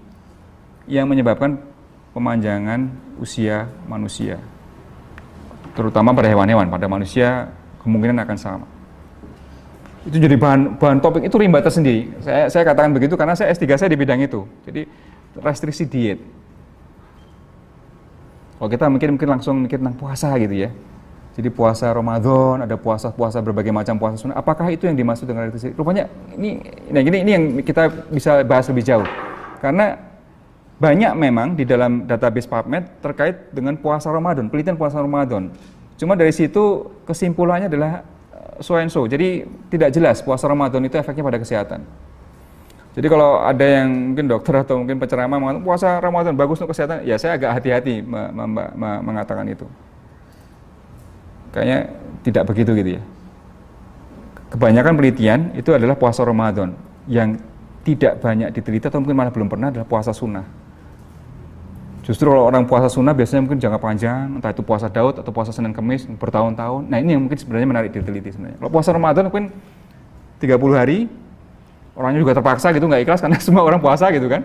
yang 0.86 1.10
menyebabkan 1.10 1.58
pemanjangan 2.14 2.86
usia 3.18 3.66
manusia. 3.90 4.38
Terutama 5.74 6.14
pada 6.14 6.30
hewan-hewan, 6.30 6.70
pada 6.70 6.86
manusia 6.86 7.50
kemungkinan 7.82 8.22
akan 8.22 8.38
sama. 8.38 8.66
Itu 10.06 10.20
jadi 10.20 10.36
bahan, 10.36 10.78
bahan 10.78 11.00
topik 11.00 11.26
itu 11.26 11.34
rimba 11.40 11.64
tersendiri. 11.64 12.12
Saya, 12.22 12.46
saya 12.52 12.62
katakan 12.62 12.94
begitu 12.94 13.16
karena 13.16 13.34
saya 13.34 13.50
S3 13.50 13.74
saya 13.74 13.90
di 13.90 13.98
bidang 13.98 14.20
itu. 14.22 14.44
Jadi 14.68 14.86
restriksi 15.40 15.88
diet. 15.88 16.20
Kalau 18.60 18.70
kita 18.70 18.86
mungkin 18.86 19.18
mungkin 19.18 19.28
langsung 19.34 19.54
mikir 19.64 19.82
tentang 19.82 19.98
puasa 19.98 20.30
gitu 20.38 20.68
ya 20.68 20.70
jadi 21.34 21.50
puasa 21.50 21.90
Ramadan, 21.90 22.62
ada 22.62 22.78
puasa-puasa 22.78 23.42
berbagai 23.42 23.74
macam 23.74 23.98
puasa 23.98 24.14
sunnah. 24.22 24.38
Apakah 24.38 24.70
itu 24.70 24.86
yang 24.86 24.94
dimaksud 24.94 25.26
dengan 25.26 25.50
itu? 25.50 25.74
Rupanya 25.74 26.06
ini, 26.38 26.62
nah 26.94 27.02
ini, 27.02 27.18
ini 27.26 27.30
yang 27.34 27.44
kita 27.58 27.90
bisa 28.06 28.46
bahas 28.46 28.70
lebih 28.70 28.86
jauh. 28.86 29.06
Karena 29.58 29.98
banyak 30.78 31.12
memang 31.18 31.58
di 31.58 31.66
dalam 31.66 32.06
database 32.06 32.46
PubMed 32.46 33.02
terkait 33.02 33.50
dengan 33.50 33.74
puasa 33.74 34.14
Ramadan, 34.14 34.46
penelitian 34.46 34.78
puasa 34.78 35.02
Ramadan. 35.02 35.50
Cuma 35.98 36.14
dari 36.14 36.30
situ 36.30 36.86
kesimpulannya 37.02 37.66
adalah 37.66 38.06
eh, 38.30 38.62
so 38.62 38.78
and 38.78 38.94
so. 38.94 39.02
Jadi 39.02 39.42
tidak 39.74 39.90
jelas 39.90 40.22
puasa 40.22 40.46
Ramadan 40.46 40.86
itu 40.86 40.94
efeknya 40.94 41.26
pada 41.26 41.42
kesehatan. 41.42 41.82
Jadi 42.94 43.10
kalau 43.10 43.42
ada 43.42 43.82
yang 43.82 44.14
mungkin 44.14 44.30
dokter 44.30 44.54
atau 44.62 44.78
mungkin 44.78 45.02
penceramah 45.02 45.42
mengatakan 45.42 45.66
puasa 45.66 45.88
Ramadan 45.98 46.38
bagus 46.38 46.62
untuk 46.62 46.78
kesehatan, 46.78 47.02
ya 47.02 47.18
saya 47.18 47.34
agak 47.34 47.58
hati-hati 47.58 48.06
mengatakan 49.02 49.50
itu 49.50 49.66
kayaknya 51.54 51.94
tidak 52.26 52.50
begitu 52.50 52.74
gitu 52.74 52.90
ya. 52.98 53.02
Kebanyakan 54.50 54.92
penelitian 54.98 55.40
itu 55.54 55.70
adalah 55.70 55.94
puasa 55.94 56.26
Ramadan 56.26 56.74
yang 57.06 57.38
tidak 57.86 58.18
banyak 58.18 58.50
diteliti 58.50 58.90
atau 58.90 58.98
mungkin 58.98 59.14
malah 59.14 59.30
belum 59.30 59.46
pernah 59.46 59.70
adalah 59.70 59.86
puasa 59.86 60.10
sunnah. 60.10 60.42
Justru 62.04 62.28
kalau 62.28 62.44
orang 62.44 62.68
puasa 62.68 62.92
sunnah 62.92 63.16
biasanya 63.16 63.48
mungkin 63.48 63.56
jangka 63.56 63.80
panjang, 63.80 64.28
entah 64.36 64.52
itu 64.52 64.60
puasa 64.60 64.92
Daud 64.92 65.24
atau 65.24 65.32
puasa 65.32 65.56
Senin 65.56 65.72
Kemis 65.72 66.04
bertahun-tahun. 66.04 66.84
Nah 66.84 67.00
ini 67.00 67.16
yang 67.16 67.24
mungkin 67.24 67.38
sebenarnya 67.40 67.64
menarik 67.64 67.90
diteliti 67.96 68.36
sebenarnya. 68.36 68.60
Kalau 68.60 68.70
puasa 68.72 68.92
Ramadan 68.92 69.32
mungkin 69.32 69.48
30 70.36 70.52
hari, 70.76 71.08
orangnya 71.96 72.20
juga 72.20 72.36
terpaksa 72.36 72.76
gitu 72.76 72.84
nggak 72.84 73.08
ikhlas 73.08 73.20
karena 73.24 73.40
semua 73.46 73.64
orang 73.64 73.80
puasa 73.80 74.12
gitu 74.12 74.28
kan. 74.28 74.44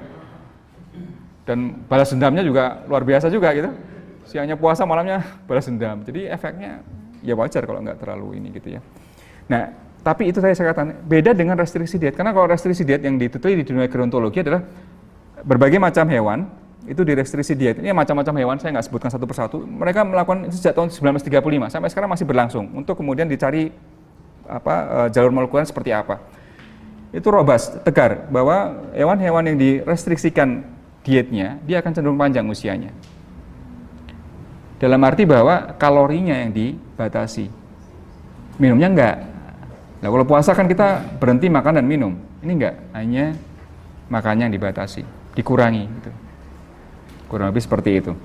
Dan 1.43 1.83
balas 1.89 2.07
dendamnya 2.13 2.47
juga 2.47 2.85
luar 2.87 3.03
biasa 3.03 3.27
juga 3.27 3.51
gitu. 3.51 3.71
Siangnya 4.23 4.55
puasa, 4.55 4.87
malamnya 4.87 5.25
balas 5.43 5.67
dendam. 5.67 5.99
Jadi 6.05 6.31
efeknya 6.31 6.79
ya 7.23 7.33
wajar 7.35 7.63
kalau 7.67 7.79
nggak 7.83 7.99
terlalu 7.99 8.39
ini 8.39 8.47
gitu 8.55 8.77
ya. 8.77 8.81
Nah, 9.49 9.73
tapi 9.99 10.31
itu 10.31 10.39
saya 10.39 10.55
katakan 10.55 11.03
beda 11.03 11.35
dengan 11.35 11.59
restriksi 11.59 11.99
diet. 11.99 12.15
Karena 12.15 12.31
kalau 12.31 12.47
restriksi 12.47 12.87
diet 12.87 13.03
yang 13.03 13.19
ditutupi 13.19 13.59
di 13.59 13.65
dunia 13.67 13.91
gerontologi 13.91 14.39
adalah 14.39 14.63
berbagai 15.43 15.79
macam 15.79 16.07
hewan 16.07 16.47
itu 16.87 17.03
di 17.03 17.13
restriksi 17.13 17.53
diet. 17.53 17.77
Ini 17.83 17.91
macam-macam 17.91 18.33
hewan 18.39 18.57
saya 18.57 18.79
nggak 18.79 18.85
sebutkan 18.87 19.11
satu 19.11 19.27
persatu. 19.27 19.57
Mereka 19.61 20.07
melakukan 20.07 20.47
sejak 20.49 20.73
tahun 20.73 20.89
1935 20.89 21.69
sampai 21.73 21.89
sekarang 21.91 22.09
masih 22.09 22.25
berlangsung 22.25 22.65
untuk 22.71 22.95
kemudian 22.95 23.27
dicari 23.27 23.69
apa 24.47 24.75
uh, 24.87 25.07
jalur 25.11 25.29
molekuler 25.29 25.67
seperti 25.67 25.91
apa. 25.91 26.23
Itu 27.09 27.33
robust, 27.33 27.81
tegar 27.83 28.29
bahwa 28.29 28.85
hewan-hewan 28.93 29.41
yang 29.49 29.57
direstriksikan 29.57 30.61
dietnya 31.01 31.57
dia 31.65 31.81
akan 31.81 31.91
cenderung 31.91 32.17
panjang 32.17 32.45
usianya. 32.45 32.93
Dalam 34.79 35.03
arti 35.03 35.27
bahwa 35.27 35.75
kalorinya 35.75 36.39
yang 36.39 36.55
dibatasi. 36.55 37.51
Minumnya 38.55 38.87
enggak. 38.87 39.15
Nah 39.99 40.07
kalau 40.07 40.23
puasa 40.23 40.55
kan 40.55 40.71
kita 40.71 41.19
berhenti 41.19 41.51
makan 41.51 41.83
dan 41.83 41.85
minum. 41.85 42.15
Ini 42.39 42.51
enggak, 42.55 42.75
hanya 42.95 43.35
makannya 44.07 44.47
yang 44.47 44.55
dibatasi, 44.55 45.03
dikurangi. 45.35 45.83
Gitu. 45.83 46.11
Kurang 47.27 47.51
lebih 47.51 47.59
seperti 47.59 47.99
itu. 47.99 48.15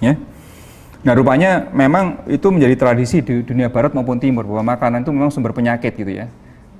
Ya. 0.00 0.16
Nah 1.04 1.12
rupanya 1.12 1.68
memang 1.70 2.24
itu 2.26 2.48
menjadi 2.48 2.74
tradisi 2.74 3.20
di 3.20 3.44
dunia 3.44 3.68
barat 3.68 3.92
maupun 3.92 4.16
timur 4.16 4.48
bahwa 4.48 4.74
makanan 4.74 5.04
itu 5.04 5.12
memang 5.12 5.30
sumber 5.30 5.52
penyakit 5.52 5.94
gitu 5.94 6.10
ya. 6.10 6.26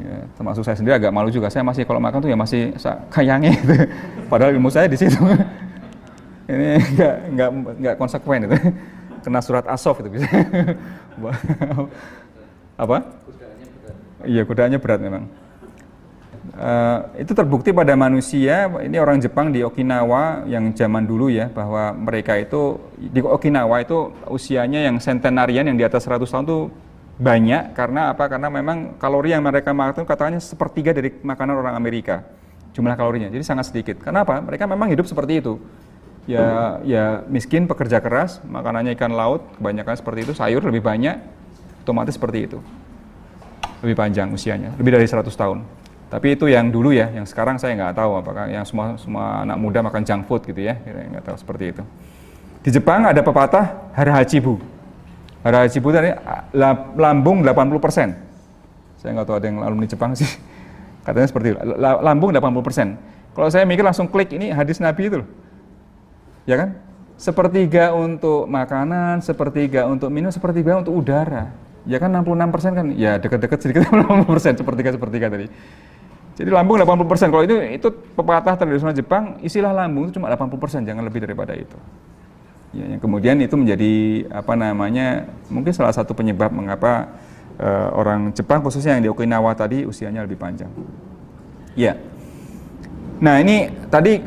ya 0.01 0.16
termasuk 0.34 0.64
saya 0.64 0.80
sendiri 0.80 0.97
agak 0.97 1.12
malu 1.12 1.28
juga. 1.28 1.53
Saya 1.53 1.61
masih 1.61 1.84
kalau 1.84 2.01
makan 2.01 2.24
tuh 2.24 2.32
ya 2.32 2.36
masih 2.41 2.72
kayangi 3.12 3.53
gitu. 3.53 3.76
Padahal 4.32 4.57
ilmu 4.57 4.72
saya 4.72 4.89
di 4.89 4.97
situ 4.97 5.20
ini 6.49 6.81
nggak 6.97 7.15
nggak 7.37 7.51
nggak 7.79 7.95
konsekuen 8.01 8.49
itu. 8.49 8.57
Kena 9.25 9.41
surat 9.45 9.67
asof 9.69 10.01
itu 10.01 10.09
bisa. 10.17 10.25
Apa? 12.83 13.03
Iya 14.25 14.43
godaannya 14.47 14.79
berat 14.81 15.01
memang. 15.03 15.27
Uh, 16.59 17.05
itu 17.21 17.37
terbukti 17.37 17.75
pada 17.75 17.93
manusia. 17.99 18.71
Ini 18.81 18.97
orang 18.99 19.21
Jepang 19.21 19.53
di 19.53 19.61
Okinawa 19.61 20.49
yang 20.49 20.73
zaman 20.73 21.05
dulu 21.05 21.29
ya 21.29 21.53
bahwa 21.53 21.93
mereka 21.93 22.39
itu 22.41 22.81
di 22.97 23.21
Okinawa 23.21 23.85
itu 23.85 24.15
usianya 24.33 24.89
yang 24.89 24.97
centenarian 25.03 25.69
yang 25.69 25.77
di 25.77 25.85
atas 25.85 26.09
100 26.09 26.25
tahun 26.25 26.45
itu 26.49 26.59
banyak. 27.21 27.77
Karena 27.77 28.15
apa? 28.15 28.31
Karena 28.31 28.49
memang 28.49 28.97
kalori 28.97 29.35
yang 29.35 29.45
mereka 29.45 29.75
makan 29.75 29.93
itu 29.93 30.03
katanya 30.09 30.41
sepertiga 30.41 30.95
dari 30.95 31.13
makanan 31.21 31.59
orang 31.59 31.75
Amerika. 31.77 32.25
Jumlah 32.73 32.95
kalorinya. 32.95 33.29
Jadi 33.29 33.45
sangat 33.45 33.69
sedikit. 33.69 34.01
Kenapa 34.01 34.39
mereka 34.41 34.65
memang 34.65 34.89
hidup 34.89 35.05
seperti 35.05 35.43
itu 35.43 35.59
ya 36.29 36.79
ya 36.85 37.05
miskin 37.24 37.64
pekerja 37.64 38.05
keras 38.05 38.45
makanannya 38.45 38.93
ikan 38.95 39.16
laut 39.16 39.41
kebanyakan 39.57 39.97
seperti 39.97 40.20
itu 40.29 40.33
sayur 40.37 40.61
lebih 40.61 40.85
banyak 40.85 41.16
otomatis 41.83 42.20
seperti 42.20 42.53
itu 42.53 42.59
lebih 43.81 43.97
panjang 43.97 44.29
usianya 44.29 44.76
lebih 44.76 44.93
dari 44.93 45.09
100 45.09 45.24
tahun 45.24 45.64
tapi 46.09 46.41
itu 46.41 46.49
yang 46.49 46.72
dulu 46.72 46.89
ya, 46.89 47.12
yang 47.12 47.29
sekarang 47.29 47.61
saya 47.61 47.76
nggak 47.76 48.01
tahu 48.01 48.16
apakah 48.16 48.49
yang 48.49 48.64
semua 48.64 48.97
semua 48.97 49.45
anak 49.45 49.61
muda 49.61 49.85
makan 49.85 50.01
junk 50.09 50.24
food 50.24 50.41
gitu 50.49 50.64
ya, 50.64 50.81
nggak 50.81 51.20
tahu 51.20 51.37
seperti 51.37 51.76
itu. 51.76 51.83
Di 52.64 52.70
Jepang 52.72 53.05
ada 53.05 53.20
pepatah 53.20 53.93
harahachibu. 53.93 54.57
Harahachibu 55.45 55.89
tadi 55.93 56.16
lambung 56.97 57.45
80 57.45 57.76
persen. 57.85 58.09
Saya 58.97 59.20
nggak 59.20 59.26
tahu 59.29 59.37
ada 59.37 59.47
yang 59.53 59.61
alumni 59.61 59.85
Jepang 59.85 60.16
sih. 60.16 60.26
Katanya 61.05 61.29
seperti 61.29 61.53
itu, 61.53 61.59
lambung 61.76 62.33
80 62.33 62.66
persen. 62.66 62.97
Kalau 63.37 63.49
saya 63.53 63.68
mikir 63.68 63.85
langsung 63.85 64.09
klik 64.09 64.33
ini 64.33 64.49
hadis 64.49 64.81
Nabi 64.81 65.12
itu 65.12 65.20
loh. 65.20 65.29
Ya 66.49 66.57
kan? 66.57 66.81
Sepertiga 67.21 67.93
untuk 67.93 68.49
makanan, 68.49 69.21
sepertiga 69.21 69.85
untuk 69.85 70.09
minum, 70.09 70.33
sepertiga 70.33 70.81
untuk 70.81 70.97
udara. 70.97 71.53
Ya 71.85 72.01
kan 72.01 72.09
66 72.09 72.55
persen 72.55 72.73
kan? 72.73 72.87
Ya 72.97 73.21
dekat-dekat 73.21 73.59
sedikit 73.61 73.85
60 73.93 74.25
persen, 74.25 74.57
sepertiga-sepertiga 74.57 75.29
tadi. 75.29 75.47
Jadi 76.39 76.49
lambung 76.55 76.79
80%. 76.79 77.35
Kalau 77.35 77.45
itu 77.45 77.59
itu 77.59 77.89
pepatah 78.15 78.55
tradisional 78.55 78.95
Jepang, 78.95 79.43
istilah 79.43 79.75
lambung 79.75 80.09
itu 80.09 80.17
cuma 80.17 80.31
80%, 80.31 80.87
jangan 80.87 81.03
lebih 81.03 81.27
daripada 81.27 81.53
itu. 81.53 81.75
Ya, 82.71 82.85
yang 82.95 83.01
kemudian 83.03 83.37
itu 83.43 83.59
menjadi 83.59 83.93
apa 84.31 84.55
namanya? 84.55 85.27
Mungkin 85.51 85.75
salah 85.75 85.91
satu 85.91 86.15
penyebab 86.15 86.55
mengapa 86.55 87.11
uh, 87.59 87.91
orang 87.99 88.31
Jepang 88.31 88.63
khususnya 88.63 88.95
yang 88.97 89.03
di 89.03 89.11
Okinawa 89.11 89.51
tadi 89.59 89.83
usianya 89.83 90.23
lebih 90.23 90.39
panjang. 90.39 90.71
Ya. 91.75 91.99
Nah, 93.19 93.43
ini 93.43 93.75
tadi 93.91 94.23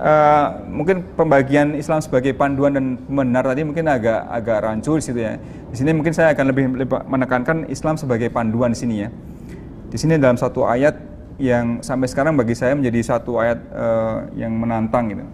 uh, 0.00 0.64
mungkin 0.66 1.04
pembagian 1.14 1.76
Islam 1.76 2.00
sebagai 2.00 2.32
panduan 2.32 2.72
dan 2.74 2.96
benar 3.06 3.44
tadi 3.44 3.62
mungkin 3.62 3.86
agak 3.86 4.26
agak 4.26 4.58
rancu 4.64 4.96
di 4.96 5.04
situ 5.04 5.20
ya. 5.20 5.36
Di 5.70 5.76
sini 5.76 5.94
mungkin 5.94 6.16
saya 6.16 6.32
akan 6.34 6.44
lebih, 6.50 6.64
lebih 6.74 6.98
menekankan 7.06 7.68
Islam 7.68 8.00
sebagai 8.00 8.32
panduan 8.32 8.72
di 8.72 8.78
sini 8.80 8.94
ya. 9.04 9.08
Di 9.92 9.98
sini 10.00 10.16
dalam 10.16 10.40
satu 10.40 10.64
ayat 10.64 10.96
yang 11.40 11.80
sampai 11.84 12.08
sekarang 12.08 12.36
bagi 12.36 12.56
saya 12.56 12.74
menjadi 12.74 13.16
satu 13.16 13.38
ayat 13.38 13.58
uh, 13.70 14.26
yang 14.34 14.50
menantang 14.56 15.12
gitu. 15.12 15.24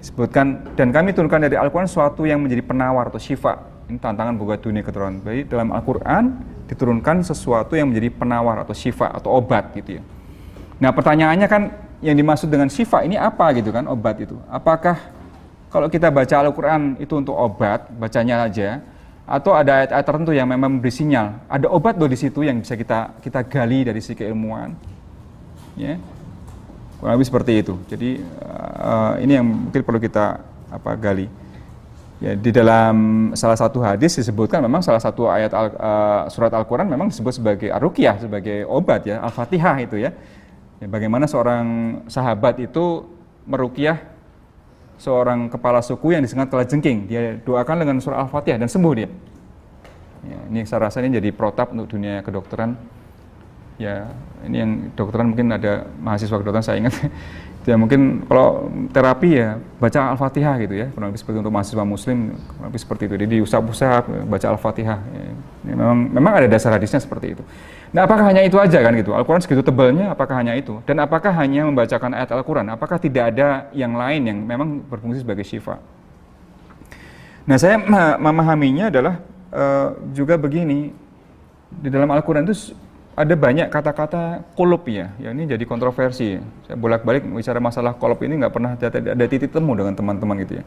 Disebutkan 0.00 0.64
dan 0.80 0.96
kami 0.96 1.12
turunkan 1.12 1.44
dari 1.44 1.60
Al-Qur'an 1.60 1.84
suatu 1.84 2.24
yang 2.24 2.40
menjadi 2.40 2.64
penawar 2.64 3.12
atau 3.12 3.20
syifa. 3.20 3.68
Ini 3.90 4.00
tantangan 4.00 4.38
buat 4.38 4.62
dunia 4.62 4.80
keturunan. 4.80 5.20
Jadi 5.20 5.44
dalam 5.50 5.76
Al-Qur'an 5.76 6.40
diturunkan 6.70 7.26
sesuatu 7.26 7.74
yang 7.74 7.90
menjadi 7.90 8.14
penawar 8.14 8.62
atau 8.62 8.72
syifa 8.72 9.10
atau 9.10 9.34
obat 9.34 9.74
gitu 9.74 9.98
ya. 9.98 10.02
Nah, 10.80 10.94
pertanyaannya 10.96 11.48
kan 11.50 11.62
yang 12.00 12.16
dimaksud 12.16 12.48
dengan 12.48 12.72
syifa 12.72 13.04
ini 13.04 13.20
apa 13.20 13.52
gitu 13.56 13.68
kan 13.72 13.84
obat 13.88 14.16
itu? 14.24 14.36
Apakah 14.48 14.96
kalau 15.70 15.86
kita 15.86 16.10
baca 16.10 16.34
Al-Qur'an 16.40 16.98
itu 16.98 17.14
untuk 17.14 17.36
obat, 17.36 17.86
bacanya 17.94 18.48
aja 18.48 18.82
atau 19.30 19.54
ada 19.54 19.78
ayat-ayat 19.78 20.02
tertentu 20.02 20.34
yang 20.34 20.50
memang 20.50 20.80
memberi 20.80 20.90
sinyal, 20.90 21.38
ada 21.46 21.70
obat 21.70 21.94
loh 21.94 22.10
di 22.10 22.18
situ 22.18 22.42
yang 22.42 22.58
bisa 22.58 22.74
kita 22.74 23.14
kita 23.22 23.46
gali 23.46 23.86
dari 23.86 24.02
sisi 24.02 24.18
keilmuan. 24.18 24.74
Ya. 25.78 26.02
Kurang 26.98 27.14
lebih 27.14 27.28
seperti 27.30 27.52
itu. 27.62 27.78
Jadi 27.86 28.20
uh, 28.82 29.14
ini 29.22 29.32
yang 29.38 29.46
mungkin 29.46 29.80
perlu 29.86 30.02
kita 30.02 30.42
apa 30.74 30.98
gali. 30.98 31.30
Ya 32.20 32.36
di 32.36 32.50
dalam 32.52 33.30
salah 33.32 33.56
satu 33.56 33.80
hadis 33.80 34.18
disebutkan 34.18 34.60
memang 34.60 34.84
salah 34.84 35.00
satu 35.00 35.24
ayat 35.30 35.54
al, 35.56 35.72
uh, 35.72 36.22
surat 36.28 36.52
Al-Qur'an 36.52 36.84
memang 36.84 37.08
disebut 37.08 37.40
sebagai 37.40 37.72
aruqyah 37.72 38.20
sebagai 38.20 38.68
obat 38.68 39.08
ya 39.08 39.22
Al-Fatihah 39.24 39.76
itu 39.80 39.96
ya. 40.02 40.10
Ya 40.80 40.86
bagaimana 40.88 41.28
seorang 41.28 41.64
sahabat 42.08 42.56
itu 42.64 43.04
meruqyah 43.44 44.00
seorang 45.00 45.48
kepala 45.48 45.80
suku 45.80 46.12
yang 46.12 46.22
disengat 46.24 46.52
kala 46.52 46.68
jengking. 46.68 47.08
Dia 47.08 47.40
doakan 47.40 47.84
dengan 47.84 47.96
surah 48.04 48.20
Al-Fatihah 48.28 48.60
dan 48.60 48.68
sembuh 48.68 48.92
dia. 48.92 49.08
Ya, 50.20 50.38
ini 50.52 50.68
saya 50.68 50.92
rasa 50.92 51.00
ini 51.00 51.16
jadi 51.16 51.32
protap 51.32 51.72
untuk 51.72 51.96
dunia 51.96 52.20
kedokteran. 52.20 52.76
Ya 53.80 54.12
ini 54.44 54.56
yang 54.60 54.70
dokteran 54.92 55.32
mungkin 55.32 55.48
ada 55.56 55.88
mahasiswa 56.04 56.36
kedokteran 56.36 56.64
saya 56.64 56.80
ingat. 56.80 56.96
Ya 57.68 57.76
mungkin 57.76 58.24
kalau 58.24 58.72
terapi 58.88 59.36
ya 59.36 59.60
baca 59.76 60.16
al-fatihah 60.16 60.56
gitu 60.64 60.80
ya. 60.80 60.88
Kurang 60.96 61.12
lebih 61.12 61.20
seperti 61.20 61.44
untuk 61.44 61.52
mahasiswa 61.52 61.84
muslim 61.84 62.32
kurang 62.56 62.72
lebih 62.72 62.80
seperti 62.80 63.02
itu. 63.04 63.14
Jadi 63.20 63.36
usap-usap 63.44 64.08
baca 64.32 64.46
al-fatihah. 64.48 64.96
Ya, 64.96 65.76
memang 65.76 66.08
memang 66.08 66.32
ada 66.40 66.48
dasar 66.48 66.72
hadisnya 66.72 67.04
seperti 67.04 67.36
itu 67.36 67.44
nah 67.90 68.06
apakah 68.06 68.30
hanya 68.30 68.46
itu 68.46 68.54
aja 68.54 68.78
kan 68.78 68.94
gitu? 68.94 69.10
Al-Quran 69.12 69.42
segitu 69.42 69.66
tebalnya 69.66 70.14
apakah 70.14 70.38
hanya 70.38 70.54
itu? 70.54 70.78
Dan 70.86 71.02
apakah 71.02 71.34
hanya 71.34 71.66
membacakan 71.66 72.14
ayat 72.14 72.30
Al-Quran? 72.30 72.70
Apakah 72.70 73.02
tidak 73.02 73.34
ada 73.34 73.66
yang 73.74 73.98
lain 73.98 74.22
yang 74.30 74.38
memang 74.46 74.82
berfungsi 74.86 75.26
sebagai 75.26 75.42
syifa? 75.42 75.82
Nah 77.50 77.56
saya 77.58 77.82
memahaminya 78.18 78.94
adalah 78.94 79.18
uh, 79.50 79.98
juga 80.14 80.38
begini. 80.38 80.94
Di 81.70 81.86
dalam 81.86 82.10
Al-Quran 82.10 82.46
itu 82.50 82.74
ada 83.14 83.34
banyak 83.34 83.70
kata-kata 83.70 84.42
kolop 84.54 84.86
ya, 84.90 85.12
ya 85.22 85.30
ini 85.30 85.46
jadi 85.46 85.62
kontroversi. 85.66 86.38
Saya 86.66 86.76
bolak-balik 86.78 87.26
bicara 87.26 87.58
masalah 87.62 87.94
kolop 87.94 88.22
ini 88.26 88.38
nggak 88.38 88.54
pernah 88.54 88.74
ada 88.78 89.24
titik 89.26 89.52
temu 89.52 89.74
dengan 89.74 89.94
teman-teman 89.94 90.40
gitu 90.46 90.62
ya. 90.62 90.64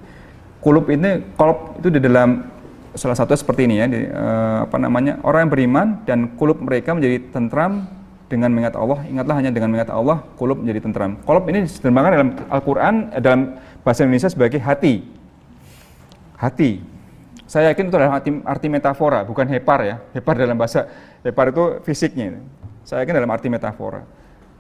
Kolop 0.64 0.88
ini, 0.88 1.24
kolop 1.36 1.76
itu 1.84 1.92
di 1.92 2.00
dalam 2.00 2.53
salah 2.94 3.18
satu 3.18 3.34
seperti 3.34 3.66
ini 3.66 3.82
ya, 3.82 3.86
di, 3.90 4.06
uh, 4.06 4.70
apa 4.70 4.78
namanya 4.78 5.20
orang 5.26 5.50
yang 5.50 5.52
beriman 5.52 5.88
dan 6.06 6.20
kolop 6.38 6.62
mereka 6.62 6.94
menjadi 6.94 7.34
tentram 7.34 7.90
dengan 8.30 8.50
mengingat 8.50 8.74
Allah. 8.78 9.00
Ingatlah 9.06 9.36
hanya 9.38 9.52
dengan 9.54 9.70
mengingat 9.74 9.92
Allah, 9.94 10.26
kolop 10.38 10.62
menjadi 10.62 10.80
tentram. 10.90 11.18
Kolop 11.22 11.46
ini 11.50 11.66
diterjemahkan 11.70 12.12
dalam 12.14 12.30
Al-Quran 12.50 12.94
eh, 13.14 13.22
dalam 13.22 13.40
bahasa 13.86 14.06
Indonesia 14.06 14.30
sebagai 14.30 14.58
hati. 14.62 15.06
Hati. 16.38 16.82
Saya 17.46 17.70
yakin 17.70 17.94
itu 17.94 17.96
adalah 17.98 18.18
arti, 18.18 18.30
arti 18.42 18.68
metafora, 18.72 19.22
bukan 19.22 19.46
hepar 19.46 19.80
ya. 19.86 19.96
Hepar 20.16 20.34
dalam 20.42 20.58
bahasa 20.58 20.90
hepar 21.22 21.54
itu 21.54 21.84
fisiknya. 21.86 22.42
Saya 22.82 23.06
yakin 23.06 23.22
dalam 23.22 23.30
arti 23.30 23.48
metafora. 23.52 24.02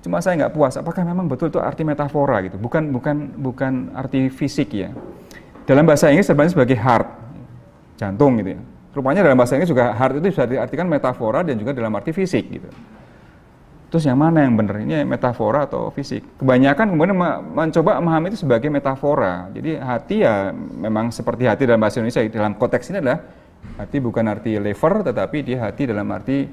Cuma 0.03 0.19
saya 0.19 0.35
nggak 0.45 0.53
puas. 0.53 0.75
Apakah 0.75 1.01
memang 1.07 1.25
betul 1.31 1.47
itu 1.47 1.57
arti 1.63 1.81
metafora 1.87 2.43
gitu? 2.43 2.59
Bukan 2.59 2.91
bukan 2.91 3.15
bukan 3.39 3.73
arti 3.95 4.27
fisik 4.29 4.75
ya. 4.75 4.91
Dalam 5.63 5.87
bahasa 5.87 6.11
Inggris 6.11 6.27
sebenarnya 6.27 6.53
sebagai 6.59 6.75
heart, 6.75 7.07
jantung 8.03 8.35
gitu 8.43 8.59
ya. 8.59 8.61
Rupanya 8.93 9.25
dalam 9.25 9.39
bahasa 9.39 9.57
Inggris 9.57 9.71
juga 9.71 9.95
heart 9.95 10.21
itu 10.21 10.27
bisa 10.29 10.43
diartikan 10.45 10.85
metafora 10.85 11.41
dan 11.41 11.57
juga 11.57 11.73
dalam 11.73 11.89
arti 11.97 12.13
fisik 12.13 12.45
gitu. 12.51 12.69
Terus 13.89 14.09
yang 14.09 14.17
mana 14.17 14.41
yang 14.41 14.57
benar? 14.57 14.81
Ini 14.81 15.05
metafora 15.05 15.69
atau 15.69 15.93
fisik? 15.93 16.41
Kebanyakan 16.41 16.97
kemudian 16.97 17.13
mencoba 17.53 18.01
memahami 18.01 18.33
itu 18.33 18.41
sebagai 18.41 18.69
metafora. 18.69 19.53
Jadi 19.53 19.77
hati 19.77 20.25
ya 20.25 20.49
memang 20.53 21.13
seperti 21.13 21.45
hati 21.45 21.69
dalam 21.69 21.77
bahasa 21.77 22.01
Indonesia. 22.01 22.25
Dalam 22.25 22.57
konteks 22.57 22.89
ini 22.89 23.05
adalah 23.05 23.21
hati 23.77 23.97
bukan 24.01 24.25
arti 24.33 24.57
lever, 24.57 24.93
tetapi 25.05 25.37
dia 25.45 25.57
hati 25.69 25.85
dalam 25.85 26.09
arti 26.09 26.49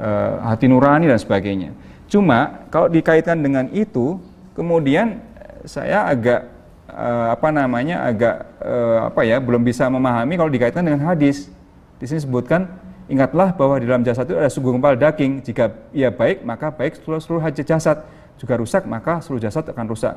uh, 0.00 0.48
hati 0.48 0.64
nurani 0.64 1.12
dan 1.12 1.20
sebagainya. 1.20 1.76
Cuma 2.08 2.64
kalau 2.72 2.88
dikaitkan 2.88 3.36
dengan 3.36 3.68
itu, 3.68 4.16
kemudian 4.56 5.20
saya 5.68 6.08
agak 6.08 6.57
uh, 6.98 7.26
apa 7.32 7.54
namanya 7.54 8.02
agak 8.02 8.34
uh, 8.58 9.06
apa 9.08 9.22
ya 9.22 9.38
belum 9.38 9.62
bisa 9.62 9.86
memahami 9.86 10.34
kalau 10.34 10.50
dikaitkan 10.50 10.82
dengan 10.82 11.06
hadis. 11.06 11.46
Di 11.98 12.06
sini 12.06 12.22
sebutkan 12.22 12.66
Ingatlah 13.08 13.56
bahwa 13.56 13.80
di 13.80 13.88
dalam 13.88 14.04
jasad 14.04 14.28
itu 14.28 14.36
ada 14.36 14.52
sugu 14.52 14.68
kempal 14.68 14.92
daging. 14.92 15.40
Jika 15.40 15.72
ia 15.96 16.12
baik, 16.12 16.44
maka 16.44 16.68
baik 16.68 17.00
seluruh, 17.00 17.20
seluruh 17.24 17.42
jasad. 17.56 18.04
Jika 18.36 18.54
rusak, 18.60 18.84
maka 18.84 19.24
seluruh 19.24 19.40
jasad 19.40 19.64
akan 19.64 19.88
rusak. 19.88 20.14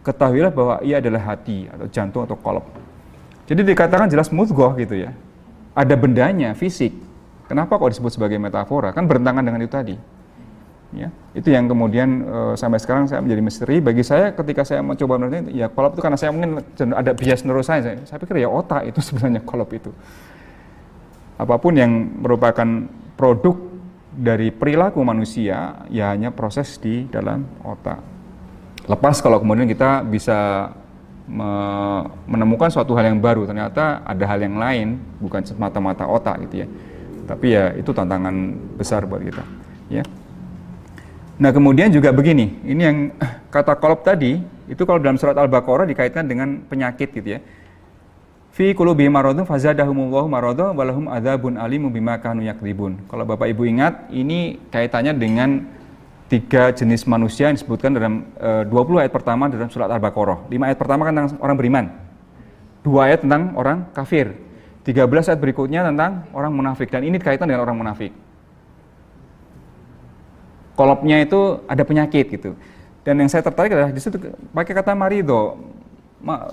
Ketahuilah 0.00 0.48
bahwa 0.48 0.80
ia 0.80 1.04
adalah 1.04 1.20
hati 1.20 1.68
atau 1.68 1.86
jantung 1.92 2.24
atau 2.24 2.40
kolop. 2.40 2.64
Jadi 3.44 3.60
dikatakan 3.60 4.08
jelas 4.08 4.32
mudgoh 4.32 4.72
gitu 4.80 4.96
ya. 4.96 5.12
Ada 5.76 5.92
bendanya, 6.00 6.56
fisik. 6.56 6.96
Kenapa 7.44 7.76
kok 7.76 7.92
disebut 7.92 8.16
sebagai 8.16 8.40
metafora? 8.40 8.96
Kan 8.96 9.04
bertentangan 9.04 9.44
dengan 9.44 9.60
itu 9.60 9.74
tadi. 9.76 9.96
Ya, 10.90 11.14
itu 11.38 11.54
yang 11.54 11.70
kemudian 11.70 12.26
e, 12.26 12.38
sampai 12.58 12.82
sekarang 12.82 13.06
saya 13.06 13.22
menjadi 13.22 13.42
misteri. 13.46 13.78
Bagi 13.78 14.02
saya 14.02 14.34
ketika 14.34 14.66
saya 14.66 14.82
mencoba 14.82 15.22
meneliti, 15.22 15.54
ya 15.54 15.70
kolop 15.70 15.94
itu 15.94 16.02
karena 16.02 16.18
saya 16.18 16.34
mungkin 16.34 16.58
ada 16.90 17.14
bias 17.14 17.46
neuroscience. 17.46 17.86
Saya, 17.86 17.96
saya 18.02 18.18
pikir 18.18 18.42
ya 18.42 18.50
otak 18.50 18.90
itu 18.90 18.98
sebenarnya 19.06 19.38
kolop 19.46 19.70
itu 19.70 19.94
apa 21.40 21.56
pun 21.56 21.72
yang 21.72 22.20
merupakan 22.20 22.68
produk 23.16 23.56
dari 24.12 24.52
perilaku 24.52 25.00
manusia 25.00 25.88
ya 25.88 26.12
hanya 26.12 26.28
proses 26.28 26.76
di 26.76 27.08
dalam 27.08 27.48
otak. 27.64 28.04
Lepas 28.84 29.24
kalau 29.24 29.40
kemudian 29.40 29.64
kita 29.64 30.04
bisa 30.04 30.68
me 31.30 31.52
menemukan 32.28 32.68
suatu 32.68 32.92
hal 32.92 33.08
yang 33.08 33.22
baru, 33.22 33.48
ternyata 33.48 34.04
ada 34.04 34.24
hal 34.28 34.44
yang 34.44 34.60
lain 34.60 35.00
bukan 35.22 35.40
semata-mata 35.46 36.04
otak 36.04 36.44
gitu 36.44 36.66
ya. 36.66 36.68
Tapi 37.24 37.46
ya 37.54 37.64
itu 37.78 37.94
tantangan 37.94 38.34
besar 38.76 39.06
buat 39.06 39.22
kita, 39.22 39.44
ya. 39.88 40.02
Nah 41.40 41.56
kemudian 41.56 41.88
juga 41.88 42.12
begini, 42.12 42.52
ini 42.68 42.82
yang 42.84 42.98
kata 43.48 43.72
kolop 43.80 44.04
tadi, 44.04 44.44
itu 44.68 44.82
kalau 44.84 45.00
dalam 45.00 45.16
surat 45.16 45.32
Al-Baqarah 45.40 45.88
dikaitkan 45.88 46.28
dengan 46.28 46.60
penyakit 46.68 47.16
gitu 47.16 47.28
ya. 47.36 47.40
Fi 48.52 48.76
qulubi 48.76 49.08
maradun 49.08 49.48
fazadahumullahu 49.48 50.28
marada 50.28 50.68
walahum 50.76 51.08
adzabun 51.08 51.56
alimu 51.56 51.88
bima 51.88 52.20
kanu 52.20 52.44
yakdzibun. 52.44 53.08
Kalau 53.08 53.24
Bapak 53.24 53.48
Ibu 53.56 53.64
ingat, 53.64 54.12
ini 54.12 54.60
kaitannya 54.68 55.16
dengan 55.16 55.64
tiga 56.28 56.76
jenis 56.76 57.08
manusia 57.08 57.48
yang 57.48 57.56
disebutkan 57.56 57.96
dalam 57.96 58.28
e, 58.36 58.68
20 58.68 59.00
ayat 59.00 59.12
pertama 59.14 59.48
dalam 59.48 59.72
surat 59.72 59.88
Al-Baqarah. 59.88 60.44
5 60.44 60.60
ayat 60.60 60.76
pertama 60.76 61.08
kan 61.08 61.12
tentang 61.16 61.40
orang 61.40 61.56
beriman. 61.56 61.84
Dua 62.84 63.08
ayat 63.08 63.24
tentang 63.24 63.56
orang 63.56 63.88
kafir. 63.96 64.36
13 64.84 65.08
ayat 65.32 65.40
berikutnya 65.40 65.88
tentang 65.88 66.28
orang 66.36 66.52
munafik 66.52 66.92
dan 66.92 67.00
ini 67.00 67.16
kaitan 67.16 67.48
dengan 67.48 67.64
orang 67.64 67.80
munafik 67.80 68.12
kolopnya 70.74 71.22
itu 71.22 71.62
ada 71.66 71.82
penyakit 71.82 72.26
gitu. 72.30 72.52
Dan 73.00 73.16
yang 73.16 73.30
saya 73.32 73.40
tertarik 73.40 73.72
adalah 73.72 73.90
di 73.90 74.00
situ 74.00 74.20
pakai 74.52 74.72
kata 74.76 74.92
marido, 74.92 75.56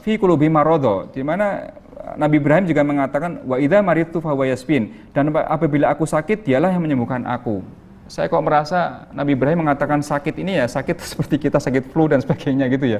fi 0.01 0.15
kulubi 0.15 0.47
marodo, 0.47 1.11
di 1.11 1.19
mana 1.21 1.75
Nabi 2.15 2.39
Ibrahim 2.39 2.63
juga 2.63 2.87
mengatakan 2.87 3.43
wa 3.43 3.59
idza 3.59 3.83
maritu 3.83 4.23
fa 4.23 4.31
yasfin 4.47 4.95
dan 5.11 5.35
apabila 5.35 5.91
aku 5.91 6.07
sakit 6.07 6.47
dialah 6.47 6.71
yang 6.71 6.79
menyembuhkan 6.79 7.27
aku. 7.27 7.59
Saya 8.07 8.31
kok 8.31 8.39
merasa 8.39 9.11
Nabi 9.11 9.35
Ibrahim 9.35 9.67
mengatakan 9.67 9.99
sakit 9.99 10.39
ini 10.39 10.63
ya 10.63 10.65
sakit 10.71 10.95
seperti 11.11 11.35
kita 11.49 11.59
sakit 11.59 11.91
flu 11.91 12.07
dan 12.07 12.23
sebagainya 12.23 12.71
gitu 12.71 12.95
ya. 12.95 12.99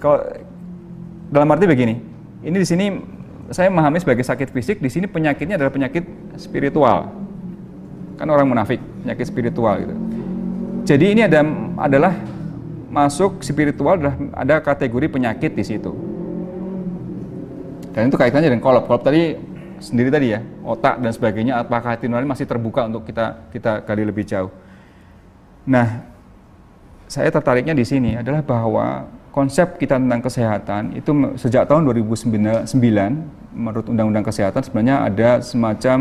Kalau 0.00 0.24
dalam 1.28 1.52
arti 1.52 1.68
begini, 1.68 2.00
ini 2.40 2.56
di 2.56 2.64
sini 2.64 2.86
saya 3.52 3.68
memahami 3.68 4.00
sebagai 4.00 4.24
sakit 4.24 4.48
fisik, 4.50 4.80
di 4.80 4.88
sini 4.88 5.04
penyakitnya 5.04 5.60
adalah 5.60 5.70
penyakit 5.70 6.02
spiritual. 6.40 7.12
Kan 8.16 8.32
orang 8.32 8.48
munafik, 8.48 8.80
penyakit 9.04 9.28
spiritual 9.28 9.76
gitu. 9.84 9.94
Jadi 10.86 11.18
ini 11.18 11.26
ada 11.26 11.42
adalah 11.82 12.14
masuk 12.86 13.42
spiritual 13.42 13.98
adalah 13.98 14.14
ada 14.38 14.62
kategori 14.62 15.10
penyakit 15.10 15.50
di 15.58 15.64
situ. 15.66 15.90
Dan 17.90 18.06
itu 18.06 18.14
kaitannya 18.14 18.54
dengan 18.54 18.62
kolop. 18.62 18.86
Kolop 18.86 19.02
tadi 19.02 19.34
sendiri 19.82 20.14
tadi 20.14 20.32
ya, 20.32 20.40
otak 20.62 21.02
dan 21.02 21.10
sebagainya 21.10 21.58
apakah 21.58 21.98
hati 21.98 22.06
nurani 22.06 22.30
masih 22.30 22.46
terbuka 22.46 22.86
untuk 22.86 23.02
kita 23.02 23.50
kita 23.50 23.82
gali 23.82 24.06
lebih 24.06 24.22
jauh. 24.22 24.54
Nah, 25.66 26.06
saya 27.10 27.34
tertariknya 27.34 27.74
di 27.74 27.82
sini 27.82 28.14
adalah 28.14 28.46
bahwa 28.46 29.10
konsep 29.34 29.82
kita 29.82 29.98
tentang 29.98 30.22
kesehatan 30.22 30.94
itu 30.94 31.10
sejak 31.34 31.66
tahun 31.66 31.82
2009 31.82 32.30
menurut 33.52 33.86
Undang-Undang 33.90 34.24
Kesehatan 34.30 34.62
sebenarnya 34.62 34.96
ada 35.02 35.30
semacam 35.42 35.98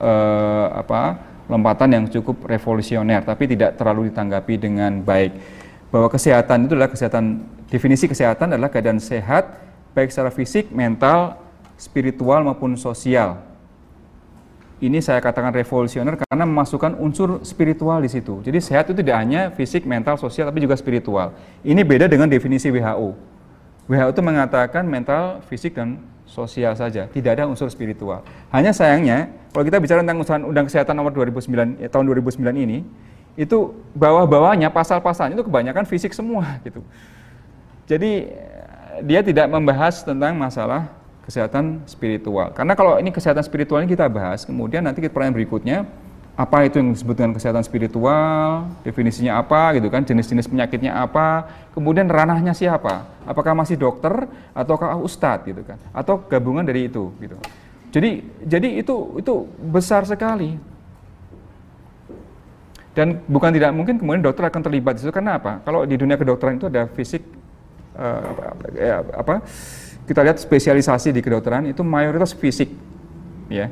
eh, 0.00 0.66
apa 0.78 1.29
lompatan 1.50 1.90
yang 1.90 2.04
cukup 2.06 2.46
revolusioner 2.46 3.26
tapi 3.26 3.50
tidak 3.50 3.74
terlalu 3.74 4.14
ditanggapi 4.14 4.54
dengan 4.56 5.02
baik 5.02 5.34
bahwa 5.90 6.06
kesehatan 6.06 6.70
itu 6.70 6.78
adalah 6.78 6.90
kesehatan 6.94 7.24
definisi 7.66 8.06
kesehatan 8.06 8.54
adalah 8.54 8.70
keadaan 8.70 9.02
sehat 9.02 9.58
baik 9.94 10.10
secara 10.14 10.30
fisik, 10.30 10.70
mental, 10.70 11.38
spiritual 11.74 12.46
maupun 12.46 12.78
sosial. 12.78 13.42
Ini 14.80 14.96
saya 15.04 15.20
katakan 15.20 15.52
revolusioner 15.52 16.16
karena 16.16 16.48
memasukkan 16.48 16.96
unsur 16.96 17.44
spiritual 17.44 18.00
di 18.00 18.08
situ. 18.08 18.40
Jadi 18.40 18.58
sehat 18.64 18.88
itu 18.88 18.96
tidak 19.04 19.16
hanya 19.20 19.52
fisik, 19.52 19.84
mental, 19.84 20.16
sosial 20.16 20.48
tapi 20.48 20.64
juga 20.64 20.72
spiritual. 20.72 21.36
Ini 21.60 21.84
beda 21.84 22.08
dengan 22.08 22.32
definisi 22.32 22.72
WHO. 22.72 23.12
WHO 23.92 24.08
itu 24.08 24.22
mengatakan 24.24 24.88
mental, 24.88 25.44
fisik 25.52 25.76
dan 25.76 26.00
sosial 26.30 26.78
saja, 26.78 27.10
tidak 27.10 27.36
ada 27.36 27.50
unsur 27.50 27.66
spiritual. 27.66 28.22
Hanya 28.54 28.70
sayangnya, 28.70 29.34
kalau 29.50 29.66
kita 29.66 29.82
bicara 29.82 30.06
tentang 30.06 30.46
Undang 30.46 30.70
Kesehatan 30.70 30.94
Nomor 30.94 31.10
2009 31.10 31.82
eh, 31.82 31.90
tahun 31.90 32.06
2009 32.06 32.38
ini, 32.54 32.86
itu 33.34 33.74
bawah-bawahnya 33.98 34.70
pasal-pasalnya 34.70 35.34
itu 35.34 35.46
kebanyakan 35.46 35.82
fisik 35.90 36.14
semua 36.14 36.46
gitu. 36.66 36.86
Jadi 37.90 38.30
dia 39.02 39.20
tidak 39.26 39.50
membahas 39.50 40.06
tentang 40.06 40.38
masalah 40.38 40.94
kesehatan 41.26 41.82
spiritual. 41.90 42.54
Karena 42.54 42.78
kalau 42.78 42.98
ini 43.02 43.10
kesehatan 43.10 43.42
spiritual 43.42 43.82
ini 43.82 43.90
kita 43.90 44.06
bahas, 44.06 44.46
kemudian 44.46 44.86
nanti 44.86 45.02
pertanyaan 45.02 45.34
berikutnya 45.34 45.78
apa 46.40 46.64
itu 46.64 46.80
yang 46.80 46.96
disebut 46.96 47.14
dengan 47.20 47.36
kesehatan 47.36 47.60
spiritual, 47.60 48.64
definisinya 48.80 49.36
apa 49.36 49.76
gitu 49.76 49.92
kan, 49.92 50.00
jenis-jenis 50.08 50.48
penyakitnya 50.48 50.96
apa, 50.96 51.44
kemudian 51.76 52.08
ranahnya 52.08 52.56
siapa, 52.56 53.04
apakah 53.28 53.52
masih 53.52 53.76
dokter 53.76 54.24
ataukah 54.56 54.96
ustadz 54.96 55.44
gitu 55.44 55.60
kan, 55.60 55.76
atau 55.92 56.16
gabungan 56.16 56.64
dari 56.64 56.88
itu 56.88 57.12
gitu. 57.20 57.36
Jadi 57.92 58.24
jadi 58.40 58.80
itu 58.80 59.20
itu 59.20 59.34
besar 59.68 60.08
sekali. 60.08 60.56
Dan 62.90 63.22
bukan 63.28 63.54
tidak 63.54 63.70
mungkin 63.76 64.00
kemudian 64.00 64.24
dokter 64.24 64.48
akan 64.48 64.62
terlibat 64.64 64.96
di 64.96 65.04
situ 65.04 65.12
karena 65.12 65.36
apa? 65.36 65.60
Kalau 65.62 65.84
di 65.84 65.94
dunia 65.94 66.16
kedokteran 66.16 66.56
itu 66.56 66.66
ada 66.72 66.88
fisik 66.90 67.22
uh, 67.94 68.24
apa, 68.32 68.64
ya, 68.74 68.96
apa 69.14 69.34
kita 70.08 70.26
lihat 70.26 70.40
spesialisasi 70.40 71.14
di 71.14 71.20
kedokteran 71.22 71.70
itu 71.70 71.86
mayoritas 71.86 72.34
fisik 72.34 72.72
ya 73.46 73.70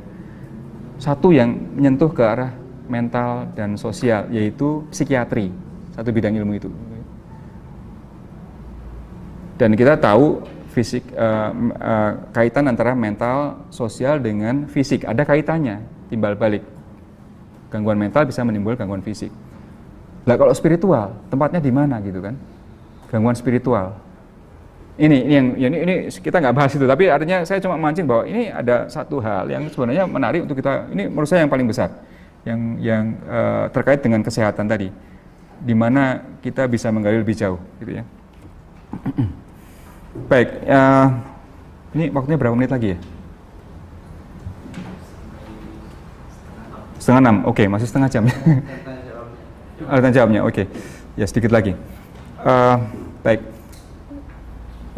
satu 0.99 1.30
yang 1.30 1.55
menyentuh 1.78 2.11
ke 2.11 2.22
arah 2.22 2.53
mental 2.90 3.46
dan 3.55 3.78
sosial 3.78 4.26
yaitu 4.34 4.82
psikiatri 4.90 5.55
satu 5.94 6.11
bidang 6.11 6.34
ilmu 6.34 6.53
itu. 6.59 6.70
Dan 9.59 9.74
kita 9.74 9.99
tahu 9.99 10.46
fisik 10.70 11.03
uh, 11.18 11.51
uh, 11.82 12.12
kaitan 12.30 12.70
antara 12.70 12.94
mental 12.94 13.66
sosial 13.74 14.22
dengan 14.22 14.70
fisik. 14.70 15.03
Ada 15.03 15.26
kaitannya 15.26 15.82
timbal 16.07 16.38
balik. 16.38 16.62
Gangguan 17.68 17.99
mental 17.99 18.30
bisa 18.30 18.46
menimbulkan 18.46 18.86
gangguan 18.86 19.03
fisik. 19.03 19.34
Lah 20.22 20.38
kalau 20.38 20.55
spiritual 20.55 21.18
tempatnya 21.26 21.59
di 21.59 21.74
mana 21.74 21.99
gitu 21.99 22.22
kan? 22.22 22.38
Gangguan 23.11 23.34
spiritual 23.34 23.99
ini 24.99 25.16
ini 25.30 25.34
yang 25.38 25.46
ini, 25.55 25.76
ini 25.86 25.94
kita 26.11 26.42
nggak 26.42 26.55
bahas 26.59 26.74
itu 26.74 26.82
tapi 26.82 27.07
artinya 27.07 27.46
saya 27.46 27.62
cuma 27.62 27.78
mancing 27.78 28.03
bahwa 28.03 28.26
ini 28.26 28.51
ada 28.51 28.90
satu 28.90 29.22
hal 29.22 29.46
yang 29.46 29.62
sebenarnya 29.70 30.11
menarik 30.11 30.42
untuk 30.42 30.59
kita 30.59 30.90
ini 30.90 31.07
menurut 31.07 31.30
saya 31.30 31.46
yang 31.46 31.53
paling 31.55 31.70
besar 31.70 32.03
yang 32.42 32.61
yang 32.82 33.05
uh, 33.30 33.70
terkait 33.70 34.03
dengan 34.03 34.26
kesehatan 34.26 34.66
tadi 34.66 34.90
di 35.62 35.74
mana 35.74 36.22
kita 36.42 36.66
bisa 36.66 36.90
menggali 36.90 37.22
lebih 37.22 37.38
jauh 37.38 37.62
gitu 37.78 38.03
ya. 38.03 38.05
Baik 40.30 40.66
uh, 40.66 41.07
ini 41.94 42.11
waktunya 42.11 42.38
berapa 42.38 42.59
menit 42.59 42.74
lagi 42.74 42.88
ya? 42.94 42.99
Setengah 46.99 47.22
enam 47.22 47.36
oke 47.46 47.55
okay, 47.55 47.66
masih 47.70 47.86
setengah 47.86 48.11
jam. 48.11 48.26
Ada 49.86 50.11
jawabnya. 50.11 50.42
Oke 50.42 50.66
okay. 50.66 50.66
ya 51.14 51.24
sedikit 51.30 51.55
lagi. 51.55 51.78
Uh, 52.42 52.82
baik 53.22 53.57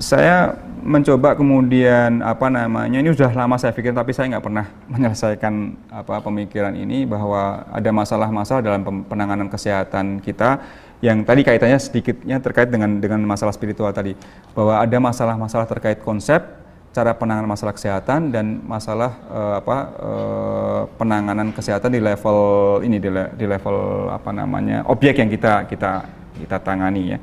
saya 0.00 0.56
mencoba 0.80 1.36
kemudian 1.36 2.24
apa 2.24 2.48
namanya 2.48 3.04
ini 3.04 3.12
sudah 3.12 3.36
lama 3.36 3.60
saya 3.60 3.76
pikir 3.76 3.92
tapi 3.92 4.16
saya 4.16 4.32
nggak 4.32 4.44
pernah 4.48 4.66
menyelesaikan 4.92 5.76
apa 5.92 6.24
pemikiran 6.24 6.72
ini 6.72 7.04
bahwa 7.04 7.68
ada 7.68 7.90
masalah-masalah 7.92 8.64
dalam 8.64 9.04
penanganan 9.04 9.52
kesehatan 9.52 10.24
kita 10.24 10.56
yang 11.00 11.24
tadi 11.24 11.44
kaitannya 11.44 11.80
sedikitnya 11.80 12.40
terkait 12.40 12.68
dengan 12.68 13.00
dengan 13.00 13.20
masalah 13.24 13.52
spiritual 13.56 13.92
tadi. 13.92 14.16
Bahwa 14.52 14.80
ada 14.80 14.96
masalah-masalah 15.00 15.64
terkait 15.68 16.00
konsep 16.00 16.44
cara 16.90 17.14
penanganan 17.14 17.48
masalah 17.48 17.72
kesehatan 17.72 18.34
dan 18.34 18.60
masalah 18.66 19.14
uh, 19.30 19.54
apa 19.62 19.76
uh, 19.96 20.82
penanganan 20.98 21.54
kesehatan 21.54 21.94
di 21.94 22.02
level 22.02 22.38
ini 22.82 22.98
di, 22.98 23.08
le, 23.08 23.30
di 23.38 23.46
level 23.46 24.10
apa 24.10 24.34
namanya 24.34 24.82
objek 24.90 25.22
yang 25.22 25.30
kita 25.30 25.64
kita 25.68 26.04
kita 26.40 26.56
tangani 26.60 27.16
ya. 27.16 27.18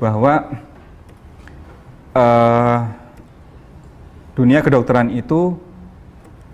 Bahwa 0.00 0.48
uh, 2.14 2.78
dunia 4.38 4.62
kedokteran 4.62 5.10
itu 5.12 5.58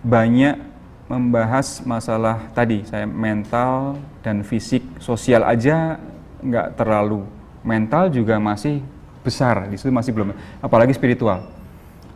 banyak 0.00 0.56
membahas 1.06 1.82
masalah 1.84 2.48
tadi 2.54 2.86
saya 2.86 3.04
mental 3.04 3.98
dan 4.24 4.40
fisik 4.46 4.80
sosial 5.02 5.44
aja 5.44 6.00
nggak 6.40 6.80
terlalu. 6.80 7.26
Mental 7.60 8.08
juga 8.08 8.40
masih 8.40 8.80
besar 9.20 9.68
di 9.68 9.76
situ 9.76 9.92
masih 9.92 10.16
belum 10.16 10.32
apalagi 10.64 10.96
spiritual. 10.96 11.44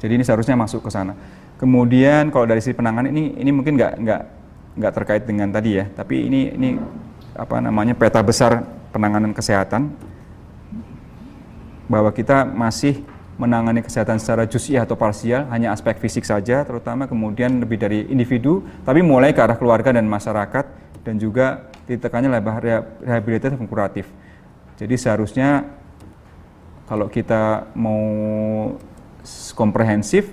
Jadi 0.01 0.20
ini 0.20 0.24
seharusnya 0.24 0.57
masuk 0.57 0.88
ke 0.88 0.90
sana. 0.90 1.12
Kemudian 1.61 2.32
kalau 2.32 2.49
dari 2.49 2.64
sisi 2.64 2.72
penanganan 2.72 3.12
ini 3.12 3.36
ini 3.36 3.51
mungkin 3.53 3.76
nggak 3.76 3.92
nggak 4.01 4.22
nggak 4.74 4.92
terkait 4.92 5.22
dengan 5.22 5.55
tadi 5.55 5.78
ya 5.78 5.86
tapi 5.95 6.26
ini 6.26 6.51
ini 6.51 6.68
apa 7.38 7.62
namanya 7.62 7.95
peta 7.95 8.18
besar 8.26 8.66
penanganan 8.90 9.30
kesehatan 9.30 9.95
bahwa 11.86 12.11
kita 12.11 12.42
masih 12.42 13.07
menangani 13.35 13.82
kesehatan 13.82 14.22
secara 14.22 14.47
jusiah 14.47 14.87
atau 14.87 14.95
parsial, 14.95 15.51
hanya 15.51 15.74
aspek 15.74 15.99
fisik 15.99 16.22
saja, 16.22 16.62
terutama 16.62 17.11
kemudian 17.11 17.59
lebih 17.59 17.78
dari 17.78 18.07
individu, 18.07 18.62
tapi 18.87 19.03
mulai 19.03 19.35
ke 19.35 19.43
arah 19.43 19.59
keluarga 19.59 19.91
dan 19.91 20.07
masyarakat, 20.07 20.64
dan 21.03 21.14
juga 21.18 21.68
ditekannya 21.85 22.30
lebar 22.32 22.62
rehabilitatif 23.05 23.59
dan 23.61 23.68
kuratif. 23.68 24.07
Jadi 24.80 24.95
seharusnya 24.97 25.68
kalau 26.87 27.11
kita 27.11 27.70
mau 27.76 28.03
komprehensif, 29.57 30.30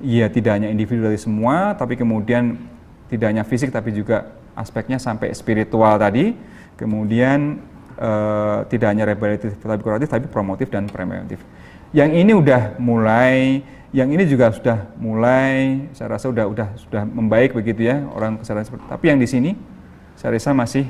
ya 0.00 0.26
tidak 0.32 0.56
hanya 0.56 0.68
individu 0.72 1.06
dari 1.06 1.20
semua, 1.20 1.76
tapi 1.76 1.94
kemudian 1.94 2.56
tidak 3.12 3.26
hanya 3.30 3.44
fisik, 3.44 3.68
tapi 3.68 3.92
juga 3.92 4.32
aspeknya 4.56 4.98
sampai 4.98 5.30
spiritual 5.36 6.00
tadi, 6.00 6.34
kemudian 6.80 7.60
uh, 8.00 8.64
tidak 8.66 8.88
hanya 8.96 9.04
rehabilitatif 9.04 9.60
tapi 9.60 9.82
kuratif 9.84 10.08
tapi 10.08 10.26
promotif 10.26 10.72
dan 10.72 10.88
preventif. 10.88 11.38
Yang 11.90 12.10
ini 12.22 12.32
udah 12.38 12.78
mulai, 12.78 13.66
yang 13.90 14.06
ini 14.14 14.22
juga 14.30 14.54
sudah 14.54 14.94
mulai, 14.94 15.90
saya 15.90 16.14
rasa 16.14 16.30
sudah 16.30 16.46
sudah 16.46 16.68
sudah 16.78 17.02
membaik 17.02 17.50
begitu 17.50 17.90
ya 17.90 18.06
orang 18.14 18.38
kesadaran 18.38 18.66
seperti. 18.66 18.84
Tapi 18.86 19.04
yang 19.10 19.18
di 19.18 19.26
sini 19.26 19.50
saya 20.14 20.38
rasa 20.38 20.54
masih 20.54 20.86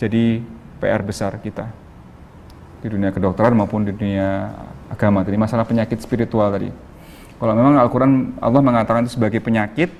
jadi 0.00 0.40
PR 0.80 1.04
besar 1.04 1.36
kita 1.42 1.68
di 2.80 2.88
dunia 2.88 3.10
kedokteran 3.10 3.52
maupun 3.58 3.82
di 3.82 3.92
dunia 3.92 4.54
agama 4.88 5.26
tadi 5.26 5.36
masalah 5.36 5.68
penyakit 5.68 6.00
spiritual 6.00 6.48
tadi. 6.48 6.72
Kalau 7.38 7.54
memang 7.54 7.78
Al-Quran 7.78 8.34
Allah 8.42 8.62
mengatakan 8.64 9.06
itu 9.06 9.14
sebagai 9.14 9.38
penyakit, 9.38 9.94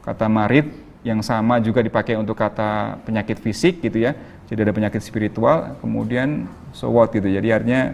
kata 0.00 0.30
marid 0.30 0.70
yang 1.04 1.20
sama 1.20 1.60
juga 1.60 1.84
dipakai 1.84 2.16
untuk 2.16 2.38
kata 2.38 3.02
penyakit 3.04 3.36
fisik 3.42 3.84
gitu 3.84 4.00
ya. 4.00 4.16
Jadi 4.48 4.64
ada 4.64 4.72
penyakit 4.72 5.02
spiritual, 5.04 5.76
kemudian 5.84 6.48
so 6.72 6.88
what 6.88 7.12
gitu. 7.12 7.28
Jadi 7.28 7.52
artinya 7.52 7.92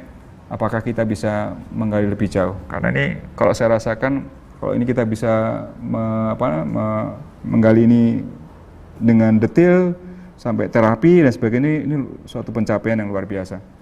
apakah 0.51 0.83
kita 0.83 1.07
bisa 1.07 1.55
menggali 1.71 2.11
lebih 2.11 2.27
jauh? 2.27 2.59
Karena 2.67 2.91
ini 2.91 3.07
kalau 3.39 3.55
saya 3.55 3.79
rasakan 3.79 4.27
kalau 4.61 4.77
ini 4.77 4.85
kita 4.85 5.09
bisa 5.09 5.65
me, 5.81 6.37
apa, 6.37 6.67
me, 6.69 6.87
menggali 7.49 7.89
ini 7.89 8.03
dengan 9.01 9.41
detail 9.41 9.97
sampai 10.37 10.69
terapi 10.69 11.25
dan 11.25 11.33
sebagainya 11.33 11.71
ini 11.89 11.97
suatu 12.29 12.53
pencapaian 12.53 13.01
yang 13.01 13.09
luar 13.09 13.25
biasa. 13.25 13.81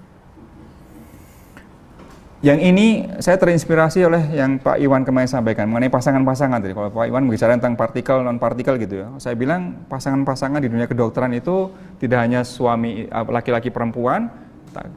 Yang 2.39 2.61
ini 2.71 2.87
saya 3.19 3.35
terinspirasi 3.35 4.07
oleh 4.07 4.23
yang 4.31 4.63
Pak 4.63 4.79
Iwan 4.79 5.03
kemarin 5.03 5.27
sampaikan 5.27 5.67
mengenai 5.67 5.91
pasangan-pasangan 5.91 6.63
tadi. 6.63 6.71
Kalau 6.71 6.87
Pak 6.95 7.11
Iwan 7.11 7.27
bicara 7.27 7.59
tentang 7.59 7.75
partikel 7.75 8.23
non 8.23 8.39
partikel 8.39 8.79
gitu 8.79 9.03
ya. 9.03 9.07
Saya 9.19 9.35
bilang 9.35 9.83
pasangan-pasangan 9.91 10.63
di 10.63 10.71
dunia 10.71 10.87
kedokteran 10.87 11.35
itu 11.35 11.75
tidak 11.99 12.23
hanya 12.23 12.47
suami 12.47 13.11
eh, 13.11 13.27
laki-laki 13.27 13.75
perempuan, 13.75 14.31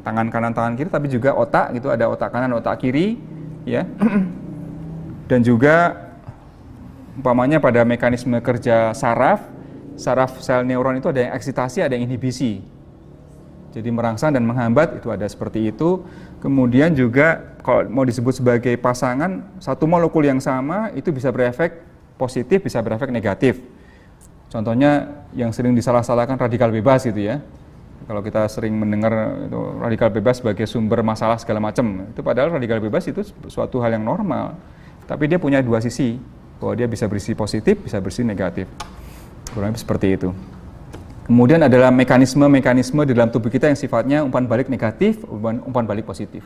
tangan 0.01 0.27
kanan 0.29 0.51
tangan 0.53 0.73
kiri 0.75 0.89
tapi 0.89 1.07
juga 1.07 1.33
otak 1.35 1.75
gitu 1.77 1.89
ada 1.89 2.07
otak 2.09 2.29
kanan 2.33 2.53
otak 2.57 2.81
kiri 2.81 3.17
ya. 3.65 3.85
Dan 5.29 5.39
juga 5.47 5.95
umpamanya 7.15 7.61
pada 7.63 7.87
mekanisme 7.87 8.35
kerja 8.43 8.91
saraf, 8.91 9.47
saraf 9.95 10.39
sel 10.43 10.67
neuron 10.67 10.99
itu 10.99 11.07
ada 11.07 11.27
yang 11.29 11.33
eksitasi, 11.35 11.83
ada 11.83 11.95
yang 11.95 12.09
inhibisi. 12.09 12.63
Jadi 13.71 13.87
merangsang 13.87 14.35
dan 14.35 14.43
menghambat 14.43 14.99
itu 14.99 15.07
ada 15.07 15.23
seperti 15.23 15.71
itu. 15.71 16.03
Kemudian 16.43 16.91
juga 16.91 17.55
kalau 17.63 17.87
mau 17.87 18.03
disebut 18.03 18.43
sebagai 18.43 18.75
pasangan, 18.75 19.47
satu 19.63 19.87
molekul 19.87 20.27
yang 20.27 20.43
sama 20.43 20.91
itu 20.91 21.15
bisa 21.15 21.31
berefek 21.31 21.79
positif, 22.19 22.59
bisa 22.59 22.83
berefek 22.83 23.07
negatif. 23.07 23.63
Contohnya 24.51 25.23
yang 25.31 25.55
sering 25.55 25.71
disalah-salahkan 25.71 26.35
radikal 26.35 26.67
bebas 26.67 27.07
gitu 27.07 27.23
ya. 27.23 27.39
Kalau 28.07 28.21
kita 28.25 28.49
sering 28.49 28.73
mendengar 28.75 29.13
itu 29.45 29.59
radikal 29.77 30.09
bebas 30.09 30.41
sebagai 30.41 30.65
sumber 30.65 31.05
masalah 31.05 31.37
segala 31.37 31.61
macam, 31.61 32.09
itu 32.09 32.21
padahal 32.25 32.57
radikal 32.57 32.81
bebas 32.81 33.05
itu 33.07 33.21
suatu 33.47 33.79
hal 33.79 33.93
yang 33.95 34.03
normal. 34.03 34.57
Tapi 35.05 35.29
dia 35.29 35.37
punya 35.37 35.61
dua 35.61 35.79
sisi, 35.79 36.17
bahwa 36.61 36.77
dia 36.77 36.85
bisa 36.85 37.09
berisi 37.09 37.33
positif, 37.33 37.81
bisa 37.81 37.97
berisi 37.97 38.21
negatif. 38.21 38.69
Kurang 39.49 39.73
lebih 39.73 39.81
seperti 39.81 40.07
itu. 40.13 40.29
Kemudian 41.25 41.61
adalah 41.65 41.89
mekanisme-mekanisme 41.89 43.01
di 43.07 43.13
dalam 43.17 43.33
tubuh 43.33 43.49
kita 43.49 43.65
yang 43.65 43.79
sifatnya 43.79 44.21
umpan 44.21 44.45
balik 44.45 44.69
negatif, 44.69 45.25
umpan, 45.25 45.57
umpan 45.65 45.89
balik 45.89 46.05
positif. 46.05 46.45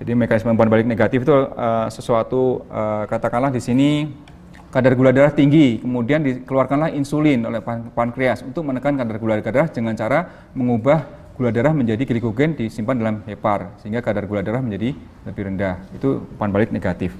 Jadi 0.00 0.10
mekanisme 0.16 0.50
umpan 0.50 0.72
balik 0.72 0.88
negatif 0.88 1.22
itu 1.22 1.32
uh, 1.32 1.86
sesuatu 1.92 2.64
uh, 2.66 3.04
katakanlah 3.06 3.52
di 3.52 3.60
sini 3.62 4.10
kadar 4.74 4.98
gula 4.98 5.14
darah 5.14 5.30
tinggi, 5.30 5.78
kemudian 5.78 6.18
dikeluarkanlah 6.26 6.90
insulin 6.98 7.46
oleh 7.46 7.62
pankreas 7.94 8.42
untuk 8.42 8.66
menekan 8.66 8.98
kadar 8.98 9.22
gula 9.22 9.38
darah 9.38 9.70
dengan 9.70 9.94
cara 9.94 10.50
mengubah 10.50 11.06
gula 11.38 11.54
darah 11.54 11.70
menjadi 11.70 12.02
glikogen 12.02 12.58
disimpan 12.58 12.98
dalam 12.98 13.16
hepar 13.22 13.78
sehingga 13.78 14.02
kadar 14.02 14.26
gula 14.26 14.42
darah 14.42 14.58
menjadi 14.58 14.90
lebih 15.30 15.42
rendah. 15.46 15.78
Itu 15.94 16.26
umpan 16.34 16.50
balik 16.50 16.74
negatif. 16.74 17.14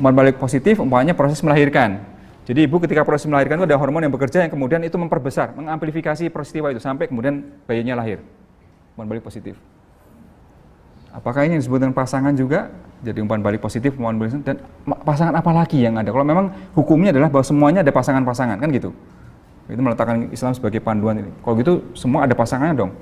Umpan 0.00 0.16
balik 0.16 0.40
positif 0.40 0.80
umpamanya 0.80 1.12
proses 1.12 1.44
melahirkan. 1.44 2.00
Jadi 2.48 2.64
ibu 2.64 2.80
ketika 2.80 3.04
proses 3.04 3.28
melahirkan 3.28 3.60
itu 3.60 3.68
ada 3.68 3.76
hormon 3.76 4.00
yang 4.00 4.14
bekerja 4.16 4.48
yang 4.48 4.52
kemudian 4.54 4.80
itu 4.80 4.96
memperbesar, 4.96 5.52
mengamplifikasi 5.52 6.32
peristiwa 6.32 6.72
itu 6.72 6.80
sampai 6.80 7.12
kemudian 7.12 7.44
bayinya 7.68 8.00
lahir. 8.00 8.24
Umpan 8.96 9.04
balik 9.12 9.20
positif. 9.20 9.60
Apakah 11.12 11.44
ini 11.44 11.60
disebut 11.60 11.76
dengan 11.76 11.92
pasangan 11.92 12.32
juga? 12.32 12.72
Jadi 13.04 13.18
umpan 13.20 13.44
balik 13.44 13.60
positif, 13.60 13.92
umpan 14.00 14.16
balik 14.16 14.40
dan 14.40 14.56
pasangan 15.04 15.36
apa 15.36 15.50
lagi 15.52 15.84
yang 15.84 16.00
ada? 16.00 16.08
Kalau 16.08 16.24
memang 16.24 16.48
hukumnya 16.72 17.12
adalah 17.12 17.28
bahwa 17.28 17.44
semuanya 17.44 17.80
ada 17.84 17.92
pasangan-pasangan 17.92 18.56
kan 18.56 18.68
gitu. 18.72 18.90
Itu 19.66 19.80
meletakkan 19.82 20.30
Islam 20.32 20.56
sebagai 20.56 20.80
panduan 20.80 21.20
ini. 21.20 21.30
Kalau 21.42 21.54
gitu 21.60 21.72
semua 21.92 22.24
ada 22.24 22.32
pasangannya 22.32 22.76
dong. 22.76 22.92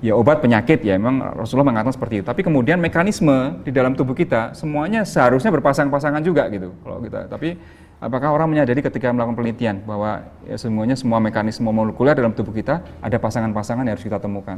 Ya 0.00 0.16
obat 0.16 0.40
penyakit 0.40 0.80
ya 0.80 0.96
memang 0.96 1.36
Rasulullah 1.36 1.72
mengatakan 1.72 1.92
seperti 1.96 2.20
itu. 2.20 2.24
Tapi 2.24 2.40
kemudian 2.44 2.80
mekanisme 2.80 3.60
di 3.64 3.72
dalam 3.72 3.96
tubuh 3.96 4.16
kita 4.16 4.56
semuanya 4.56 5.04
seharusnya 5.04 5.52
berpasang-pasangan 5.52 6.20
juga 6.24 6.48
gitu. 6.48 6.72
Kalau 6.84 6.98
kita 7.04 7.28
tapi 7.28 7.56
Apakah 8.00 8.32
orang 8.32 8.48
menyadari 8.48 8.80
ketika 8.80 9.12
melakukan 9.12 9.36
penelitian 9.36 9.84
bahwa 9.84 10.24
ya 10.48 10.56
semuanya 10.56 10.96
semua 10.96 11.20
mekanisme 11.20 11.68
molekuler 11.68 12.16
dalam 12.16 12.32
tubuh 12.32 12.48
kita 12.48 12.80
ada 12.80 13.16
pasangan-pasangan 13.20 13.84
yang 13.84 13.92
harus 13.92 14.08
kita 14.08 14.16
temukan? 14.16 14.56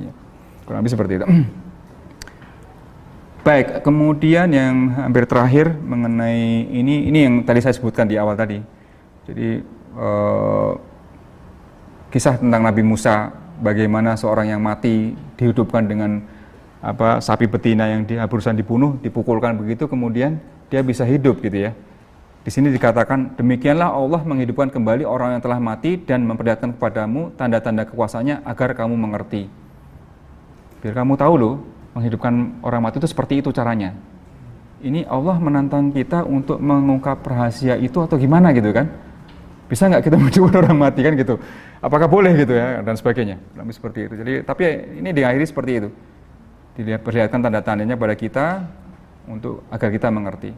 Ya, 0.00 0.08
kurang 0.64 0.80
lebih 0.80 0.96
seperti 0.96 1.20
itu. 1.20 1.26
Baik, 3.44 3.84
kemudian 3.84 4.48
yang 4.48 4.96
hampir 4.96 5.28
terakhir 5.28 5.76
mengenai 5.76 6.64
ini, 6.64 7.12
ini 7.12 7.18
yang 7.28 7.34
tadi 7.44 7.60
saya 7.60 7.76
sebutkan 7.76 8.08
di 8.08 8.16
awal 8.16 8.40
tadi. 8.40 8.56
Jadi 9.28 9.60
eh, 10.00 10.72
kisah 12.08 12.40
tentang 12.40 12.64
Nabi 12.64 12.80
Musa, 12.80 13.28
bagaimana 13.60 14.16
seorang 14.16 14.48
yang 14.48 14.64
mati 14.64 15.12
dihidupkan 15.36 15.84
dengan 15.84 16.24
apa 16.80 17.20
sapi 17.20 17.44
betina 17.44 17.84
yang 17.84 18.08
di, 18.08 18.16
berusaha 18.16 18.56
dibunuh, 18.56 18.96
dipukulkan 19.04 19.60
begitu, 19.60 19.92
kemudian 19.92 20.40
dia 20.72 20.80
bisa 20.80 21.04
hidup 21.04 21.44
gitu 21.44 21.68
ya. 21.68 21.76
Di 22.44 22.48
sini 22.48 22.72
dikatakan, 22.72 23.36
demikianlah 23.36 23.92
Allah 23.92 24.24
menghidupkan 24.24 24.72
kembali 24.72 25.04
orang 25.04 25.36
yang 25.36 25.44
telah 25.44 25.60
mati 25.60 26.00
dan 26.00 26.24
memperlihatkan 26.24 26.80
kepadamu 26.80 27.36
tanda-tanda 27.36 27.84
kekuasaannya 27.92 28.40
agar 28.40 28.72
kamu 28.72 28.96
mengerti. 28.96 29.52
Biar 30.80 30.96
kamu 30.96 31.20
tahu 31.20 31.34
loh, 31.36 31.73
menghidupkan 31.94 32.60
orang 32.60 32.82
mati 32.82 32.98
itu 32.98 33.08
seperti 33.08 33.40
itu 33.40 33.54
caranya. 33.54 33.94
Ini 34.84 35.08
Allah 35.08 35.40
menantang 35.40 35.94
kita 35.94 36.26
untuk 36.28 36.60
mengungkap 36.60 37.24
rahasia 37.24 37.80
itu 37.80 37.96
atau 38.04 38.20
gimana 38.20 38.52
gitu 38.52 38.68
kan? 38.74 38.90
Bisa 39.70 39.88
nggak 39.88 40.04
kita 40.04 40.16
menghidupkan 40.20 40.60
orang 40.66 40.76
mati 40.76 41.00
kan 41.00 41.14
gitu? 41.16 41.40
Apakah 41.80 42.10
boleh 42.10 42.36
gitu 42.36 42.52
ya 42.52 42.84
dan 42.84 42.98
sebagainya? 42.98 43.40
Lebih 43.56 43.74
seperti 43.74 43.98
itu. 44.10 44.14
Jadi 44.20 44.32
tapi 44.44 44.62
ini 45.00 45.08
diakhiri 45.14 45.46
seperti 45.46 45.72
itu. 45.80 45.88
Dilihat 46.74 47.06
perlihatkan 47.06 47.38
tanda-tandanya 47.38 47.94
pada 47.94 48.18
kita 48.18 48.66
untuk 49.30 49.62
agar 49.70 49.88
kita 49.94 50.10
mengerti 50.10 50.52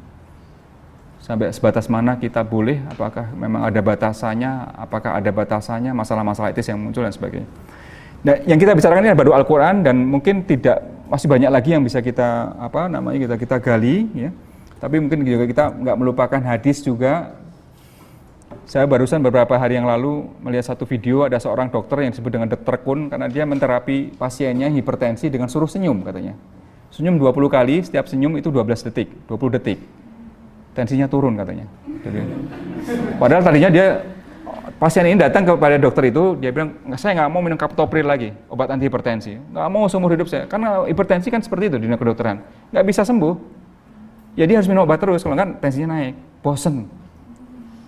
sampai 1.26 1.50
sebatas 1.50 1.90
mana 1.90 2.14
kita 2.22 2.46
boleh, 2.46 2.78
apakah 2.86 3.34
memang 3.34 3.66
ada 3.66 3.82
batasannya, 3.82 4.78
apakah 4.78 5.18
ada 5.18 5.30
batasannya, 5.34 5.90
masalah-masalah 5.90 6.54
etis 6.54 6.70
yang 6.70 6.78
muncul 6.78 7.02
dan 7.02 7.10
sebagainya. 7.10 7.50
Nah, 8.22 8.38
yang 8.46 8.58
kita 8.62 8.78
bicarakan 8.78 9.02
ini 9.02 9.18
baru 9.18 9.34
Al-Quran 9.34 9.82
dan 9.82 10.06
mungkin 10.06 10.46
tidak 10.46 10.95
masih 11.06 11.26
banyak 11.30 11.50
lagi 11.50 11.70
yang 11.74 11.82
bisa 11.82 12.02
kita 12.02 12.54
apa 12.58 12.86
namanya 12.90 13.18
kita 13.26 13.34
kita 13.38 13.56
gali, 13.62 14.06
ya. 14.14 14.30
Tapi 14.76 15.00
mungkin 15.00 15.24
juga 15.24 15.48
kita 15.48 15.64
nggak 15.72 15.96
melupakan 15.96 16.40
hadis 16.42 16.84
juga. 16.84 17.32
Saya 18.66 18.82
barusan 18.86 19.22
beberapa 19.22 19.54
hari 19.54 19.78
yang 19.78 19.86
lalu 19.86 20.26
melihat 20.42 20.74
satu 20.74 20.86
video 20.86 21.22
ada 21.22 21.38
seorang 21.38 21.70
dokter 21.70 22.02
yang 22.02 22.10
disebut 22.10 22.30
dengan 22.34 22.50
dokter 22.50 22.74
kun 22.82 23.06
karena 23.06 23.30
dia 23.30 23.46
menterapi 23.46 24.18
pasiennya 24.18 24.70
hipertensi 24.74 25.30
dengan 25.30 25.46
suruh 25.46 25.70
senyum 25.70 26.02
katanya. 26.02 26.34
Senyum 26.90 27.18
20 27.18 27.46
kali, 27.46 27.82
setiap 27.86 28.10
senyum 28.10 28.34
itu 28.38 28.50
12 28.50 28.86
detik, 28.90 29.10
20 29.30 29.54
detik 29.58 29.78
tensinya 30.76 31.08
turun 31.08 31.40
katanya. 31.40 31.64
Padahal 33.16 33.40
tadinya 33.40 33.72
dia 33.72 34.04
pasien 34.76 35.04
ini 35.08 35.16
datang 35.16 35.44
kepada 35.44 35.80
dokter 35.80 36.12
itu, 36.12 36.36
dia 36.36 36.52
bilang, 36.52 36.76
saya 37.00 37.16
nggak 37.22 37.28
mau 37.32 37.40
minum 37.40 37.56
kaptopril 37.56 38.04
lagi, 38.04 38.32
obat 38.52 38.68
anti 38.68 38.88
hipertensi. 38.88 39.36
Nggak 39.36 39.68
mau 39.72 39.88
seumur 39.88 40.12
hidup 40.12 40.28
saya, 40.28 40.44
karena 40.44 40.84
hipertensi 40.84 41.28
kan 41.32 41.40
seperti 41.40 41.72
itu 41.72 41.76
di 41.80 41.88
dunia 41.88 41.96
kedokteran. 41.96 42.44
Nggak 42.72 42.84
bisa 42.84 43.02
sembuh. 43.04 43.34
Ya 44.36 44.44
dia 44.44 44.60
harus 44.60 44.68
minum 44.68 44.84
obat 44.84 45.00
terus, 45.00 45.24
kalau 45.24 45.32
nggak 45.32 45.64
tensinya 45.64 45.96
naik. 45.96 46.14
Bosen. 46.44 46.86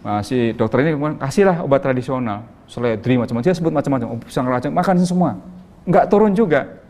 Nah, 0.02 0.24
si 0.24 0.56
dokter 0.56 0.82
ini 0.82 0.96
kasihlah 1.20 1.60
obat 1.62 1.84
tradisional, 1.84 2.48
seledri 2.64 3.20
macam-macam, 3.20 3.44
dia 3.44 3.54
sebut 3.54 3.70
macam-macam, 3.74 4.16
pisang 4.24 4.46
racun, 4.48 4.72
makan 4.72 4.94
semua. 5.04 5.36
Nggak 5.84 6.04
turun 6.08 6.32
juga. 6.32 6.80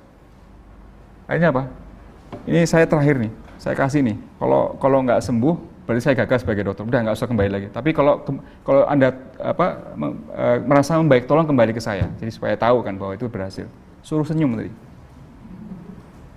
Akhirnya 1.27 1.51
apa? 1.51 1.69
Ini 2.49 2.65
saya 2.65 2.89
terakhir 2.89 3.21
nih, 3.21 3.33
saya 3.61 3.75
kasih 3.75 4.01
nih. 4.01 4.17
Kalau 4.41 4.77
kalau 4.81 5.05
nggak 5.05 5.21
sembuh, 5.21 5.55
berarti 5.89 6.05
saya 6.05 6.21
gagal 6.21 6.45
sebagai 6.45 6.69
dokter. 6.69 6.85
Udah 6.85 7.01
nggak 7.01 7.17
usah 7.17 7.25
kembali 7.25 7.49
lagi. 7.49 7.67
Tapi 7.73 7.97
kalau 7.97 8.21
kalau 8.61 8.85
anda 8.85 9.09
apa 9.41 9.97
e, 10.37 10.45
merasa 10.69 11.01
membaik 11.01 11.25
tolong 11.25 11.49
kembali 11.49 11.73
ke 11.73 11.81
saya. 11.81 12.13
Jadi 12.21 12.29
supaya 12.29 12.61
tahu 12.61 12.85
kan 12.85 12.93
bahwa 13.01 13.17
itu 13.17 13.25
berhasil. 13.25 13.65
Suruh 14.05 14.29
senyum 14.29 14.53
tadi. 14.53 14.69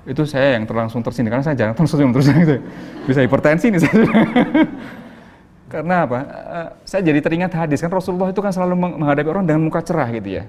Itu 0.08 0.24
saya 0.24 0.56
yang 0.56 0.64
terlangsung 0.64 1.04
tersini 1.04 1.28
karena 1.28 1.44
saya 1.44 1.60
jarang 1.60 1.76
tersenyum 1.76 2.16
terus. 2.16 2.32
Gitu 2.32 2.64
bisa 3.12 3.20
hipertensi 3.20 3.68
nih 3.76 3.82
saya. 3.84 3.94
Karena 5.72 6.08
apa? 6.08 6.20
E, 6.24 6.60
saya 6.88 7.04
jadi 7.04 7.20
teringat 7.20 7.52
hadis 7.52 7.84
kan 7.84 7.92
Rasulullah 7.92 8.32
itu 8.32 8.40
kan 8.40 8.56
selalu 8.56 9.04
menghadapi 9.04 9.28
orang 9.28 9.44
dengan 9.44 9.68
muka 9.68 9.84
cerah 9.84 10.08
gitu 10.16 10.40
ya. 10.40 10.44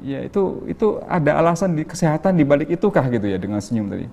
Ya 0.00 0.24
itu 0.24 0.64
itu 0.64 1.04
ada 1.04 1.36
alasan 1.36 1.76
di 1.76 1.84
kesehatan 1.84 2.32
di 2.32 2.48
balik 2.48 2.72
itukah 2.72 3.04
gitu 3.12 3.28
ya 3.28 3.36
dengan 3.36 3.60
senyum 3.60 3.92
tadi. 3.92 4.08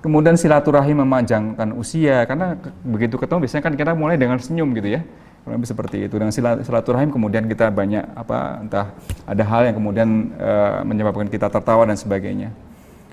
Kemudian 0.00 0.32
silaturahim 0.32 1.04
memanjangkan 1.04 1.76
usia 1.76 2.24
karena 2.24 2.56
begitu 2.80 3.20
ketemu 3.20 3.44
biasanya 3.44 3.64
kan 3.68 3.74
kita 3.76 3.92
mulai 3.92 4.16
dengan 4.16 4.40
senyum 4.40 4.72
gitu 4.72 4.96
ya. 4.96 5.04
Kurang 5.44 5.60
lebih 5.60 5.68
seperti 5.68 5.96
itu. 6.08 6.14
Dengan 6.16 6.32
silaturahim 6.64 7.12
kemudian 7.12 7.44
kita 7.44 7.68
banyak 7.68 8.04
apa 8.16 8.64
entah 8.64 8.86
ada 9.28 9.44
hal 9.44 9.68
yang 9.68 9.76
kemudian 9.76 10.08
uh, 10.40 10.80
menyebabkan 10.88 11.28
kita 11.28 11.52
tertawa 11.52 11.84
dan 11.84 12.00
sebagainya. 12.00 12.48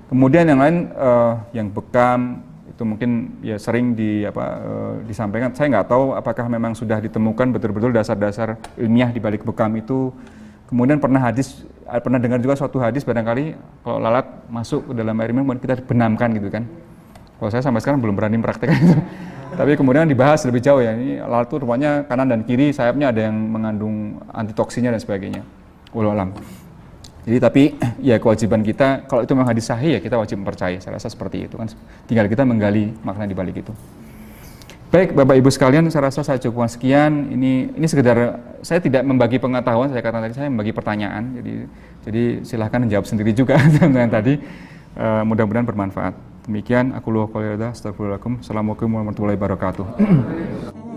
Kemudian 0.08 0.48
yang 0.48 0.60
lain 0.64 0.88
uh, 0.96 1.36
yang 1.52 1.68
bekam 1.68 2.40
itu 2.72 2.82
mungkin 2.88 3.36
ya 3.44 3.60
sering 3.60 3.92
di 3.92 4.24
apa 4.24 4.44
uh, 4.56 4.94
disampaikan. 5.04 5.52
Saya 5.52 5.68
nggak 5.68 5.92
tahu 5.92 6.16
apakah 6.16 6.48
memang 6.48 6.72
sudah 6.72 7.04
ditemukan 7.04 7.52
betul-betul 7.52 7.92
dasar-dasar 7.92 8.56
ilmiah 8.80 9.12
di 9.12 9.20
balik 9.20 9.44
bekam 9.44 9.76
itu 9.76 10.08
Kemudian 10.68 11.00
pernah 11.00 11.24
hadis, 11.24 11.64
pernah 12.04 12.20
dengar 12.20 12.36
juga 12.44 12.52
suatu 12.52 12.76
hadis 12.76 13.00
barangkali 13.00 13.56
kalau 13.80 13.98
lalat 14.04 14.28
masuk 14.52 14.92
ke 14.92 14.92
dalam 14.92 15.16
air 15.24 15.32
minum 15.32 15.48
kita 15.56 15.80
benamkan 15.80 16.28
gitu 16.36 16.52
kan. 16.52 16.68
Kalau 17.40 17.48
saya 17.48 17.64
sampai 17.64 17.80
sekarang 17.80 18.04
belum 18.04 18.12
berani 18.12 18.36
praktekkan 18.36 18.76
itu. 18.76 18.96
Tapi 19.58 19.80
kemudian 19.80 20.04
dibahas 20.04 20.44
lebih 20.44 20.60
jauh 20.60 20.84
ya. 20.84 20.92
Ini 20.92 21.24
lalat 21.24 21.48
itu 21.48 21.56
rupanya 21.56 22.04
kanan 22.04 22.28
dan 22.28 22.44
kiri 22.44 22.68
sayapnya 22.68 23.08
ada 23.08 23.32
yang 23.32 23.36
mengandung 23.36 24.20
antitoksinya 24.28 24.92
dan 24.92 25.00
sebagainya. 25.00 25.42
Walau 25.96 26.12
alam. 26.12 26.36
Jadi 27.24 27.38
tapi 27.40 27.62
ya 28.12 28.20
kewajiban 28.20 28.60
kita 28.60 29.08
kalau 29.08 29.24
itu 29.24 29.32
memang 29.32 29.48
hadis 29.48 29.64
sahih 29.72 29.96
ya 29.96 30.00
kita 30.04 30.20
wajib 30.20 30.44
mempercayai. 30.44 30.84
Saya 30.84 31.00
rasa 31.00 31.08
seperti 31.08 31.48
itu 31.48 31.56
kan. 31.56 31.72
Tinggal 32.04 32.28
kita 32.28 32.44
menggali 32.44 32.92
makna 33.00 33.24
di 33.24 33.32
balik 33.32 33.64
itu. 33.64 33.72
Baik, 34.88 35.12
Bapak 35.12 35.36
Ibu 35.36 35.52
sekalian, 35.52 35.84
saya 35.92 36.08
rasa 36.08 36.24
saya 36.24 36.40
cukup 36.40 36.64
sekian. 36.64 37.28
Ini 37.28 37.76
ini 37.76 37.86
sekedar 37.86 38.40
saya 38.64 38.80
tidak 38.80 39.04
membagi 39.04 39.36
pengetahuan, 39.36 39.92
saya 39.92 40.00
katakan 40.00 40.24
tadi 40.24 40.34
saya 40.40 40.48
membagi 40.48 40.72
pertanyaan. 40.72 41.36
Jadi 41.36 41.52
jadi 42.08 42.22
silahkan 42.40 42.80
menjawab 42.80 43.04
sendiri 43.04 43.36
juga 43.36 43.60
dengan 43.76 44.08
tadi. 44.08 44.40
Uh, 44.96 45.28
mudah-mudahan 45.28 45.68
bermanfaat. 45.68 46.16
Demikian 46.48 46.96
aku. 46.96 47.12
Astagfirullahaladzim. 47.20 48.40
Assalamualaikum 48.40 48.88
warahmatullahi 48.88 49.36
wabarakatuh. 49.36 49.86